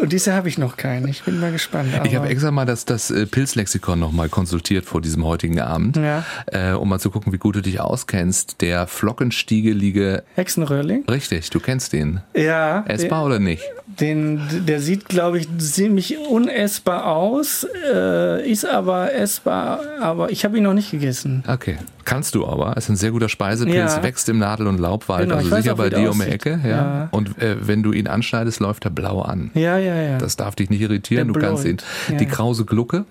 Und 0.00 0.12
dieses 0.12 0.26
Jahr 0.26 0.36
habe 0.36 0.48
ich 0.48 0.58
noch 0.58 0.76
keinen. 0.76 1.06
Ich 1.06 1.22
bin 1.22 1.38
mal 1.38 1.52
gespannt. 1.52 1.90
ich 2.02 2.16
habe 2.16 2.26
extra 2.28 2.50
mal 2.50 2.66
das, 2.66 2.84
das 2.84 3.12
äh, 3.12 3.26
Pilzlexikon 3.26 4.00
noch 4.00 4.10
mal 4.10 4.28
konsultiert 4.28 4.84
vor 4.84 5.00
diesem 5.00 5.24
heutigen 5.24 5.60
Abend, 5.60 5.96
ja. 5.96 6.24
äh, 6.46 6.72
um 6.72 6.88
mal 6.88 6.98
zu 6.98 7.10
gucken, 7.10 7.32
wie 7.32 7.38
gut 7.38 7.54
du 7.54 7.60
dich 7.60 7.80
auskennst. 7.80 8.60
Der 8.60 8.88
Flockenstiegelige 8.88 10.24
Hexenröhrling. 10.34 11.04
Richtig, 11.08 11.50
du 11.50 11.60
kennst 11.60 11.92
den. 11.92 12.20
Ja. 12.34 12.84
Essbar 12.88 13.20
den, 13.20 13.26
oder 13.26 13.38
nicht? 13.38 13.62
Den, 13.86 14.40
der 14.66 14.80
sieht, 14.80 15.08
glaube 15.08 15.38
ich, 15.38 15.48
ziemlich 15.58 16.18
unessbar 16.18 17.06
aus, 17.06 17.66
äh, 17.92 18.50
ist 18.50 18.66
aber 18.66 19.14
essbar, 19.14 19.80
aber 20.00 20.30
ich 20.30 20.44
habe 20.44 20.56
ihn 20.56 20.64
noch 20.64 20.74
nicht 20.74 20.90
gegessen. 20.90 21.44
Okay. 21.46 21.76
Kannst 22.04 22.34
du 22.34 22.46
aber. 22.46 22.74
Es 22.76 22.84
ist 22.84 22.90
ein 22.90 22.96
sehr 22.96 23.10
guter 23.10 23.28
Speisepilz, 23.28 23.96
ja. 23.96 24.02
wächst 24.02 24.28
im 24.28 24.38
Nadel- 24.38 24.66
und 24.66 24.78
Laubwald, 24.78 25.30
genau, 25.42 25.54
also 25.54 25.62
sicher 25.62 25.74
bei 25.76 25.90
dir 25.90 26.10
um 26.10 26.20
die 26.20 26.26
Ecke. 26.26 26.60
Ja. 26.62 26.68
ja. 26.68 27.08
Und 27.10 27.40
äh, 27.40 27.56
wenn 27.66 27.82
du 27.82 27.92
ihn 27.92 28.06
anschneidest, 28.06 28.60
läuft 28.60 28.84
er 28.84 28.90
blau 28.90 29.20
an. 29.22 29.50
Ja, 29.54 29.78
ja, 29.78 30.00
ja. 30.00 30.18
Das 30.18 30.36
darf 30.36 30.54
dich 30.54 30.70
nicht 30.70 30.80
irritieren. 30.80 31.28
Der 31.28 31.34
du 31.34 31.46
kannst 31.46 31.64
ihn. 31.64 31.78
Ja. 32.10 32.16
Die 32.16 32.26
krause 32.26 32.64
Glucke. 32.64 33.04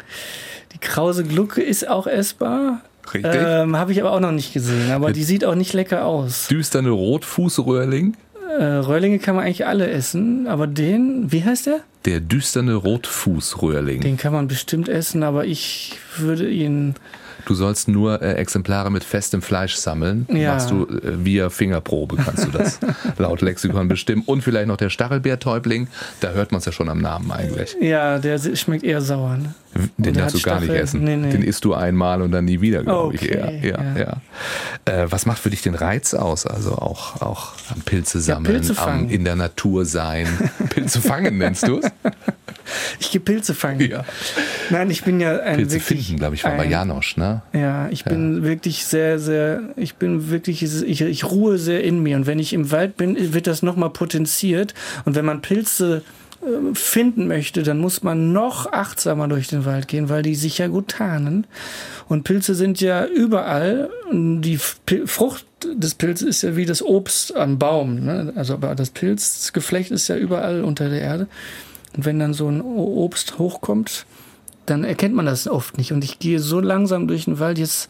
Die 0.74 0.80
krause 0.80 1.24
Glucke 1.24 1.62
ist 1.62 1.88
auch 1.88 2.08
essbar. 2.08 2.82
Richtig. 3.14 3.34
Ähm, 3.36 3.76
Habe 3.76 3.92
ich 3.92 4.02
aber 4.02 4.12
auch 4.14 4.20
noch 4.20 4.32
nicht 4.32 4.54
gesehen. 4.54 4.92
Aber 4.92 5.12
die 5.12 5.24
sieht 5.24 5.46
auch 5.46 5.56
nicht 5.56 5.74
lecker 5.74 6.06
aus. 6.06 6.48
Düsterne 6.48 6.90
Rotfußröhrling. 6.90 8.16
Äh, 8.58 8.64
Röhrlinge 8.64 9.20
kann 9.20 9.36
man 9.36 9.46
eigentlich 9.46 9.66
alle 9.66 9.90
essen, 9.90 10.48
aber 10.48 10.68
den, 10.68 11.32
wie 11.32 11.44
heißt 11.44 11.66
der? 11.66 11.80
Der 12.06 12.20
düsterne 12.20 12.76
Rotfußröhrling. 12.76 14.02
Den 14.02 14.18
kann 14.18 14.34
man 14.34 14.48
bestimmt 14.48 14.90
essen, 14.90 15.24
aber 15.24 15.46
ich 15.46 15.98
würde 16.18 16.50
ihn 16.50 16.96
Du 17.46 17.56
sollst 17.56 17.88
nur 17.88 18.22
äh, 18.22 18.34
Exemplare 18.34 18.92
mit 18.92 19.04
festem 19.04 19.42
Fleisch 19.42 19.76
sammeln. 19.76 20.28
Ja. 20.32 20.54
Machst 20.54 20.72
du 20.72 20.86
äh, 20.86 21.26
via 21.26 21.50
Fingerprobe, 21.50 22.18
kannst 22.18 22.46
du 22.46 22.52
das 22.52 22.80
laut 23.18 23.42
Lexikon 23.42 23.88
bestimmen. 23.88 24.24
Und 24.26 24.42
vielleicht 24.44 24.68
noch 24.68 24.78
der 24.78 24.90
Stachelbeertäubling. 24.90 25.88
Da 26.20 26.32
hört 26.32 26.52
man 26.52 26.60
es 26.60 26.66
ja 26.66 26.72
schon 26.72 26.90
am 26.90 27.02
Namen 27.02 27.32
eigentlich. 27.32 27.76
Ja, 27.82 28.20
der 28.20 28.40
schmeckt 28.56 28.84
eher 28.84 29.02
sauer. 29.02 29.38
Ne? 29.38 29.54
Den 29.98 30.14
darfst 30.14 30.36
du 30.36 30.42
gar 30.42 30.58
Stachel. 30.58 30.74
nicht 30.74 30.84
essen. 30.84 31.04
Nee, 31.04 31.18
nee. 31.18 31.32
Den 31.32 31.44
isst 31.44 31.66
du 31.66 31.74
einmal 31.74 32.22
und 32.22 32.32
dann 32.32 32.46
nie 32.46 32.62
wieder, 32.62 32.84
glaube 32.84 33.16
okay, 33.16 33.26
ich. 33.26 33.32
Eher. 33.32 33.54
Ja, 33.64 33.84
ja. 33.84 34.22
ja. 34.86 35.04
Äh, 35.04 35.12
was 35.12 35.26
macht 35.26 35.40
für 35.40 35.50
dich 35.50 35.62
den 35.62 35.76
Reiz 35.76 36.14
aus? 36.14 36.46
Also 36.46 36.74
auch, 36.74 37.22
auch 37.22 37.54
am 37.74 37.82
Pilze 37.82 38.22
sammeln, 38.22 38.54
ja, 38.54 38.60
Pilze 38.60 38.82
am 38.82 39.10
in 39.10 39.24
der 39.24 39.36
Natur 39.36 39.86
sein. 39.86 40.28
Pilze 40.70 41.02
fangen 41.02 41.38
nennst 41.38 41.68
du 41.68 41.80
es? 41.80 41.92
Ich 43.00 43.12
gehe 43.12 43.22
Pilze 43.22 43.54
fangen. 43.54 43.90
Ja. 43.90 44.06
Nein, 44.70 44.90
ich 44.90 45.04
bin 45.04 45.20
ja 45.20 45.40
ein 45.40 45.58
Pilze 45.58 45.80
finden, 45.80 46.18
glaube 46.18 46.36
ich, 46.36 46.44
war 46.44 46.56
bei 46.56 46.68
Janosch, 46.68 47.18
ne? 47.18 47.42
Ja, 47.54 47.90
ich 47.90 48.06
bin 48.06 48.44
wirklich 48.44 48.86
sehr, 48.86 49.20
sehr, 49.20 49.62
ich 49.76 49.96
bin 49.96 50.30
wirklich, 50.30 50.64
ich, 50.64 51.02
ich 51.02 51.24
ruhe 51.26 51.58
sehr 51.58 51.84
in 51.84 52.02
mir. 52.02 52.16
Und 52.16 52.28
wenn 52.28 52.40
ich 52.40 52.54
im 52.54 52.72
Wald 52.72 52.98
bin, 52.98 53.34
wird 53.34 53.48
das 53.48 53.62
nochmal 53.64 53.90
potenziert. 53.90 54.74
Und 55.06 55.16
wenn 55.16 55.26
man 55.26 55.42
Pilze 55.42 56.02
äh, 56.42 56.74
finden 56.74 57.28
möchte, 57.28 57.64
dann 57.64 57.80
muss 57.80 58.04
man 58.04 58.34
noch 58.34 58.72
achtsamer 58.72 59.28
durch 59.28 59.48
den 59.48 59.66
Wald 59.66 59.88
gehen, 59.88 60.10
weil 60.10 60.24
die 60.24 60.36
sich 60.36 60.58
ja 60.58 60.68
gut 60.68 60.90
tarnen. 60.90 61.48
Und 62.08 62.24
Pilze 62.24 62.56
sind 62.56 62.82
ja 62.82 63.06
überall. 63.06 63.90
Die 64.12 64.58
Frucht 64.58 65.46
des 65.64 65.96
Pilzes 65.96 66.28
ist 66.28 66.42
ja 66.44 66.56
wie 66.56 66.66
das 66.66 66.82
Obst 66.84 67.36
am 67.36 67.60
Baum. 67.60 68.04
Ne? 68.04 68.34
Also 68.36 68.54
aber 68.54 68.76
das 68.76 68.90
Pilzgeflecht 68.90 69.92
ist 69.92 70.08
ja 70.08 70.18
überall 70.18 70.64
unter 70.64 70.90
der 70.90 71.02
Erde. 71.02 71.28
Und 71.96 72.06
wenn 72.06 72.20
dann 72.20 72.34
so 72.34 72.50
ein 72.50 72.62
Obst 72.62 73.38
hochkommt, 73.38 74.06
dann 74.66 74.84
erkennt 74.84 75.16
man 75.16 75.26
das 75.26 75.48
oft 75.48 75.78
nicht. 75.78 75.92
Und 75.92 76.04
ich 76.04 76.20
gehe 76.20 76.40
so 76.40 76.60
langsam 76.60 77.08
durch 77.08 77.26
den 77.26 77.40
Wald 77.40 77.58
jetzt, 77.58 77.90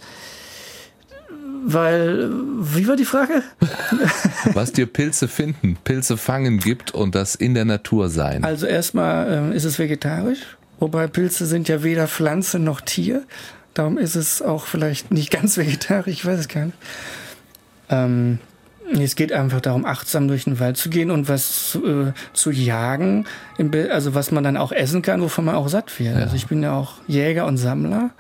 weil, 1.66 2.30
wie 2.60 2.88
war 2.88 2.96
die 2.96 3.06
Frage? 3.06 3.44
Was 4.54 4.74
dir 4.74 4.86
Pilze 4.86 5.28
finden, 5.28 5.78
Pilze 5.84 6.18
fangen 6.18 6.60
gibt 6.60 6.92
und 6.94 7.16
das 7.16 7.36
in 7.36 7.54
der 7.54 7.66
Natur 7.66 8.10
sein. 8.10 8.44
Also 8.44 8.66
erstmal 8.66 9.52
äh, 9.52 9.56
ist 9.56 9.64
es 9.64 9.80
vegetarisch, 9.80 10.40
wobei 10.80 11.08
Pilze 11.08 11.46
sind 11.46 11.70
ja 11.70 11.84
weder 11.84 12.08
Pflanze 12.08 12.60
noch 12.60 12.82
Tier. 12.82 13.24
Darum 13.74 13.98
ist 13.98 14.16
es 14.16 14.42
auch 14.42 14.66
vielleicht 14.66 15.12
nicht 15.12 15.32
ganz 15.42 15.58
vegetarisch, 15.58 16.14
ich 16.14 16.26
weiß 16.26 16.40
es 16.40 16.48
gar 16.50 16.66
nicht. 16.66 16.78
Ähm, 17.90 18.40
es 18.92 19.16
geht 19.16 19.32
einfach 19.32 19.62
darum, 19.62 19.86
achtsam 19.86 20.28
durch 20.28 20.46
den 20.46 20.60
Wald 20.60 20.78
zu 20.78 20.90
gehen 20.90 21.12
und 21.12 21.30
was 21.30 21.72
zu, 21.72 21.86
äh, 21.86 22.14
zu 22.34 22.52
jagen, 22.52 23.26
also 23.90 24.16
was 24.16 24.32
man 24.32 24.44
dann 24.44 24.58
auch 24.58 24.72
essen 24.72 25.02
kann, 25.02 25.22
wovon 25.22 25.46
man 25.46 25.56
auch 25.56 25.68
satt 25.68 26.00
wird. 26.00 26.16
Ja. 26.16 26.22
Also 26.22 26.36
ich 26.36 26.48
bin 26.48 26.64
ja 26.64 26.76
auch 26.76 26.96
Jäger 27.08 27.46
und 27.46 27.58
Sammler. 27.58 28.12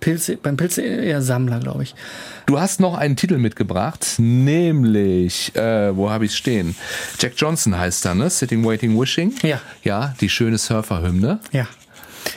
Pilze, 0.00 0.36
beim 0.36 0.56
Pilze 0.56 0.82
eher 0.82 1.22
Sammler, 1.22 1.60
glaube 1.60 1.84
ich. 1.84 1.94
Du 2.46 2.58
hast 2.58 2.80
noch 2.80 2.98
einen 2.98 3.14
Titel 3.14 3.38
mitgebracht, 3.38 4.16
nämlich, 4.18 5.54
äh, 5.54 5.96
wo 5.96 6.10
habe 6.10 6.24
ich 6.24 6.34
stehen? 6.34 6.74
Jack 7.20 7.34
Johnson 7.36 7.78
heißt 7.78 8.04
er, 8.06 8.16
ne? 8.16 8.28
Sitting, 8.28 8.64
Waiting, 8.64 9.00
Wishing. 9.00 9.32
Ja. 9.42 9.60
Ja, 9.84 10.14
die 10.20 10.28
schöne 10.28 10.58
Surferhymne. 10.58 11.38
Ja. 11.52 11.68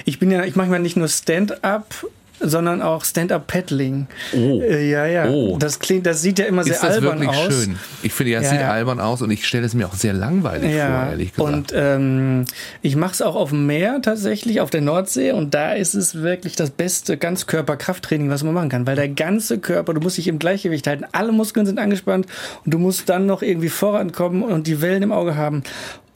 Ich 0.06 0.20
bin 0.20 0.30
ja, 0.30 0.44
ich 0.46 0.56
mache 0.56 0.68
mal 0.68 0.80
nicht 0.80 0.96
nur 0.96 1.08
Stand-up 1.08 2.06
sondern 2.40 2.82
auch 2.82 3.04
Stand-up-Paddling. 3.06 4.08
Oh. 4.34 4.62
Äh, 4.62 4.90
ja, 4.90 5.06
ja. 5.06 5.28
Oh. 5.30 5.58
Das 5.58 5.80
klingt, 5.80 6.06
das 6.06 6.22
sieht 6.22 6.40
ja 6.40 6.46
immer 6.46 6.64
sehr 6.64 6.74
Ist 6.74 6.84
das 6.84 6.96
albern 6.96 7.20
wirklich 7.22 7.38
aus. 7.38 7.54
schön? 7.54 7.76
Ich 8.04 8.14
finde, 8.14 8.32
ja, 8.34 8.40
es 8.40 8.46
Ja, 8.46 8.50
sieht 8.52 8.60
ja. 8.62 8.72
albern 8.72 9.00
aus 9.00 9.22
und 9.22 9.32
ich 9.32 9.46
stelle 9.46 9.66
es 9.66 9.74
mir 9.74 9.88
auch 9.88 9.94
sehr 9.94 10.14
langweilig 10.14 10.72
vor, 10.72 10.78
Ja, 10.80 11.10
ehrlich 11.10 11.34
gesagt. 11.34 11.54
und 11.54 11.74
ähm, 11.76 12.46
ich 12.82 12.96
mache 12.96 13.14
es 13.14 13.22
auch 13.22 13.36
auf 13.36 13.50
dem 13.50 13.66
Meer 13.66 14.02
tatsächlich, 14.02 14.62
auf 14.62 14.70
der 14.70 14.82
Nordsee 14.82 15.32
und 15.32 15.54
da 15.54 15.74
ist 15.74 15.94
es 15.94 16.16
wirklich 16.22 16.56
das 16.56 16.70
beste 16.72 17.18
Ganzkörper-Krafttraining, 17.18 18.30
was 18.30 18.44
man 18.44 18.54
machen 18.54 18.70
kann, 18.70 18.86
weil 18.88 18.96
der 18.96 19.10
ganze 19.10 19.58
Körper, 19.60 19.94
du 19.94 20.02
musst 20.02 20.18
dich 20.18 20.28
im 20.28 20.40
Gleichgewicht 20.40 20.88
halten, 20.88 21.06
alle 21.12 21.32
Muskeln 21.32 21.66
sind 21.66 21.80
angespannt 21.80 22.26
und 22.66 22.74
du 22.74 22.80
musst 22.80 23.08
dann 23.10 23.26
noch 23.26 23.42
irgendwie 23.42 23.70
vorankommen 23.70 24.44
und 24.44 24.68
die 24.68 24.82
Wellen 24.82 25.04
im 25.04 25.12
Auge 25.12 25.36
haben. 25.36 25.64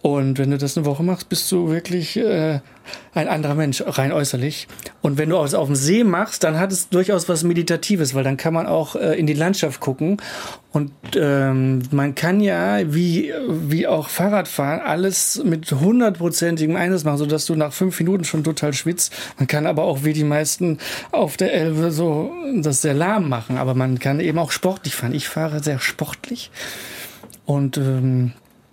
Und 0.02 0.38
wenn 0.38 0.50
du 0.50 0.58
das 0.58 0.78
eine 0.78 0.86
Woche 0.86 1.04
machst, 1.04 1.28
bist 1.28 1.52
du 1.52 1.70
wirklich 1.70 2.16
äh, 2.16 2.62
ein 3.14 3.28
anderer 3.28 3.56
Mensch, 3.56 3.84
rein 3.86 4.14
äußerlich. 4.14 4.70
Und 5.02 5.18
wenn 5.18 5.30
du 5.30 5.38
es 5.44 5.54
auf 5.54 5.68
dem 5.68 5.76
See 5.76 6.06
machst, 6.06 6.46
dann 6.46 6.58
hat 6.58 6.72
es 6.72 6.88
durchaus 6.88 7.28
was 7.28 7.44
Meditatives, 7.44 8.14
weil 8.16 8.24
dann 8.24 8.38
kann 8.38 8.54
man 8.54 8.66
auch 8.66 8.96
äh, 8.96 9.20
in 9.20 9.28
die 9.28 9.34
Landschaft 9.34 9.82
gucken. 9.82 10.16
Und 10.72 10.92
ähm, 11.16 11.82
man 11.92 12.16
kann 12.16 12.40
ja, 12.40 12.80
wie, 12.94 13.34
wie 13.50 13.88
auch 13.88 14.08
Fahrradfahren, 14.08 14.80
alles 14.80 15.42
mit 15.44 15.70
hundertprozentigem 15.70 16.78
Einsatz 16.78 17.04
machen, 17.04 17.18
sodass 17.18 17.46
du 17.46 17.56
nach 17.56 17.74
fünf 17.74 18.00
Minuten 18.00 18.24
schon 18.24 18.46
total 18.46 18.72
schwitzt. 18.74 19.14
Man 19.38 19.48
kann 19.48 19.68
aber 19.68 19.84
auch 19.84 20.06
wie 20.06 20.14
die 20.14 20.24
meisten 20.24 20.78
auf 21.12 21.36
der 21.36 21.54
Elbe 21.54 21.92
so 21.92 22.32
das 22.56 22.82
sehr 22.82 22.94
lahm 22.94 23.28
machen. 23.28 23.58
Aber 23.58 23.74
man 23.74 24.00
kann 24.00 24.22
eben 24.22 24.40
auch 24.40 24.52
sportlich 24.52 24.96
fahren. 24.96 25.14
Ich 25.14 25.28
fahre 25.28 25.62
sehr 25.62 25.80
sportlich. 25.80 26.52
Und 27.46 27.78
ähm, 27.78 28.32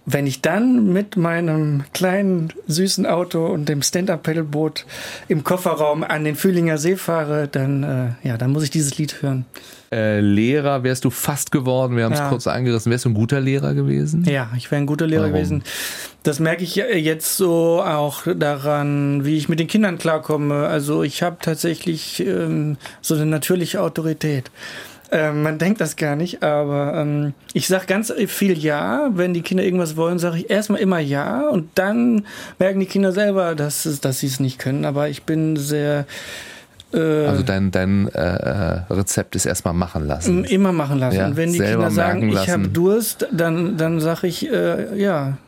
wenn 0.08 0.26
ich 0.26 0.40
dann 0.40 0.92
mit 0.92 1.16
meinem 1.16 1.82
kleinen 1.92 2.52
süßen 2.68 3.06
Auto 3.06 3.44
und 3.46 3.68
dem 3.68 3.82
Stand-up-Pedalboot 3.82 4.86
im 5.28 5.42
Kofferraum 5.42 6.04
an 6.04 6.22
den 6.24 6.36
Fühlinger 6.36 6.78
See 6.78 6.96
fahre, 6.96 7.48
dann 7.48 7.82
äh, 8.22 8.28
ja, 8.28 8.36
dann 8.36 8.52
muss 8.52 8.62
ich 8.62 8.70
dieses 8.70 8.96
Lied 8.98 9.20
hören. 9.22 9.44
äh, 9.92 10.20
Lehrer 10.20 10.82
wärst 10.84 11.04
du 11.04 11.10
fast 11.10 11.50
geworden, 11.50 11.96
wir 11.96 12.04
haben 12.04 12.12
es 12.12 12.18
Ja. 12.20 12.28
kurz 12.28 12.46
angerissen. 12.46 12.90
Wärst 12.92 13.04
du 13.04 13.10
ein 13.10 13.14
guter 13.14 13.40
Lehrer 13.40 13.74
gewesen? 13.74 14.24
Ja, 14.24 14.48
ich 14.56 14.70
wäre 14.70 14.80
ein 14.80 14.86
guter 14.86 15.06
Lehrer 15.06 15.22
Warum? 15.24 15.34
gewesen. 15.34 15.62
Das 16.22 16.40
merke 16.40 16.64
ich 16.64 16.74
ja 16.76 16.86
jetzt 16.86 17.36
so 17.36 17.82
auch 17.84 18.22
daran, 18.36 19.24
wie 19.24 19.36
ich 19.36 19.48
mit 19.48 19.58
den 19.60 19.66
Kindern 19.68 19.98
klarkomme. 19.98 20.66
Also 20.66 21.02
ich 21.04 21.22
habe 21.22 21.36
tatsächlich 21.40 22.20
ähm, 22.26 22.76
so 23.00 23.14
eine 23.14 23.26
natürliche 23.26 23.80
Autorität. 23.80 24.50
Ähm, 25.12 25.42
man 25.42 25.58
denkt 25.58 25.80
das 25.80 25.96
gar 25.96 26.16
nicht, 26.16 26.42
aber 26.42 26.94
ähm, 26.94 27.32
ich 27.52 27.68
sage 27.68 27.86
ganz 27.86 28.12
viel 28.26 28.58
Ja. 28.58 29.10
Wenn 29.12 29.34
die 29.34 29.42
Kinder 29.42 29.62
irgendwas 29.62 29.96
wollen, 29.96 30.18
sage 30.18 30.38
ich 30.38 30.50
erstmal 30.50 30.80
immer 30.80 30.98
Ja 30.98 31.48
und 31.48 31.70
dann 31.76 32.26
merken 32.58 32.80
die 32.80 32.86
Kinder 32.86 33.12
selber, 33.12 33.54
dass, 33.54 34.00
dass 34.00 34.20
sie 34.20 34.26
es 34.26 34.40
nicht 34.40 34.58
können. 34.58 34.84
Aber 34.84 35.08
ich 35.08 35.22
bin 35.22 35.56
sehr 35.56 36.06
äh, 36.92 37.26
Also 37.26 37.42
dein, 37.42 37.70
dein 37.70 38.08
äh, 38.08 38.20
äh, 38.20 38.80
Rezept 38.90 39.36
ist 39.36 39.46
erstmal 39.46 39.74
machen 39.74 40.06
lassen. 40.06 40.44
immer 40.44 40.72
machen 40.72 40.98
lassen. 40.98 41.16
Ja, 41.16 41.26
und 41.26 41.36
wenn 41.36 41.52
die 41.52 41.60
Kinder 41.60 41.90
sagen, 41.90 42.28
ich 42.28 42.50
habe. 42.50 42.68
Durst, 42.68 43.28
dann, 43.30 43.76
dann 43.76 44.00
sage 44.00 44.26
ich 44.26 44.50
äh, 44.50 45.00
ja. 45.00 45.38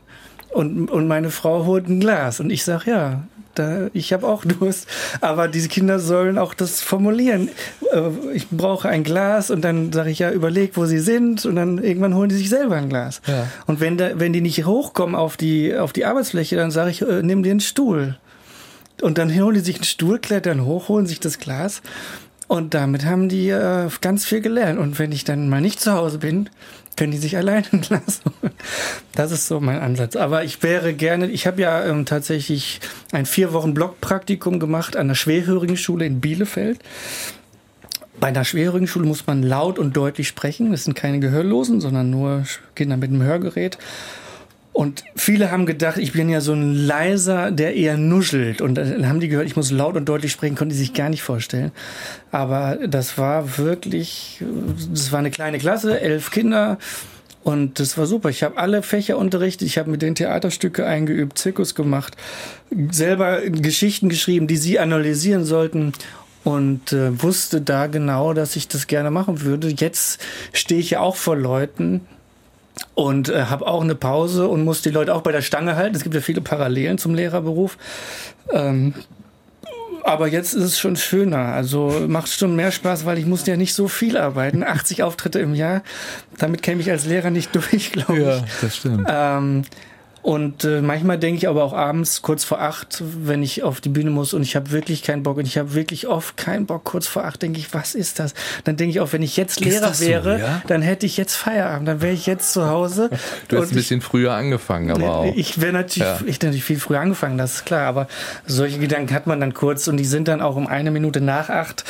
Und, 0.51 0.91
und 0.91 1.09
meine 1.09 1.31
Frau 1.31 1.67
holt 1.67 1.89
ein 1.89 2.01
Glas 2.01 2.41
und 2.41 2.51
ich 2.51 2.65
sage 2.65 2.91
ja. 2.91 3.23
Da, 3.59 3.89
ich 3.93 4.13
habe 4.13 4.27
auch 4.27 4.45
Durst, 4.45 4.87
aber 5.21 5.49
diese 5.49 5.69
Kinder 5.69 5.99
sollen 5.99 6.39
auch 6.39 6.55
das 6.55 6.81
formulieren. 6.81 7.49
Äh, 7.93 8.11
Ich 8.35 8.49
brauche 8.49 8.89
ein 8.89 9.05
Glas 9.05 9.51
und 9.51 9.63
dann 9.63 9.93
sage 9.93 10.11
ich 10.11 10.21
ja, 10.21 10.31
überleg, 10.31 10.77
wo 10.77 10.87
sie 10.87 11.01
sind 11.01 11.45
und 11.45 11.57
dann 11.57 11.79
irgendwann 11.83 12.15
holen 12.15 12.29
die 12.29 12.37
sich 12.37 12.49
selber 12.49 12.77
ein 12.77 12.89
Glas. 12.89 13.21
Ja. 13.27 13.47
Und 13.67 13.81
wenn, 13.81 13.97
da, 13.97 14.19
wenn 14.21 14.33
die 14.33 14.41
nicht 14.41 14.65
hochkommen 14.65 15.15
auf 15.15 15.37
die, 15.37 15.77
auf 15.77 15.93
die 15.93 16.05
Arbeitsfläche, 16.05 16.57
dann 16.57 16.71
sage 16.71 16.91
ich, 16.91 17.03
äh, 17.03 17.23
nimm 17.23 17.43
dir 17.43 17.51
einen 17.51 17.61
Stuhl. 17.61 18.17
Und 19.03 19.19
dann 19.19 19.35
holen 19.35 19.55
die 19.55 19.61
sich 19.61 19.77
einen 19.77 19.85
Stuhl, 19.85 20.19
klettern 20.19 20.65
hoch, 20.65 20.89
holen 20.89 21.07
sich 21.07 21.21
das 21.21 21.39
Glas. 21.39 21.83
Und 22.49 22.75
damit 22.75 23.05
haben 23.05 23.29
die 23.29 23.49
äh, 23.51 23.89
ganz 24.01 24.25
viel 24.25 24.41
gelernt. 24.41 24.79
Und 24.79 24.99
wenn 24.99 25.13
ich 25.13 25.25
dann 25.25 25.49
mal 25.49 25.61
nicht 25.61 25.81
zu 25.81 25.93
Hause 25.93 26.19
bin, 26.19 26.49
können 26.99 27.13
die 27.13 27.19
sich 27.19 27.37
alleine 27.37 27.65
holen. 27.73 28.53
Das 29.15 29.31
ist 29.31 29.47
so 29.47 29.61
mein 29.61 29.79
Ansatz. 29.79 30.17
Aber 30.17 30.43
ich 30.43 30.63
wäre 30.65 30.93
gerne, 30.95 31.29
ich 31.29 31.47
habe 31.47 31.63
ja 31.63 31.85
ähm, 31.85 32.05
tatsächlich 32.05 32.81
ein 33.13 33.25
vier 33.25 33.53
Wochen 33.53 33.73
Blockpraktikum 33.73 34.59
gemacht 34.59 34.97
an 34.97 35.07
der 35.07 35.15
Schwerhörigenschule 35.15 36.05
in 36.05 36.21
Bielefeld. 36.21 36.81
Bei 38.19 38.29
einer 38.29 38.45
schwerhörigen 38.45 38.89
Schule 38.89 39.07
muss 39.07 39.29
man 39.29 39.45
laut 39.45 39.79
und 39.79 39.97
deutlich 39.97 40.27
sprechen. 40.27 40.73
Das 40.73 40.85
sind 40.85 40.95
keine 40.95 41.21
Gehörlosen, 41.21 41.81
sondern 41.81 42.11
nur 42.11 42.43
Kinder 42.75 42.97
mit 42.97 43.11
einem 43.11 43.23
Hörgerät. 43.23 43.79
Und 44.79 45.03
viele 45.17 45.51
haben 45.51 45.67
gedacht, 45.67 45.99
ich 45.99 46.13
bin 46.13 46.29
ja 46.29 46.41
so 46.41 46.53
ein 46.53 46.73
leiser, 46.73 47.51
der 47.51 47.75
eher 47.75 47.97
nuschelt. 47.97 48.61
Und 48.61 48.77
dann 48.77 49.09
haben 49.09 49.19
die 49.19 49.27
gehört, 49.27 49.49
ich 49.49 49.57
muss 49.57 49.73
laut 49.73 49.97
und 49.97 50.09
deutlich 50.09 50.31
sprechen, 50.31 50.55
konnten 50.55 50.71
die 50.71 50.79
sich 50.79 50.95
gar 50.95 51.09
nicht 51.09 51.25
vorstellen. 51.25 51.73
Aber 52.31 52.79
das 52.87 53.19
war 53.19 53.59
wirklich, 53.59 54.41
das 54.89 55.11
war 55.11 55.19
eine 55.19 55.33
kleine 55.33 55.59
Klasse, 55.59 56.01
elf 56.01 56.31
Kinder. 56.31 56.79
Und 57.43 57.81
das 57.81 57.99
war 57.99 58.07
super. 58.07 58.29
Ich 58.29 58.45
habe 58.45 58.57
alle 58.57 58.85
Fächer 58.85 59.19
unterrichtet. 59.19 59.67
Ich 59.67 59.79
habe 59.79 59.91
mit 59.91 60.01
den 60.01 60.15
Theaterstücke 60.15 60.87
eingeübt, 60.87 61.39
Zirkus 61.39 61.75
gemacht, 61.75 62.17
selber 62.93 63.41
Geschichten 63.41 64.09
geschrieben, 64.09 64.47
die 64.47 64.59
sie 64.59 64.79
analysieren 64.79 65.45
sollten. 65.45 65.93
Und 66.45 66.93
äh, 66.93 67.21
wusste 67.21 67.61
da 67.61 67.89
genau, 67.89 68.33
dass 68.33 68.55
ich 68.55 68.69
das 68.69 68.87
gerne 68.87 69.11
machen 69.11 69.41
würde. 69.41 69.75
Jetzt 69.77 70.21
stehe 70.53 70.81
ich 70.81 70.91
ja 70.91 71.01
auch 71.01 71.17
vor 71.17 71.35
Leuten, 71.35 72.03
und 72.95 73.29
äh, 73.29 73.45
habe 73.45 73.67
auch 73.67 73.83
eine 73.83 73.95
Pause 73.95 74.49
und 74.49 74.65
muss 74.65 74.83
die 74.83 74.91
Leute 74.91 75.15
auch 75.15 75.23
bei 75.23 75.33
der 75.33 75.43
Stange 75.43 75.77
halten. 75.77 75.97
Es 75.97 76.03
gibt 76.03 76.15
ja 76.15 76.21
viele 76.21 76.41
Parallelen 76.41 76.99
zum 76.99 77.15
Lehrerberuf. 77.15 77.79
Ähm, 78.53 78.95
aber 80.05 80.27
jetzt 80.29 80.55
ist 80.55 80.65
es 80.65 80.79
schon 80.79 80.97
schöner. 80.97 81.53
Also 81.53 82.05
macht 82.09 82.31
schon 82.31 82.57
mehr 82.57 82.73
Spaß, 82.73 83.05
weil 83.05 83.19
ich 83.19 83.27
musste 83.27 83.51
ja 83.51 83.57
nicht 83.57 83.75
so 83.75 83.89
viel 83.89 84.17
arbeiten. 84.17 84.65
80 84.65 85.03
Auftritte 85.03 85.39
im 85.39 85.55
Jahr. 85.55 85.83
Damit 86.39 86.63
käme 86.63 86.81
ich 86.81 86.91
als 86.91 87.05
Lehrer 87.05 87.31
nicht 87.31 87.55
durch, 87.55 87.93
glaube 87.93 88.43
ich. 88.45 88.61
das 88.61 88.77
stimmt. 88.77 89.07
Ähm, 89.09 89.63
und 90.29 90.63
äh, 90.65 90.83
manchmal 90.83 91.19
denke 91.19 91.39
ich 91.39 91.49
aber 91.49 91.65
auch 91.65 91.73
abends 91.73 92.21
kurz 92.21 92.45
vor 92.45 92.61
acht, 92.61 93.03
wenn 93.25 93.43
ich 93.43 93.63
auf 93.63 93.81
die 93.81 93.89
Bühne 93.89 94.11
muss 94.11 94.35
und 94.35 94.43
ich 94.43 94.57
habe 94.57 94.73
wirklich 94.73 95.03
keinen 95.03 95.23
Bock 95.23 95.39
und 95.39 95.47
ich 95.47 95.57
habe 95.57 95.73
wirklich 95.73 96.07
oft 96.07 96.37
keinen 96.37 96.67
Bock. 96.67 96.85
Kurz 96.85 97.07
vor 97.07 97.25
acht 97.25 97.41
denke 97.41 97.59
ich, 97.59 97.73
was 97.73 97.95
ist 97.95 98.19
das? 98.19 98.35
Dann 98.65 98.77
denke 98.77 98.91
ich 98.91 99.01
auch, 99.01 99.15
wenn 99.15 99.23
ich 99.23 99.39
jetzt 99.39 99.59
Lehrer 99.61 99.95
so, 99.95 100.05
wäre, 100.05 100.39
ja? 100.39 100.63
dann 100.67 100.83
hätte 100.83 101.07
ich 101.07 101.17
jetzt 101.17 101.35
Feierabend, 101.35 101.89
dann 101.89 102.03
wäre 102.03 102.13
ich 102.13 102.27
jetzt 102.27 102.53
zu 102.53 102.69
Hause. 102.69 103.09
Du 103.49 103.57
hast 103.59 103.73
ein 103.73 103.77
bisschen 103.77 104.03
früher 104.03 104.35
angefangen, 104.35 104.91
aber 104.91 105.17
auch. 105.21 105.35
ich 105.35 105.63
wäre 105.63 105.73
natürlich, 105.73 106.07
Ja. 106.07 106.21
ich 106.27 106.35
hätte 106.35 106.47
natürlich 106.49 106.65
viel 106.65 106.79
früher 106.79 107.01
angefangen, 107.01 107.39
das 107.39 107.55
ist 107.55 107.65
klar, 107.65 107.87
aber 107.87 108.07
solche 108.47 108.79
Gedanken 108.79 109.15
hat 109.15 109.27
man 109.27 109.41
dann 109.41 109.55
kurz 109.55 109.89
und 109.89 109.97
die 109.97 110.05
sind 110.05 110.29
dann 110.29 110.43
auch 110.43 110.57
um 110.57 110.67
eine 110.67 110.91
Minute 110.91 111.23
nach 111.23 111.49
acht. 111.49 111.85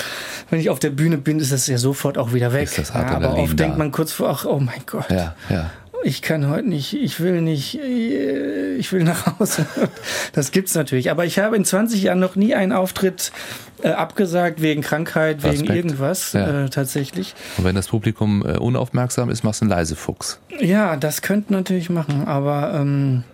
Wenn 0.48 0.60
ich 0.60 0.70
auf 0.70 0.78
der 0.78 0.90
Bühne 0.90 1.18
bin, 1.18 1.40
ist 1.40 1.50
das 1.50 1.66
ja 1.66 1.78
sofort 1.78 2.18
auch 2.18 2.32
wieder 2.32 2.52
weg. 2.52 2.70
Ja, 2.94 2.94
aber 3.16 3.34
oft 3.34 3.58
da. 3.58 3.64
denkt 3.64 3.78
man 3.78 3.90
kurz 3.90 4.12
vor, 4.12 4.28
ach, 4.30 4.44
oh 4.44 4.60
mein 4.60 4.82
Gott 4.86 5.10
Ja, 5.10 5.34
ja. 5.50 5.70
Ich 6.04 6.22
kann 6.22 6.48
heute 6.48 6.68
nicht, 6.68 6.94
ich 6.94 7.20
will 7.20 7.40
nicht, 7.40 7.74
äh, 7.78 8.74
ich 8.76 8.92
will 8.92 9.04
nach 9.04 9.38
Hause. 9.38 9.66
Das 10.32 10.52
gibt's 10.52 10.74
natürlich. 10.74 11.10
Aber 11.10 11.24
ich 11.24 11.38
habe 11.38 11.56
in 11.56 11.64
20 11.64 12.02
Jahren 12.02 12.20
noch 12.20 12.36
nie 12.36 12.54
einen 12.54 12.72
Auftritt 12.72 13.32
äh, 13.82 13.88
abgesagt 13.88 14.60
wegen 14.62 14.82
Krankheit, 14.82 15.42
wegen 15.42 15.64
irgendwas 15.66 16.32
Ja. 16.32 16.64
äh, 16.64 16.68
tatsächlich. 16.70 17.34
Und 17.56 17.64
wenn 17.64 17.74
das 17.74 17.88
Publikum 17.88 18.44
äh, 18.46 18.56
unaufmerksam 18.58 19.30
ist, 19.30 19.42
machst 19.44 19.60
du 19.60 19.64
einen 19.64 19.70
Leisefuchs. 19.70 20.40
Ja, 20.60 20.96
das 20.96 21.22
könnte 21.22 21.52
natürlich 21.52 21.90
machen, 21.90 22.26
aber 22.26 22.74
ähm, 22.74 23.24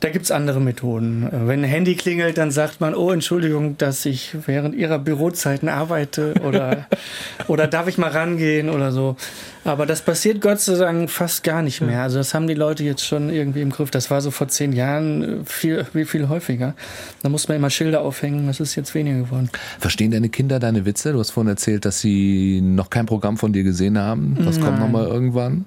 da 0.00 0.10
gibt's 0.10 0.30
andere 0.30 0.60
Methoden. 0.60 1.24
Äh, 1.24 1.46
Wenn 1.48 1.60
ein 1.60 1.68
Handy 1.68 1.94
klingelt, 1.94 2.38
dann 2.38 2.50
sagt 2.50 2.80
man, 2.80 2.94
oh, 2.94 3.10
Entschuldigung, 3.10 3.76
dass 3.78 4.04
ich 4.06 4.34
während 4.46 4.74
Ihrer 4.74 4.98
Bürozeiten 4.98 5.68
arbeite 5.68 6.34
oder, 6.42 6.86
oder 7.48 7.66
darf 7.66 7.88
ich 7.88 7.98
mal 7.98 8.10
rangehen 8.10 8.70
oder 8.70 8.92
so. 8.92 9.16
Aber 9.64 9.86
das 9.86 10.02
passiert 10.02 10.40
Gott 10.40 10.60
sei 10.60 10.74
Dank 10.74 11.08
fast 11.08 11.44
gar 11.44 11.62
nicht 11.62 11.80
mehr. 11.80 12.02
Also 12.02 12.18
das 12.18 12.34
haben 12.34 12.48
die 12.48 12.54
Leute 12.54 12.82
jetzt 12.82 13.06
schon 13.06 13.30
irgendwie 13.30 13.60
im 13.60 13.70
Griff. 13.70 13.90
Das 13.92 14.10
war 14.10 14.20
so 14.20 14.32
vor 14.32 14.48
zehn 14.48 14.72
Jahren 14.72 15.42
äh, 15.42 15.44
viel, 15.44 15.84
viel, 15.84 16.06
viel 16.06 16.28
häufiger. 16.28 16.74
Da 17.22 17.28
muss 17.28 17.46
man 17.46 17.58
immer 17.58 17.70
Schilder 17.70 18.00
aufhängen. 18.00 18.46
Das 18.48 18.58
ist 18.58 18.74
jetzt 18.74 18.94
weniger 18.94 19.18
geworden. 19.18 19.50
Verstehen 19.78 20.10
deine 20.10 20.30
Kinder 20.30 20.58
deine 20.58 20.84
Witze? 20.84 21.12
Du 21.12 21.20
hast 21.20 21.30
vorhin 21.30 21.48
erzählt, 21.50 21.84
dass 21.84 22.00
sie 22.00 22.60
noch 22.60 22.90
kein 22.90 23.06
Programm 23.06 23.36
von 23.36 23.52
dir 23.52 23.62
gesehen 23.62 23.98
haben. 23.98 24.36
Das 24.44 24.58
kommt 24.58 24.72
Nein. 24.72 24.80
nochmal 24.80 25.06
irgendwann. 25.06 25.64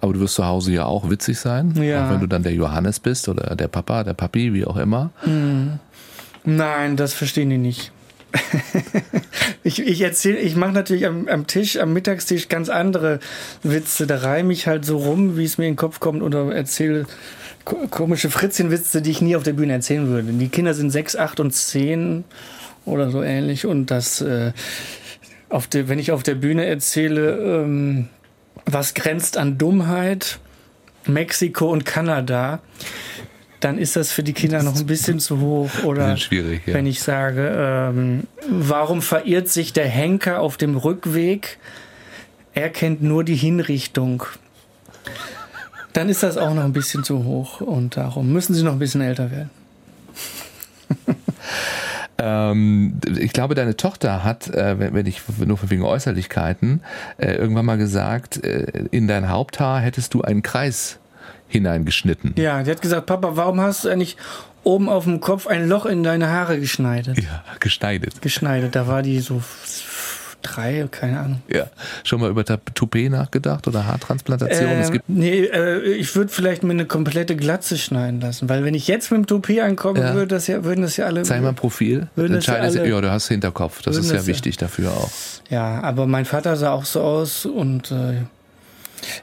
Aber 0.00 0.14
du 0.14 0.20
wirst 0.20 0.34
zu 0.34 0.46
Hause 0.46 0.72
ja 0.72 0.86
auch 0.86 1.10
witzig 1.10 1.38
sein. 1.38 1.74
Ja. 1.82 2.06
Auch 2.06 2.12
wenn 2.12 2.20
du 2.20 2.26
dann 2.26 2.42
der 2.42 2.54
Johannes 2.54 2.98
bist 2.98 3.28
oder 3.28 3.43
der 3.54 3.68
Papa, 3.68 4.04
der 4.04 4.14
Papi, 4.14 4.52
wie 4.54 4.64
auch 4.64 4.76
immer. 4.76 5.10
Nein, 6.44 6.96
das 6.96 7.12
verstehen 7.14 7.50
die 7.50 7.58
nicht. 7.58 7.92
ich 9.62 9.80
ich 9.80 10.00
erzähle, 10.00 10.38
ich 10.38 10.56
mache 10.56 10.72
natürlich 10.72 11.06
am, 11.06 11.28
am 11.28 11.46
Tisch, 11.46 11.76
am 11.78 11.92
Mittagstisch 11.92 12.48
ganz 12.48 12.68
andere 12.68 13.20
Witze. 13.62 14.06
Da 14.06 14.16
reime 14.18 14.52
ich 14.52 14.66
halt 14.66 14.84
so 14.84 14.98
rum, 14.98 15.36
wie 15.36 15.44
es 15.44 15.56
mir 15.58 15.66
in 15.66 15.72
den 15.72 15.76
Kopf 15.78 16.00
kommt 16.00 16.22
oder 16.22 16.52
erzähle 16.52 17.06
ko- 17.64 17.86
komische 17.90 18.30
Fritzchenwitze, 18.30 19.02
die 19.02 19.10
ich 19.12 19.20
nie 19.22 19.36
auf 19.36 19.44
der 19.44 19.52
Bühne 19.52 19.72
erzählen 19.74 20.08
würde. 20.08 20.32
Die 20.32 20.48
Kinder 20.48 20.74
sind 20.74 20.90
sechs, 20.90 21.14
acht 21.14 21.38
und 21.38 21.52
zehn 21.52 22.24
oder 22.84 23.10
so 23.10 23.22
ähnlich 23.22 23.66
und 23.66 23.90
das, 23.92 24.20
äh, 24.20 24.52
auf 25.48 25.68
der, 25.68 25.88
wenn 25.88 26.00
ich 26.00 26.10
auf 26.10 26.22
der 26.24 26.34
Bühne 26.34 26.66
erzähle, 26.66 27.36
ähm, 27.38 28.08
was 28.66 28.94
grenzt 28.94 29.36
an 29.36 29.58
Dummheit, 29.58 30.40
Mexiko 31.06 31.70
und 31.70 31.84
Kanada, 31.84 32.60
dann 33.64 33.78
ist 33.78 33.96
das 33.96 34.12
für 34.12 34.22
die 34.22 34.34
Kinder 34.34 34.62
noch 34.62 34.76
ein 34.76 34.84
bisschen 34.84 35.20
zu 35.20 35.40
hoch. 35.40 35.70
Oder 35.84 36.16
schwierig, 36.18 36.66
ja. 36.66 36.74
wenn 36.74 36.86
ich 36.86 37.00
sage, 37.00 37.50
ähm, 37.56 38.24
warum 38.48 39.00
verirrt 39.00 39.48
sich 39.48 39.72
der 39.72 39.88
Henker 39.88 40.40
auf 40.40 40.58
dem 40.58 40.76
Rückweg? 40.76 41.58
Er 42.52 42.68
kennt 42.68 43.02
nur 43.02 43.24
die 43.24 43.36
Hinrichtung. 43.36 44.24
Dann 45.94 46.10
ist 46.10 46.22
das 46.22 46.36
auch 46.36 46.52
noch 46.52 46.64
ein 46.64 46.74
bisschen 46.74 47.04
zu 47.04 47.24
hoch 47.24 47.60
und 47.62 47.96
darum 47.96 48.32
müssen 48.32 48.54
sie 48.54 48.62
noch 48.62 48.72
ein 48.72 48.78
bisschen 48.78 49.00
älter 49.00 49.30
werden. 49.30 49.50
Ähm, 52.16 53.00
ich 53.18 53.32
glaube, 53.32 53.56
deine 53.56 53.76
Tochter 53.76 54.22
hat, 54.22 54.48
äh, 54.48 54.76
wenn 54.78 55.04
ich 55.04 55.22
nur 55.44 55.58
wegen 55.68 55.82
Äußerlichkeiten, 55.82 56.80
äh, 57.18 57.32
irgendwann 57.32 57.66
mal 57.66 57.76
gesagt, 57.76 58.42
äh, 58.44 58.84
in 58.92 59.08
dein 59.08 59.28
Haupthaar 59.28 59.80
hättest 59.80 60.14
du 60.14 60.22
einen 60.22 60.42
Kreis 60.42 61.00
hineingeschnitten. 61.48 62.34
Ja, 62.36 62.62
die 62.62 62.70
hat 62.70 62.82
gesagt, 62.82 63.06
Papa, 63.06 63.32
warum 63.36 63.60
hast 63.60 63.84
du 63.84 63.88
eigentlich 63.88 64.16
oben 64.62 64.88
auf 64.88 65.04
dem 65.04 65.20
Kopf 65.20 65.46
ein 65.46 65.68
Loch 65.68 65.86
in 65.86 66.02
deine 66.02 66.28
Haare 66.30 66.58
geschneidet? 66.58 67.18
Ja, 67.18 67.44
geschneidet. 67.60 68.22
Geschneidet, 68.22 68.74
da 68.74 68.86
war 68.86 69.02
die 69.02 69.20
so 69.20 69.42
drei, 70.42 70.86
keine 70.90 71.20
Ahnung. 71.20 71.42
Ja, 71.48 71.66
schon 72.04 72.20
mal 72.20 72.30
über 72.30 72.44
Toupet 72.44 73.10
nachgedacht 73.10 73.66
oder 73.66 73.86
Haartransplantation? 73.86 74.70
Ähm, 74.70 74.80
es 74.80 74.92
gibt 74.92 75.08
nee, 75.08 75.44
äh, 75.44 75.80
ich 75.94 76.14
würde 76.16 76.30
vielleicht 76.30 76.62
mir 76.62 76.72
eine 76.72 76.84
komplette 76.84 77.34
Glatze 77.34 77.78
schneiden 77.78 78.20
lassen, 78.20 78.48
weil 78.48 78.62
wenn 78.64 78.74
ich 78.74 78.86
jetzt 78.86 79.10
mit 79.10 79.20
dem 79.20 79.26
Toupet 79.26 79.60
ankomme, 79.60 80.00
Ja. 80.00 80.14
würde 80.14 80.28
das 80.34 80.46
ja, 80.46 80.62
würden 80.64 80.82
das 80.82 80.96
ja 80.96 81.06
alle. 81.06 81.22
Zeig 81.22 81.40
mal 81.42 81.48
ein 81.50 81.54
Profil. 81.54 82.08
Würden 82.14 82.34
das 82.34 82.46
ja 82.46 82.62
ja, 82.62 83.00
du 83.00 83.10
hast 83.10 83.28
Hinterkopf. 83.28 83.82
Das 83.82 83.96
ist 83.96 84.10
ja 84.10 84.16
das 84.16 84.26
ja- 84.26 84.32
wichtig 84.34 84.56
dafür 84.58 84.90
auch. 84.92 85.10
Ja, 85.48 85.80
aber 85.82 86.06
mein 86.06 86.24
Vater 86.26 86.56
sah 86.56 86.72
auch 86.72 86.84
so 86.84 87.00
aus 87.00 87.46
und 87.46 87.90
äh, 87.90 88.22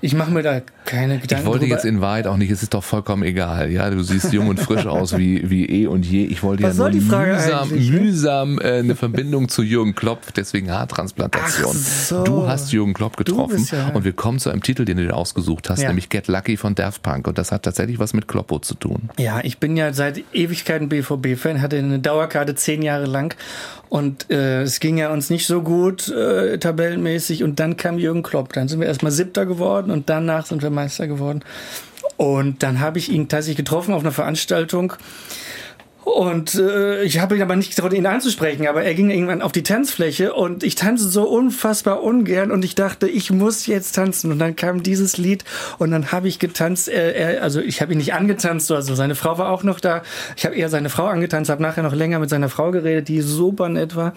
ich 0.01 0.13
mache 0.13 0.31
mir 0.31 0.43
da 0.43 0.61
keine 0.85 1.19
Gedanken 1.19 1.43
Ich 1.43 1.47
wollte 1.47 1.65
drüber. 1.65 1.75
jetzt 1.75 1.85
in 1.85 2.01
Wahrheit 2.01 2.27
auch 2.27 2.37
nicht, 2.37 2.51
es 2.51 2.63
ist 2.63 2.73
doch 2.73 2.83
vollkommen 2.83 3.23
egal. 3.23 3.69
Ja, 3.71 3.89
du 3.89 4.01
siehst 4.03 4.31
jung 4.33 4.47
und 4.47 4.59
frisch 4.59 4.85
aus 4.85 5.17
wie, 5.17 5.49
wie 5.49 5.65
eh 5.65 5.87
und 5.87 6.05
je. 6.05 6.25
Ich 6.25 6.43
wollte 6.43 6.63
Was 6.63 6.77
ja 6.77 6.83
nur 6.83 6.91
soll 6.91 6.99
die 6.99 7.05
Frage 7.05 7.31
mühsam, 7.33 7.69
mühsam 8.03 8.59
äh, 8.59 8.79
eine 8.79 8.95
Verbindung 8.95 9.49
zu 9.49 9.61
Jürgen 9.63 9.95
Klopp, 9.95 10.33
deswegen 10.35 10.71
Haartransplantation. 10.71 11.75
So. 11.75 12.23
Du 12.23 12.47
hast 12.47 12.71
Jürgen 12.71 12.93
Klopp 12.93 13.17
getroffen 13.17 13.65
ja- 13.71 13.89
und 13.93 14.03
wir 14.05 14.13
kommen 14.13 14.39
zu 14.39 14.49
einem 14.49 14.61
Titel, 14.63 14.85
den 14.85 14.97
du 14.97 15.03
dir 15.05 15.15
ausgesucht 15.15 15.69
hast, 15.69 15.81
Ja. 15.81 15.87
nämlich 15.89 16.09
Get 16.09 16.27
Lucky 16.27 16.57
von 16.57 16.75
Daft 16.75 17.01
Punk. 17.03 17.27
Und 17.27 17.37
das 17.37 17.51
hat 17.51 17.63
tatsächlich 17.63 17.99
was 17.99 18.13
mit 18.13 18.27
Kloppo 18.27 18.59
zu 18.59 18.75
tun. 18.75 19.09
Ja, 19.17 19.39
ich 19.43 19.57
bin 19.59 19.77
ja 19.77 19.93
seit 19.93 20.23
Ewigkeiten 20.33 20.89
BVB-Fan, 20.89 21.61
hatte 21.61 21.77
eine 21.77 21.99
Dauerkarte 21.99 22.55
zehn 22.55 22.81
Jahre 22.81 23.05
lang 23.05 23.35
und 23.89 24.29
äh, 24.31 24.61
es 24.61 24.79
ging 24.79 24.97
ja 24.97 25.11
uns 25.11 25.29
nicht 25.29 25.45
so 25.47 25.61
gut 25.61 26.09
äh, 26.09 26.57
tabellenmäßig 26.57 27.43
und 27.43 27.59
dann 27.59 27.77
kam 27.77 27.97
Jürgen 27.99 28.23
Klopp. 28.23 28.53
Dann 28.53 28.67
sind 28.67 28.79
wir 28.79 28.87
erstmal 28.87 29.11
Siebter 29.11 29.45
geworden 29.45 29.91
und 29.91 30.09
danach 30.09 30.45
sind 30.45 30.61
wir 30.63 30.69
Meister 30.81 31.07
geworden. 31.07 31.43
Und 32.17 32.63
dann 32.63 32.79
habe 32.79 32.99
ich 32.99 33.11
ihn 33.11 33.29
tatsächlich 33.29 33.57
getroffen 33.57 33.93
auf 33.93 34.01
einer 34.01 34.11
Veranstaltung. 34.11 34.93
Und 36.03 36.55
äh, 36.55 37.03
ich 37.03 37.19
habe 37.19 37.35
ihn 37.35 37.41
aber 37.43 37.55
nicht 37.55 37.75
getraut, 37.75 37.93
ihn 37.93 38.07
anzusprechen, 38.07 38.67
aber 38.67 38.83
er 38.83 38.95
ging 38.95 39.11
irgendwann 39.11 39.43
auf 39.43 39.51
die 39.51 39.61
Tanzfläche 39.61 40.33
und 40.33 40.63
ich 40.63 40.73
tanze 40.73 41.07
so 41.07 41.29
unfassbar 41.29 42.01
ungern 42.01 42.49
und 42.49 42.65
ich 42.65 42.73
dachte, 42.73 43.07
ich 43.07 43.31
muss 43.31 43.67
jetzt 43.67 43.93
tanzen. 43.93 44.31
Und 44.31 44.39
dann 44.39 44.55
kam 44.55 44.81
dieses 44.81 45.17
Lied 45.17 45.45
und 45.77 45.91
dann 45.91 46.11
habe 46.11 46.27
ich 46.27 46.39
getanzt. 46.39 46.89
Er, 46.89 47.15
er, 47.15 47.43
also 47.43 47.61
ich 47.61 47.81
habe 47.81 47.93
ihn 47.93 47.99
nicht 47.99 48.15
angetanzt, 48.15 48.71
also 48.71 48.95
seine 48.95 49.13
Frau 49.13 49.37
war 49.37 49.51
auch 49.51 49.61
noch 49.61 49.79
da. 49.79 50.01
Ich 50.35 50.43
habe 50.45 50.55
eher 50.55 50.69
seine 50.69 50.89
Frau 50.89 51.05
angetanzt, 51.05 51.51
habe 51.51 51.61
nachher 51.61 51.83
noch 51.83 51.93
länger 51.93 52.17
mit 52.17 52.31
seiner 52.31 52.49
Frau 52.49 52.71
geredet, 52.71 53.07
die 53.07 53.21
super 53.21 53.69
nett 53.69 53.95
war. 53.95 54.13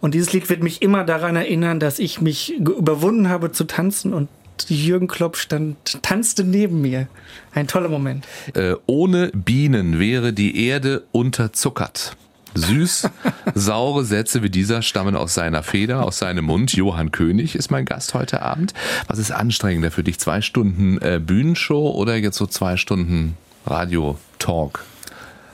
Und 0.00 0.14
dieses 0.14 0.32
Lied 0.32 0.48
wird 0.48 0.62
mich 0.62 0.82
immer 0.82 1.02
daran 1.02 1.34
erinnern, 1.34 1.80
dass 1.80 1.98
ich 1.98 2.20
mich 2.20 2.54
überwunden 2.54 3.28
habe 3.28 3.50
zu 3.50 3.64
tanzen 3.64 4.14
und 4.14 4.28
Jürgen 4.68 5.08
Klopp 5.08 5.36
stand, 5.36 6.02
tanzte 6.02 6.44
neben 6.44 6.80
mir. 6.80 7.08
Ein 7.52 7.66
toller 7.66 7.88
Moment. 7.88 8.26
Äh, 8.54 8.74
ohne 8.86 9.30
Bienen 9.34 9.98
wäre 9.98 10.32
die 10.32 10.66
Erde 10.66 11.04
unterzuckert. 11.12 12.16
Süß, 12.54 13.08
saure 13.54 14.04
Sätze 14.04 14.42
wie 14.42 14.50
dieser 14.50 14.82
stammen 14.82 15.16
aus 15.16 15.34
seiner 15.34 15.62
Feder, 15.62 16.04
aus 16.04 16.18
seinem 16.18 16.44
Mund. 16.44 16.72
Johann 16.74 17.10
König 17.10 17.56
ist 17.56 17.70
mein 17.70 17.84
Gast 17.84 18.14
heute 18.14 18.42
Abend. 18.42 18.74
Was 19.08 19.18
ist 19.18 19.32
anstrengender 19.32 19.90
für 19.90 20.04
dich? 20.04 20.18
Zwei 20.18 20.40
Stunden 20.40 20.98
äh, 20.98 21.20
Bühnenshow 21.24 21.90
oder 21.90 22.16
jetzt 22.16 22.36
so 22.36 22.46
zwei 22.46 22.76
Stunden 22.76 23.36
Radio-Talk? 23.66 24.84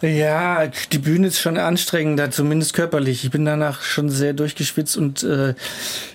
Ja, 0.02 0.66
die 0.92 0.98
Bühne 0.98 1.26
ist 1.26 1.40
schon 1.40 1.58
anstrengender, 1.58 2.30
zumindest 2.30 2.72
körperlich. 2.72 3.24
Ich 3.24 3.30
bin 3.30 3.44
danach 3.44 3.82
schon 3.82 4.08
sehr 4.08 4.32
durchgeschwitzt 4.32 4.96
und 4.96 5.22
äh, 5.22 5.54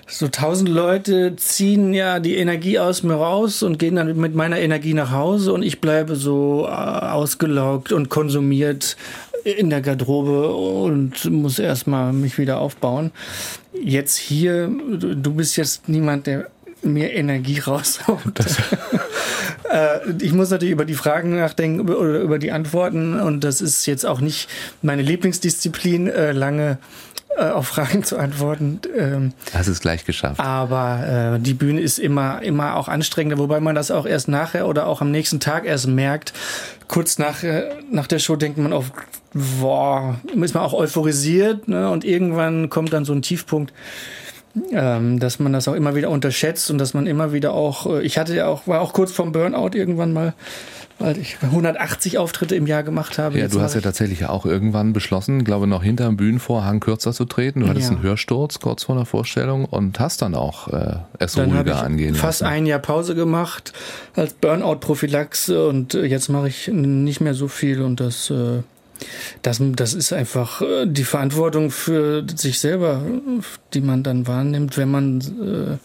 so 0.07 0.27
tausend 0.27 0.69
Leute 0.69 1.35
ziehen 1.35 1.93
ja 1.93 2.19
die 2.19 2.35
Energie 2.35 2.79
aus 2.79 3.03
mir 3.03 3.13
raus 3.13 3.61
und 3.61 3.77
gehen 3.77 3.95
dann 3.95 4.17
mit 4.17 4.33
meiner 4.33 4.59
Energie 4.59 4.95
nach 4.95 5.11
Hause 5.11 5.53
und 5.53 5.61
ich 5.61 5.81
bleibe 5.81 6.15
so 6.15 6.65
äh, 6.65 6.71
ausgelaugt 6.71 7.91
und 7.91 8.09
konsumiert 8.09 8.97
in 9.43 9.69
der 9.69 9.81
Garderobe 9.81 10.49
und 10.55 11.23
muss 11.25 11.59
erstmal 11.59 12.11
mich 12.11 12.39
wieder 12.39 12.57
aufbauen. 12.57 13.11
Jetzt 13.79 14.17
hier, 14.17 14.67
du 14.67 15.15
du 15.15 15.33
bist 15.35 15.57
jetzt 15.57 15.87
niemand, 15.87 16.25
der 16.25 16.49
mir 16.85 17.13
Energie 17.13 17.59
raushaut. 17.59 18.19
Äh, 19.67 20.11
ich 20.21 20.31
muss 20.31 20.51
natürlich 20.51 20.73
über 20.73 20.85
die 20.85 20.93
Fragen 20.93 21.35
nachdenken 21.35 21.89
oder 21.89 22.19
über 22.19 22.37
die 22.37 22.51
Antworten 22.51 23.19
und 23.19 23.43
das 23.43 23.61
ist 23.61 23.87
jetzt 23.87 24.05
auch 24.05 24.21
nicht 24.21 24.47
meine 24.83 25.01
Lieblingsdisziplin, 25.01 26.07
äh, 26.07 26.33
lange 26.33 26.77
äh, 27.37 27.49
auf 27.49 27.67
Fragen 27.67 28.03
zu 28.03 28.17
antworten. 28.17 28.79
Ähm, 28.97 29.33
Hast 29.53 29.67
es 29.67 29.81
gleich 29.81 30.05
geschafft. 30.05 30.39
aber 30.39 31.35
äh, 31.35 31.39
die 31.39 31.53
Bühne 31.53 31.81
ist 31.81 31.99
immer, 31.99 32.41
immer 32.41 32.75
auch 32.77 32.87
anstrengender, 32.87 33.37
wobei 33.37 33.59
man 33.59 33.75
das 33.75 33.91
auch 33.91 34.05
erst 34.05 34.29
nachher 34.29 34.67
oder 34.67 34.87
auch 34.87 35.01
am 35.01 35.11
nächsten 35.11 35.41
Tag 35.41 35.65
erst 35.65 35.87
merkt. 35.87 36.31
Kurz 36.87 37.17
nach, 37.17 37.43
äh, 37.43 37.71
nach 37.91 38.07
der 38.07 38.19
Show 38.19 38.37
denkt 38.37 38.57
man 38.57 38.71
auf, 38.71 38.91
boah, 39.33 40.15
ist 40.33 40.53
man 40.53 40.63
auch 40.63 40.73
euphorisiert 40.73 41.67
ne? 41.67 41.89
und 41.89 42.05
irgendwann 42.05 42.69
kommt 42.69 42.93
dann 42.93 43.03
so 43.03 43.11
ein 43.11 43.21
Tiefpunkt 43.21 43.73
ähm, 44.71 45.19
dass 45.19 45.39
man 45.39 45.53
das 45.53 45.67
auch 45.67 45.73
immer 45.73 45.95
wieder 45.95 46.09
unterschätzt 46.09 46.69
und 46.71 46.77
dass 46.77 46.93
man 46.93 47.07
immer 47.07 47.33
wieder 47.33 47.53
auch, 47.53 47.85
äh, 47.87 48.01
ich 48.03 48.17
hatte 48.17 48.35
ja 48.35 48.47
auch, 48.47 48.67
war 48.67 48.81
auch 48.81 48.93
kurz 48.93 49.11
vorm 49.11 49.31
Burnout 49.31 49.71
irgendwann 49.73 50.13
mal, 50.13 50.33
weil 50.97 51.17
ich 51.17 51.35
180 51.41 52.17
Auftritte 52.17 52.55
im 52.55 52.67
Jahr 52.67 52.81
gemacht 52.83 53.17
habe. 53.17 53.37
Ja, 53.37 53.49
du 53.49 53.59
hast 53.59 53.73
ja 53.73 53.79
ich- 53.79 53.83
tatsächlich 53.83 54.21
ja 54.21 54.29
auch 54.29 54.45
irgendwann 54.45 54.93
beschlossen, 54.93 55.43
glaube 55.43 55.67
noch 55.67 55.83
hinterm 55.83 56.15
Bühnenvorhang 56.15 56.79
kürzer 56.79 57.11
zu 57.11 57.25
treten. 57.25 57.59
Du 57.61 57.67
hattest 57.67 57.89
Ja. 57.89 57.95
einen 57.97 58.01
Hörsturz 58.03 58.59
kurz 58.61 58.83
vor 58.85 58.95
der 58.95 59.05
Vorstellung 59.05 59.65
und 59.65 59.99
hast 59.99 60.21
dann 60.21 60.35
auch 60.35 60.69
äh, 60.69 60.95
es 61.19 61.33
dann 61.33 61.51
ruhiger 61.51 61.73
ich 61.73 61.77
angehen 61.81 62.15
fast 62.15 62.41
lassen. 62.41 62.53
ein 62.53 62.65
Jahr 62.65 62.79
Pause 62.79 63.13
gemacht 63.13 63.73
als 64.15 64.33
Burnout-Prophylaxe 64.35 65.67
und 65.67 65.95
äh, 65.95 66.05
jetzt 66.05 66.29
mache 66.29 66.47
ich 66.47 66.69
nicht 66.69 67.19
mehr 67.19 67.33
so 67.33 67.47
viel 67.49 67.81
und 67.81 67.99
das, 67.99 68.29
äh, 68.29 68.59
das, 69.41 69.61
das 69.61 69.93
ist 69.93 70.13
einfach 70.13 70.61
äh, 70.61 70.85
die 70.85 71.03
Verantwortung 71.03 71.71
für 71.71 72.25
sich 72.35 72.59
selber, 72.59 73.01
die 73.73 73.81
man 73.81 74.03
dann 74.03 74.27
wahrnimmt, 74.27 74.77
wenn 74.77 74.89
man 74.89 75.21
äh, 75.21 75.77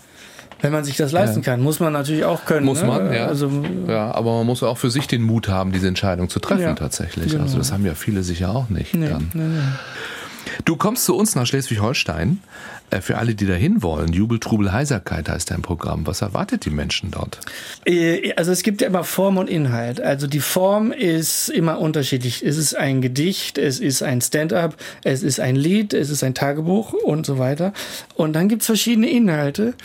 wenn 0.63 0.73
man 0.73 0.85
sich 0.85 0.99
das 0.99 1.13
leisten 1.13 1.41
kann, 1.41 1.63
muss 1.63 1.81
man 1.81 1.93
natürlich 1.93 2.25
auch 2.25 2.45
können. 2.45 2.67
Muss 2.67 2.83
ne? 2.83 2.89
man, 2.89 3.13
ja. 3.15 3.27
Also 3.27 3.51
Ja, 3.89 4.13
aber 4.13 4.39
man 4.39 4.47
muss 4.47 4.63
auch 4.63 4.77
für 4.77 4.91
sich 4.91 5.07
den 5.07 5.23
Mut 5.23 5.49
haben, 5.49 5.73
diese 5.73 5.89
Entscheidung 5.89 6.29
zu 6.29 6.39
treffen 6.39 6.63
Ja, 6.63 6.75
tatsächlich. 6.75 7.33
genau. 7.33 7.45
Also 7.45 7.57
das 7.57 7.73
haben 7.73 7.87
ja 7.87 7.95
viele 7.95 8.23
sicher 8.23 8.51
auch 8.51 8.69
nicht. 8.69 8.95
nee, 8.95 9.09
nee, 9.09 9.19
nee. 9.35 9.47
Du 10.65 10.77
kommst 10.77 11.05
zu 11.05 11.17
uns 11.17 11.35
nach 11.35 11.47
Schleswig-Holstein. 11.47 12.41
Äh, 12.91 13.01
Für 13.01 13.19
alle, 13.19 13.35
die 13.35 13.47
da 13.47 13.55
hin 13.55 13.83
wollen, 13.83 14.13
Jubel, 14.13 14.39
Trubel, 14.39 14.73
Heiserkeit 14.73 15.29
heißt 15.29 15.51
dein 15.51 15.63
Programm. 15.63 16.07
Was 16.07 16.23
erwartet 16.23 16.65
die 16.65 16.71
Menschen 16.71 17.11
dort? 17.11 17.41
Äh, 17.87 18.33
Also 18.35 18.53
es 18.53 18.63
gibt 18.63 18.81
ja 18.81 18.89
immer 18.89 19.05
Form 19.05 19.39
und 19.39 19.49
Inhalt. 19.49 20.01
Also 20.01 20.27
die 20.27 20.41
Form 20.41 20.93
ist 20.93 21.49
immer 21.49 21.79
unterschiedlich. 21.79 22.45
Es 22.45 22.57
ist 22.57 22.75
ein 22.75 23.01
Gedicht, 23.01 23.59
es 23.59 23.81
ist 23.81 24.03
ein 24.03 24.21
Stand-up, 24.21 24.77
es 25.05 25.23
ist 25.23 25.41
ein 25.41 25.57
Lied, 25.57 25.95
es 25.95 26.11
ist 26.11 26.23
ein 26.23 26.35
Tagebuch 26.35 26.93
und 26.93 27.27
so 27.27 27.39
weiter. 27.39 27.73
Und 28.15 28.35
dann 28.35 28.49
gibt's 28.49 28.67
verschiedene 28.67 29.09
Inhalte. 29.09 29.75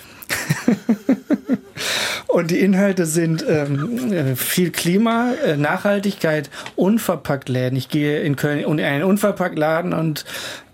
Und 2.27 2.51
die 2.51 2.59
Inhalte 2.59 3.05
sind 3.05 3.45
ähm, 3.47 4.11
äh, 4.11 4.35
viel 4.35 4.71
Klima, 4.71 5.31
Nachhaltigkeit, 5.57 6.49
Unverpacktläden. 6.75 7.77
Ich 7.77 7.87
gehe 7.87 8.19
in 8.19 8.35
Köln 8.35 8.59
in 8.59 8.79
einen 8.81 9.03
Unverpacktladen 9.03 9.93
und 9.93 10.25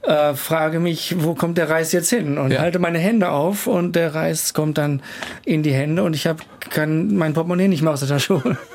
äh, 0.04 0.34
frage 0.34 0.80
mich, 0.80 1.16
wo 1.24 1.36
kommt 1.36 1.58
der 1.58 1.70
Reis 1.70 1.91
jetzt 1.91 2.10
hin? 2.10 2.38
Und 2.38 2.52
Ja. 2.52 2.62
halte 2.62 2.80
meine 2.80 2.97
Hände 2.99 3.30
auf 3.30 3.68
und 3.68 3.95
der 3.95 4.14
Reis 4.16 4.54
kommt 4.54 4.78
dann 4.78 5.02
in 5.45 5.64
die 5.64 5.74
Hände 5.74 6.04
und 6.04 6.16
ich 6.16 6.26
hab, 6.28 6.38
kann 6.72 7.16
mein 7.16 7.34
Portemonnaie 7.34 7.68
nicht 7.68 7.82
mehr 7.84 7.93
aus 7.93 7.99
der 8.02 8.10
Tasche 8.10 8.43
holen. 8.43 8.58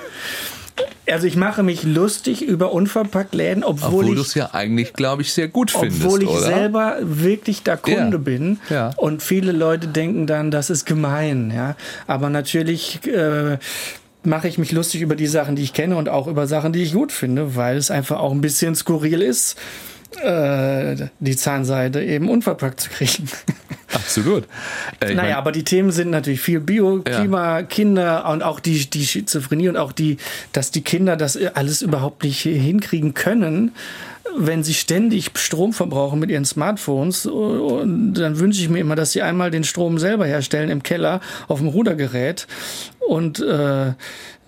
Also 1.09 1.29
ich 1.29 1.37
mache 1.37 1.63
mich 1.63 1.85
lustig 1.85 2.43
über 2.43 2.73
Unverpacktläden, 2.73 3.63
obwohl, 3.63 4.01
Obwohl 4.01 4.15
du 4.17 4.21
ich 4.23 4.27
es 4.27 4.35
ja 4.35 4.51
eigentlich, 4.53 4.93
glaube 4.93 5.23
ich, 5.23 5.33
sehr 5.33 5.47
gut 5.47 5.71
findest, 5.71 6.03
obwohl 6.05 6.23
ich 6.25 6.29
oder? 6.29 6.41
selber 6.41 6.97
wirklich 7.01 7.63
der 7.63 7.77
Kunde 7.77 8.17
Ja. 8.17 8.23
bin. 8.23 8.59
Ja. 8.69 8.93
Und 8.97 9.23
viele 9.23 9.53
Leute 9.53 9.87
denken 9.87 10.27
dann, 10.27 10.51
das 10.51 10.69
ist 10.69 10.85
gemein. 10.85 11.53
Ja, 11.55 11.77
aber 12.09 12.29
natürlich 12.29 13.07
äh, 13.07 13.59
mache 14.25 14.49
ich 14.49 14.59
mich 14.59 14.73
lustig 14.73 15.01
über 15.01 15.15
die 15.15 15.29
Sachen, 15.29 15.55
die 15.55 15.63
ich 15.63 15.73
kenne 15.73 15.97
und 15.97 16.09
auch 16.09 16.27
über 16.27 16.49
Sachen, 16.49 16.73
die 16.73 16.83
ich 16.83 16.93
gut 16.93 17.13
finde, 17.13 17.55
weil 17.55 17.77
es 17.77 17.93
einfach 17.93 18.19
auch 18.19 18.33
ein 18.33 18.41
bisschen 18.41 18.75
skurril 18.75 19.23
ist, 19.23 19.57
äh, 20.23 21.09
die 21.21 21.37
Zahnseide 21.37 22.05
eben 22.05 22.29
unverpackt 22.29 22.81
zu 22.81 22.91
kriegen. 22.91 23.29
Absolut. 23.95 24.45
Äh, 25.01 25.15
naja, 25.15 25.23
mein, 25.23 25.35
aber 25.35 25.53
die 25.53 25.65
Themen 25.65 25.91
sind 25.91 26.11
natürlich 26.11 26.41
viel 26.41 26.61
Bio, 26.61 27.03
Klima, 27.03 27.61
ja. 27.61 27.63
Kinder 27.63 28.29
und 28.29 28.43
auch 28.43 28.61
die, 28.61 28.89
die 28.91 29.07
Schizophrenie 29.07 29.69
und 29.69 29.77
auch 29.77 29.93
die, 29.93 30.19
dass 30.53 30.71
die 30.71 30.83
Kinder 30.83 31.17
das 31.17 31.39
alles 31.55 31.83
überhaupt 31.83 32.25
nicht 32.25 32.41
hinkriegen 32.43 33.15
können 33.15 33.73
wenn 34.39 34.63
sie 34.63 34.75
ständig 34.75 35.31
Strom 35.37 35.73
verbrauchen 35.73 36.19
mit 36.19 36.31
ihren 36.31 36.45
Smartphones, 36.45 37.23
dann 37.23 38.39
wünsche 38.39 38.61
ich 38.61 38.69
mir 38.69 38.81
immer, 38.81 38.95
dass 38.95 39.13
sie 39.13 39.23
einmal 39.23 39.51
den 39.51 39.65
Strom 39.65 39.99
selber 39.99 40.27
herstellen 40.27 40.71
im 40.71 40.83
Keller 40.83 41.21
auf 41.49 41.59
dem 41.59 41.69
Rudergerät 41.69 42.47
und 43.01 43.41
äh, 43.41 43.93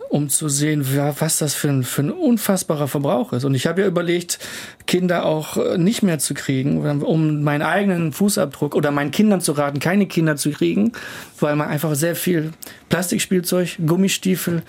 um 0.09 0.29
zu 0.29 0.49
sehen, 0.49 0.87
was 1.19 1.39
das 1.39 1.55
für 1.55 1.69
ein, 1.69 1.85
für 1.85 2.03
ein 2.03 2.11
unfassbarer 2.11 2.89
Verbrauch 2.89 3.33
ist. 3.33 3.45
Und 3.45 3.55
ich 3.55 3.67
habe 3.67 3.83
ja 3.83 3.87
überlegt, 3.87 4.39
Kinder 4.87 5.25
auch 5.25 5.57
äh, 5.57 5.79
nicht 5.79 6.03
mehr 6.03 6.19
zu 6.19 6.35
kriegen, 6.35 7.03
um 7.03 7.43
meinen 7.43 7.63
eigenen 7.63 8.13
Fußabdruck 8.13 8.75
oder 8.75 8.91
meinen 8.91 9.11
Kindern 9.11 9.41
zu 9.41 9.53
raten, 9.53 9.81
keine 9.81 10.07
Kinder 10.07 10.37
zu 10.37 10.51
kriegen, 10.51 10.93
weil 11.41 11.57
man 11.57 11.69
einfach 11.69 11.95
sehr 11.95 12.17
viel 12.17 12.53
Plastikspielzeug, 12.89 13.79
Gummistiefel 13.87 14.63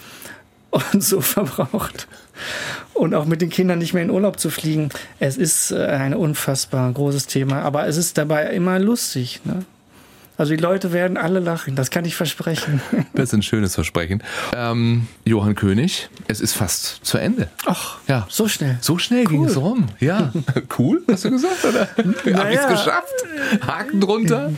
und 0.72 1.04
so 1.04 1.22
verbraucht. 1.22 2.08
Und 2.94 3.16
auch 3.16 3.26
mit 3.26 3.42
den 3.42 3.50
Kindern 3.50 3.80
nicht 3.80 3.94
mehr 3.94 4.04
in 4.04 4.10
Urlaub 4.10 4.40
zu 4.40 4.50
fliegen. 4.50 4.90
Es 5.20 5.38
ist 5.38 5.72
äh, 5.72 5.86
ein 5.86 6.14
unfassbar 6.14 6.92
großes 6.92 7.28
Thema, 7.28 7.62
aber 7.62 7.88
es 7.88 7.98
ist 7.98 8.18
dabei 8.18 8.48
immer 8.48 8.80
lustig. 8.80 9.42
Ne? 9.46 9.66
Also 10.40 10.56
die 10.56 10.62
Leute 10.62 10.94
werden 10.94 11.18
alle 11.18 11.42
lachen, 11.42 11.76
das 11.76 11.92
kann 11.92 12.06
ich 12.06 12.16
versprechen. 12.16 12.82
Das 13.14 13.30
ist 13.30 13.34
ein 13.34 13.42
schönes 13.42 13.76
Versprechen. 13.76 14.24
Ähm, 14.56 15.08
Johann 15.26 15.56
König, 15.56 16.10
es 16.28 16.40
ist 16.40 16.54
fast 16.54 17.06
zu 17.06 17.18
Ende. 17.18 17.50
Ach, 17.66 17.98
ja. 18.08 18.26
so 18.30 18.48
schnell. 18.48 18.78
So 18.80 18.98
schnell 18.98 19.26
cool. 19.26 19.30
ging 19.32 19.46
es 19.46 19.58
rum. 19.58 19.88
Ja, 20.00 20.32
cool, 20.80 21.04
hast 21.10 21.26
du 21.26 21.32
gesagt, 21.32 21.66
oder? 21.66 21.90
Naja. 22.24 22.38
Hab 22.38 22.52
ich's 22.52 22.68
geschafft? 22.68 23.14
Haken 23.68 24.00
drunter? 24.00 24.52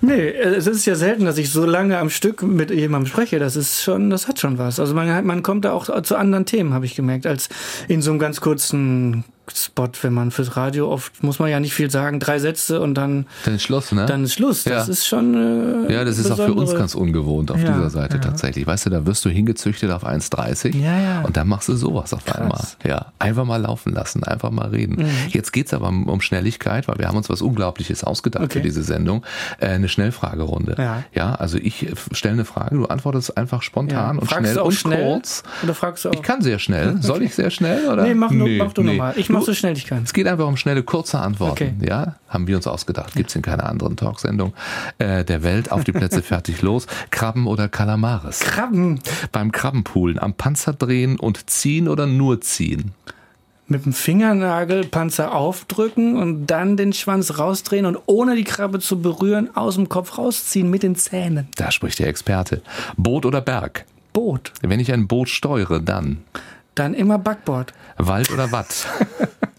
Nee, 0.00 0.28
es 0.28 0.68
ist 0.68 0.84
ja 0.84 0.94
selten, 0.94 1.24
dass 1.24 1.38
ich 1.38 1.50
so 1.50 1.66
lange 1.66 1.98
am 1.98 2.10
Stück 2.10 2.42
mit 2.42 2.70
jemandem 2.70 3.10
spreche. 3.10 3.40
Das 3.40 3.56
ist 3.56 3.82
schon, 3.82 4.10
das 4.10 4.28
hat 4.28 4.38
schon 4.38 4.58
was. 4.58 4.78
Also 4.78 4.94
man, 4.94 5.26
man 5.26 5.42
kommt 5.42 5.64
da 5.64 5.72
auch 5.72 6.02
zu 6.02 6.16
anderen 6.16 6.46
Themen, 6.46 6.74
habe 6.74 6.84
ich 6.84 6.94
gemerkt, 6.94 7.26
als 7.26 7.48
in 7.88 8.02
so 8.02 8.10
einem 8.10 8.20
ganz 8.20 8.40
kurzen 8.40 9.24
Spot, 9.52 9.90
wenn 10.02 10.12
man 10.12 10.30
fürs 10.30 10.56
Radio 10.56 10.90
oft 10.90 11.22
muss 11.22 11.38
man 11.38 11.50
ja 11.50 11.60
nicht 11.60 11.74
viel 11.74 11.90
sagen, 11.90 12.20
drei 12.20 12.38
Sätze 12.38 12.80
und 12.80 12.94
dann 12.94 13.26
dann 13.44 13.54
ist 13.54 13.62
Schluss, 13.62 13.92
ne? 13.92 14.06
Dann 14.06 14.24
ist 14.24 14.34
Schluss. 14.34 14.64
Das 14.64 14.86
ja. 14.86 14.92
ist 14.92 15.06
schon 15.06 15.86
äh, 15.88 15.92
ja, 15.92 16.04
das 16.04 16.18
ist 16.18 16.30
auch 16.30 16.36
für 16.36 16.54
uns 16.54 16.74
ganz 16.74 16.94
ungewohnt 16.94 17.50
auf 17.50 17.60
ja, 17.60 17.72
dieser 17.72 17.90
Seite 17.90 18.16
ja. 18.16 18.22
tatsächlich. 18.22 18.66
Weißt 18.66 18.86
du, 18.86 18.90
da 18.90 19.06
wirst 19.06 19.24
du 19.24 19.28
hingezüchtet 19.28 19.90
auf 19.90 20.06
1,30 20.06 20.76
ja, 20.76 20.98
ja. 20.98 21.20
und 21.22 21.36
dann 21.36 21.48
machst 21.48 21.68
du 21.68 21.76
sowas 21.76 22.12
auf 22.14 22.24
Krass. 22.24 22.40
einmal. 22.40 22.60
Ja, 22.84 23.12
einfach 23.18 23.44
mal 23.44 23.60
laufen 23.60 23.92
lassen, 23.92 24.24
einfach 24.24 24.50
mal 24.50 24.68
reden. 24.68 25.02
Mhm. 25.02 25.10
Jetzt 25.28 25.52
geht's 25.52 25.74
aber 25.74 25.88
um 25.88 26.20
Schnelligkeit, 26.20 26.88
weil 26.88 26.98
wir 26.98 27.08
haben 27.08 27.16
uns 27.16 27.28
was 27.28 27.42
Unglaubliches 27.42 28.04
ausgedacht 28.04 28.44
okay. 28.44 28.54
für 28.54 28.62
diese 28.62 28.82
Sendung. 28.82 29.24
Äh, 29.58 29.68
eine 29.68 29.88
Schnellfragerunde. 29.88 30.76
Ja. 30.78 31.04
ja, 31.14 31.34
also 31.34 31.58
ich 31.58 31.88
stelle 32.12 32.34
eine 32.34 32.44
Frage, 32.44 32.76
du 32.76 32.86
antwortest 32.86 33.36
einfach 33.36 33.62
spontan 33.62 34.18
und 34.18 34.28
fragst 34.28 34.52
schnell 34.52 34.58
und 34.58 34.72
schnell? 34.72 35.04
kurz. 35.04 35.42
Oder 35.62 35.74
fragst 35.74 36.04
du 36.04 36.10
auch? 36.10 36.14
Ich 36.14 36.22
kann 36.22 36.42
sehr 36.42 36.58
schnell. 36.58 36.96
Soll 37.00 37.22
ich 37.22 37.34
sehr 37.34 37.50
schnell 37.50 37.88
oder? 37.88 38.04
Nee, 38.04 38.14
mach, 38.14 38.30
nee, 38.30 38.58
mach 38.58 38.72
du 38.72 38.82
nee. 38.82 38.92
nochmal. 38.92 39.14
Ich 39.16 39.28
mach 39.34 39.42
so 39.42 39.54
schnell 39.54 39.76
ich 39.76 39.86
kann. 39.86 40.02
Es 40.02 40.12
geht 40.12 40.26
einfach 40.26 40.46
um 40.46 40.56
schnelle, 40.56 40.82
kurze 40.82 41.18
Antworten. 41.18 41.52
Okay. 41.52 41.74
Ja, 41.86 42.16
haben 42.28 42.46
wir 42.46 42.56
uns 42.56 42.66
ausgedacht. 42.66 43.14
Gibt 43.14 43.30
es 43.30 43.36
in 43.36 43.42
keiner 43.42 43.68
anderen 43.68 43.96
Talksendung 43.96 44.54
äh, 44.98 45.24
der 45.24 45.42
Welt. 45.42 45.70
Auf 45.70 45.84
die 45.84 45.92
Plätze 45.92 46.22
fertig 46.22 46.62
los. 46.62 46.86
Krabben 47.10 47.46
oder 47.46 47.68
Kalamares? 47.68 48.40
Krabben. 48.40 49.00
Beim 49.32 49.52
Krabbenpoolen 49.52 50.18
am 50.18 50.34
Panzer 50.34 50.72
drehen 50.72 51.18
und 51.18 51.50
ziehen 51.50 51.88
oder 51.88 52.06
nur 52.06 52.40
ziehen? 52.40 52.92
mit 53.66 53.84
dem 53.86 53.92
Fingernagel 53.92 54.84
Panzer 54.84 55.34
aufdrücken 55.34 56.16
und 56.16 56.46
dann 56.46 56.76
den 56.76 56.92
Schwanz 56.92 57.38
rausdrehen 57.38 57.86
und 57.86 57.98
ohne 58.06 58.36
die 58.36 58.44
Krabbe 58.44 58.78
zu 58.78 59.00
berühren 59.00 59.56
aus 59.56 59.76
dem 59.76 59.88
Kopf 59.88 60.18
rausziehen 60.18 60.68
mit 60.68 60.82
den 60.82 60.96
Zähnen. 60.96 61.48
Da 61.56 61.70
spricht 61.70 61.98
der 61.98 62.08
Experte. 62.08 62.62
Boot 62.96 63.24
oder 63.24 63.40
Berg? 63.40 63.86
Boot. 64.12 64.52
Wenn 64.60 64.80
ich 64.80 64.92
ein 64.92 65.08
Boot 65.08 65.28
steuere, 65.28 65.80
dann? 65.80 66.18
Dann 66.74 66.94
immer 66.94 67.18
Backboard. 67.18 67.72
Wald 67.98 68.30
oder 68.32 68.50
Watt? 68.52 68.86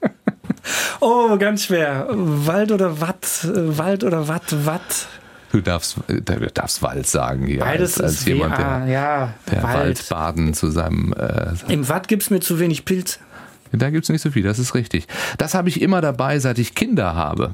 oh, 1.00 1.38
ganz 1.38 1.66
schwer. 1.66 2.08
Wald 2.10 2.72
oder 2.72 3.00
Watt? 3.00 3.48
Wald 3.54 4.04
oder 4.04 4.28
Watt? 4.28 4.66
Watt? 4.66 5.08
Du 5.52 5.62
darfst, 5.62 5.98
du 6.08 6.22
darfst 6.22 6.82
Wald 6.82 7.08
sagen 7.08 7.46
hier. 7.46 7.60
Beides 7.60 8.02
als, 8.02 8.04
als 8.04 8.14
ist 8.20 8.28
jemand, 8.28 8.58
der, 8.58 8.86
ja, 8.88 9.34
der 9.50 9.64
Wald. 9.64 9.76
Waldbaden 9.76 10.54
zu 10.54 10.70
seinem. 10.70 11.14
Äh, 11.14 11.54
Im 11.72 11.88
Watt 11.88 12.10
gibt 12.10 12.24
es 12.24 12.30
mir 12.30 12.42
zu 12.42 12.60
wenig 12.60 12.84
Pilze. 12.84 13.20
Da 13.72 13.90
gibt 13.90 14.04
es 14.04 14.10
nicht 14.10 14.22
so 14.22 14.32
viel, 14.32 14.44
das 14.44 14.60
ist 14.60 14.76
richtig. 14.76 15.08
Das 15.38 15.54
habe 15.54 15.70
ich 15.70 15.82
immer 15.82 16.02
dabei, 16.02 16.40
seit 16.40 16.60
ich 16.60 16.76
Kinder 16.76 17.16
habe. 17.16 17.54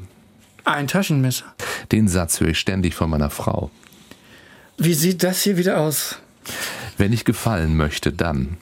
Ein 0.64 0.88
Taschenmesser. 0.88 1.46
Den 1.92 2.08
Satz 2.08 2.40
höre 2.40 2.50
ich 2.50 2.60
ständig 2.60 2.96
von 2.96 3.10
meiner 3.10 3.30
Frau. 3.30 3.72
Wie 4.78 4.94
sieht 4.94 5.24
das 5.24 5.42
hier 5.42 5.58
wieder 5.58 5.80
aus? 5.80 6.18
Wenn 6.98 7.14
ich 7.14 7.26
gefallen 7.26 7.78
möchte, 7.78 8.12
dann. 8.12 8.58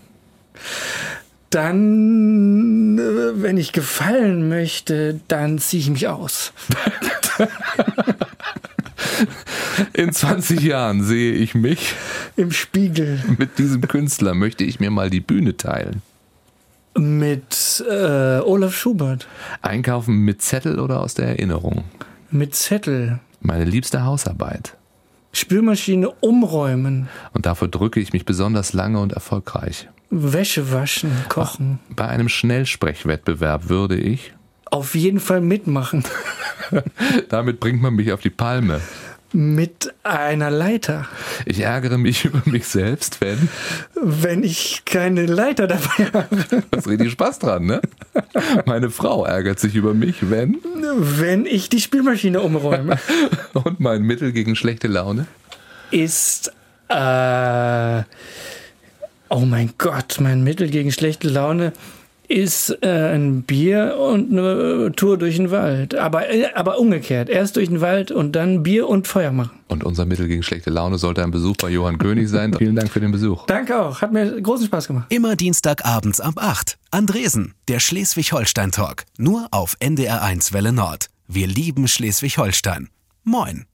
Dann, 1.49 2.99
äh, 2.99 3.41
wenn 3.41 3.57
ich 3.57 3.71
gefallen 3.71 4.49
möchte, 4.49 5.19
dann 5.27 5.57
ziehe 5.57 5.81
ich 5.81 5.89
mich 5.89 6.07
aus. 6.07 6.53
In 9.93 10.11
20 10.11 10.61
Jahren 10.61 11.03
sehe 11.03 11.33
ich 11.33 11.55
mich 11.55 11.95
im 12.35 12.51
Spiegel. 12.51 13.23
Mit 13.37 13.57
diesem 13.57 13.81
Künstler 13.81 14.33
möchte 14.33 14.63
ich 14.63 14.79
mir 14.79 14.91
mal 14.91 15.09
die 15.09 15.21
Bühne 15.21 15.57
teilen. 15.57 16.01
Mit 16.97 17.83
äh, 17.89 18.39
Olaf 18.39 18.75
Schubert. 18.75 19.27
Einkaufen 19.61 20.17
mit 20.19 20.41
Zettel 20.41 20.79
oder 20.79 21.01
aus 21.01 21.13
der 21.13 21.27
Erinnerung? 21.27 21.85
Mit 22.29 22.55
Zettel. 22.55 23.19
Meine 23.41 23.63
liebste 23.65 24.03
Hausarbeit. 24.03 24.75
Spülmaschine 25.31 26.09
umräumen. 26.09 27.07
Und 27.33 27.45
dafür 27.45 27.67
drücke 27.67 27.99
ich 27.99 28.13
mich 28.13 28.25
besonders 28.25 28.73
lange 28.73 28.99
und 28.99 29.13
erfolgreich. 29.13 29.87
Wäsche 30.09 30.71
waschen, 30.71 31.11
kochen. 31.29 31.79
Bei 31.95 32.07
einem 32.07 32.29
Schnellsprechwettbewerb 32.29 33.69
würde 33.69 33.95
ich 33.95 34.33
auf 34.71 34.95
jeden 34.95 35.19
Fall 35.19 35.41
mitmachen. 35.41 36.03
Damit 37.29 37.59
bringt 37.59 37.81
man 37.81 37.95
mich 37.95 38.11
auf 38.11 38.21
die 38.21 38.29
Palme 38.29 38.81
mit 39.31 39.93
einer 40.03 40.49
Leiter. 40.49 41.07
Ich 41.45 41.59
ärgere 41.59 41.97
mich 41.97 42.25
über 42.25 42.41
mich 42.45 42.67
selbst, 42.67 43.21
wenn. 43.21 43.49
Wenn 43.95 44.43
ich 44.43 44.83
keine 44.85 45.25
Leiter 45.25 45.67
dabei 45.67 46.09
habe. 46.13 46.45
Das 46.71 46.85
ist 46.85 46.87
richtig 46.87 47.11
Spaß 47.11 47.39
dran, 47.39 47.65
ne? 47.65 47.81
Meine 48.65 48.89
Frau 48.89 49.25
ärgert 49.25 49.59
sich 49.59 49.75
über 49.75 49.93
mich, 49.93 50.29
wenn. 50.29 50.57
Wenn 50.97 51.45
ich 51.45 51.69
die 51.69 51.81
Spielmaschine 51.81 52.41
umräume. 52.41 52.97
Und 53.53 53.79
mein 53.79 54.03
Mittel 54.03 54.31
gegen 54.31 54.55
schlechte 54.55 54.87
Laune? 54.87 55.27
Ist. 55.91 56.51
Äh, 56.89 58.03
oh 59.29 59.45
mein 59.45 59.71
Gott, 59.77 60.17
mein 60.19 60.43
Mittel 60.43 60.69
gegen 60.69 60.91
schlechte 60.91 61.29
Laune 61.29 61.73
ist 62.29 62.77
äh, 62.83 63.15
ein 63.15 63.41
Bier 63.41 63.97
und 63.99 64.31
eine 64.31 64.91
Tour 64.95 65.17
durch 65.17 65.37
den 65.37 65.49
Wald. 65.49 65.95
Aber, 65.95 66.29
äh, 66.31 66.45
aber 66.53 66.79
umgekehrt. 66.79 67.27
Erst 67.27 67.55
durch 67.55 67.69
den 67.69 67.81
Wald 67.81 68.11
und 68.11 68.33
dann 68.33 68.61
Bier 68.61 68.87
und 68.87 69.07
Feuer 69.07 69.31
machen. 69.31 69.59
Und 69.67 69.83
unser 69.83 70.05
Mittel 70.05 70.27
gegen 70.27 70.43
schlechte 70.43 70.69
Laune 70.69 70.99
sollte 70.99 71.23
ein 71.23 71.31
Besuch 71.31 71.57
bei 71.57 71.69
Johann 71.69 71.97
König 71.97 72.29
sein. 72.29 72.53
Vielen 72.57 72.75
Dank 72.75 72.91
für 72.91 72.99
den 72.99 73.11
Besuch. 73.11 73.47
Danke 73.47 73.81
auch. 73.81 74.01
Hat 74.01 74.13
mir 74.13 74.39
großen 74.41 74.67
Spaß 74.67 74.87
gemacht. 74.87 75.07
Immer 75.09 75.35
Dienstagabends 75.35 76.21
ab 76.21 76.35
8. 76.37 76.77
Andresen, 76.91 77.55
der 77.67 77.79
Schleswig-Holstein-Talk. 77.79 79.05
Nur 79.17 79.47
auf 79.49 79.75
NDR1 79.79 80.53
Welle 80.53 80.71
Nord. 80.71 81.07
Wir 81.27 81.47
lieben 81.47 81.87
Schleswig-Holstein. 81.87 82.89
Moin. 83.23 83.68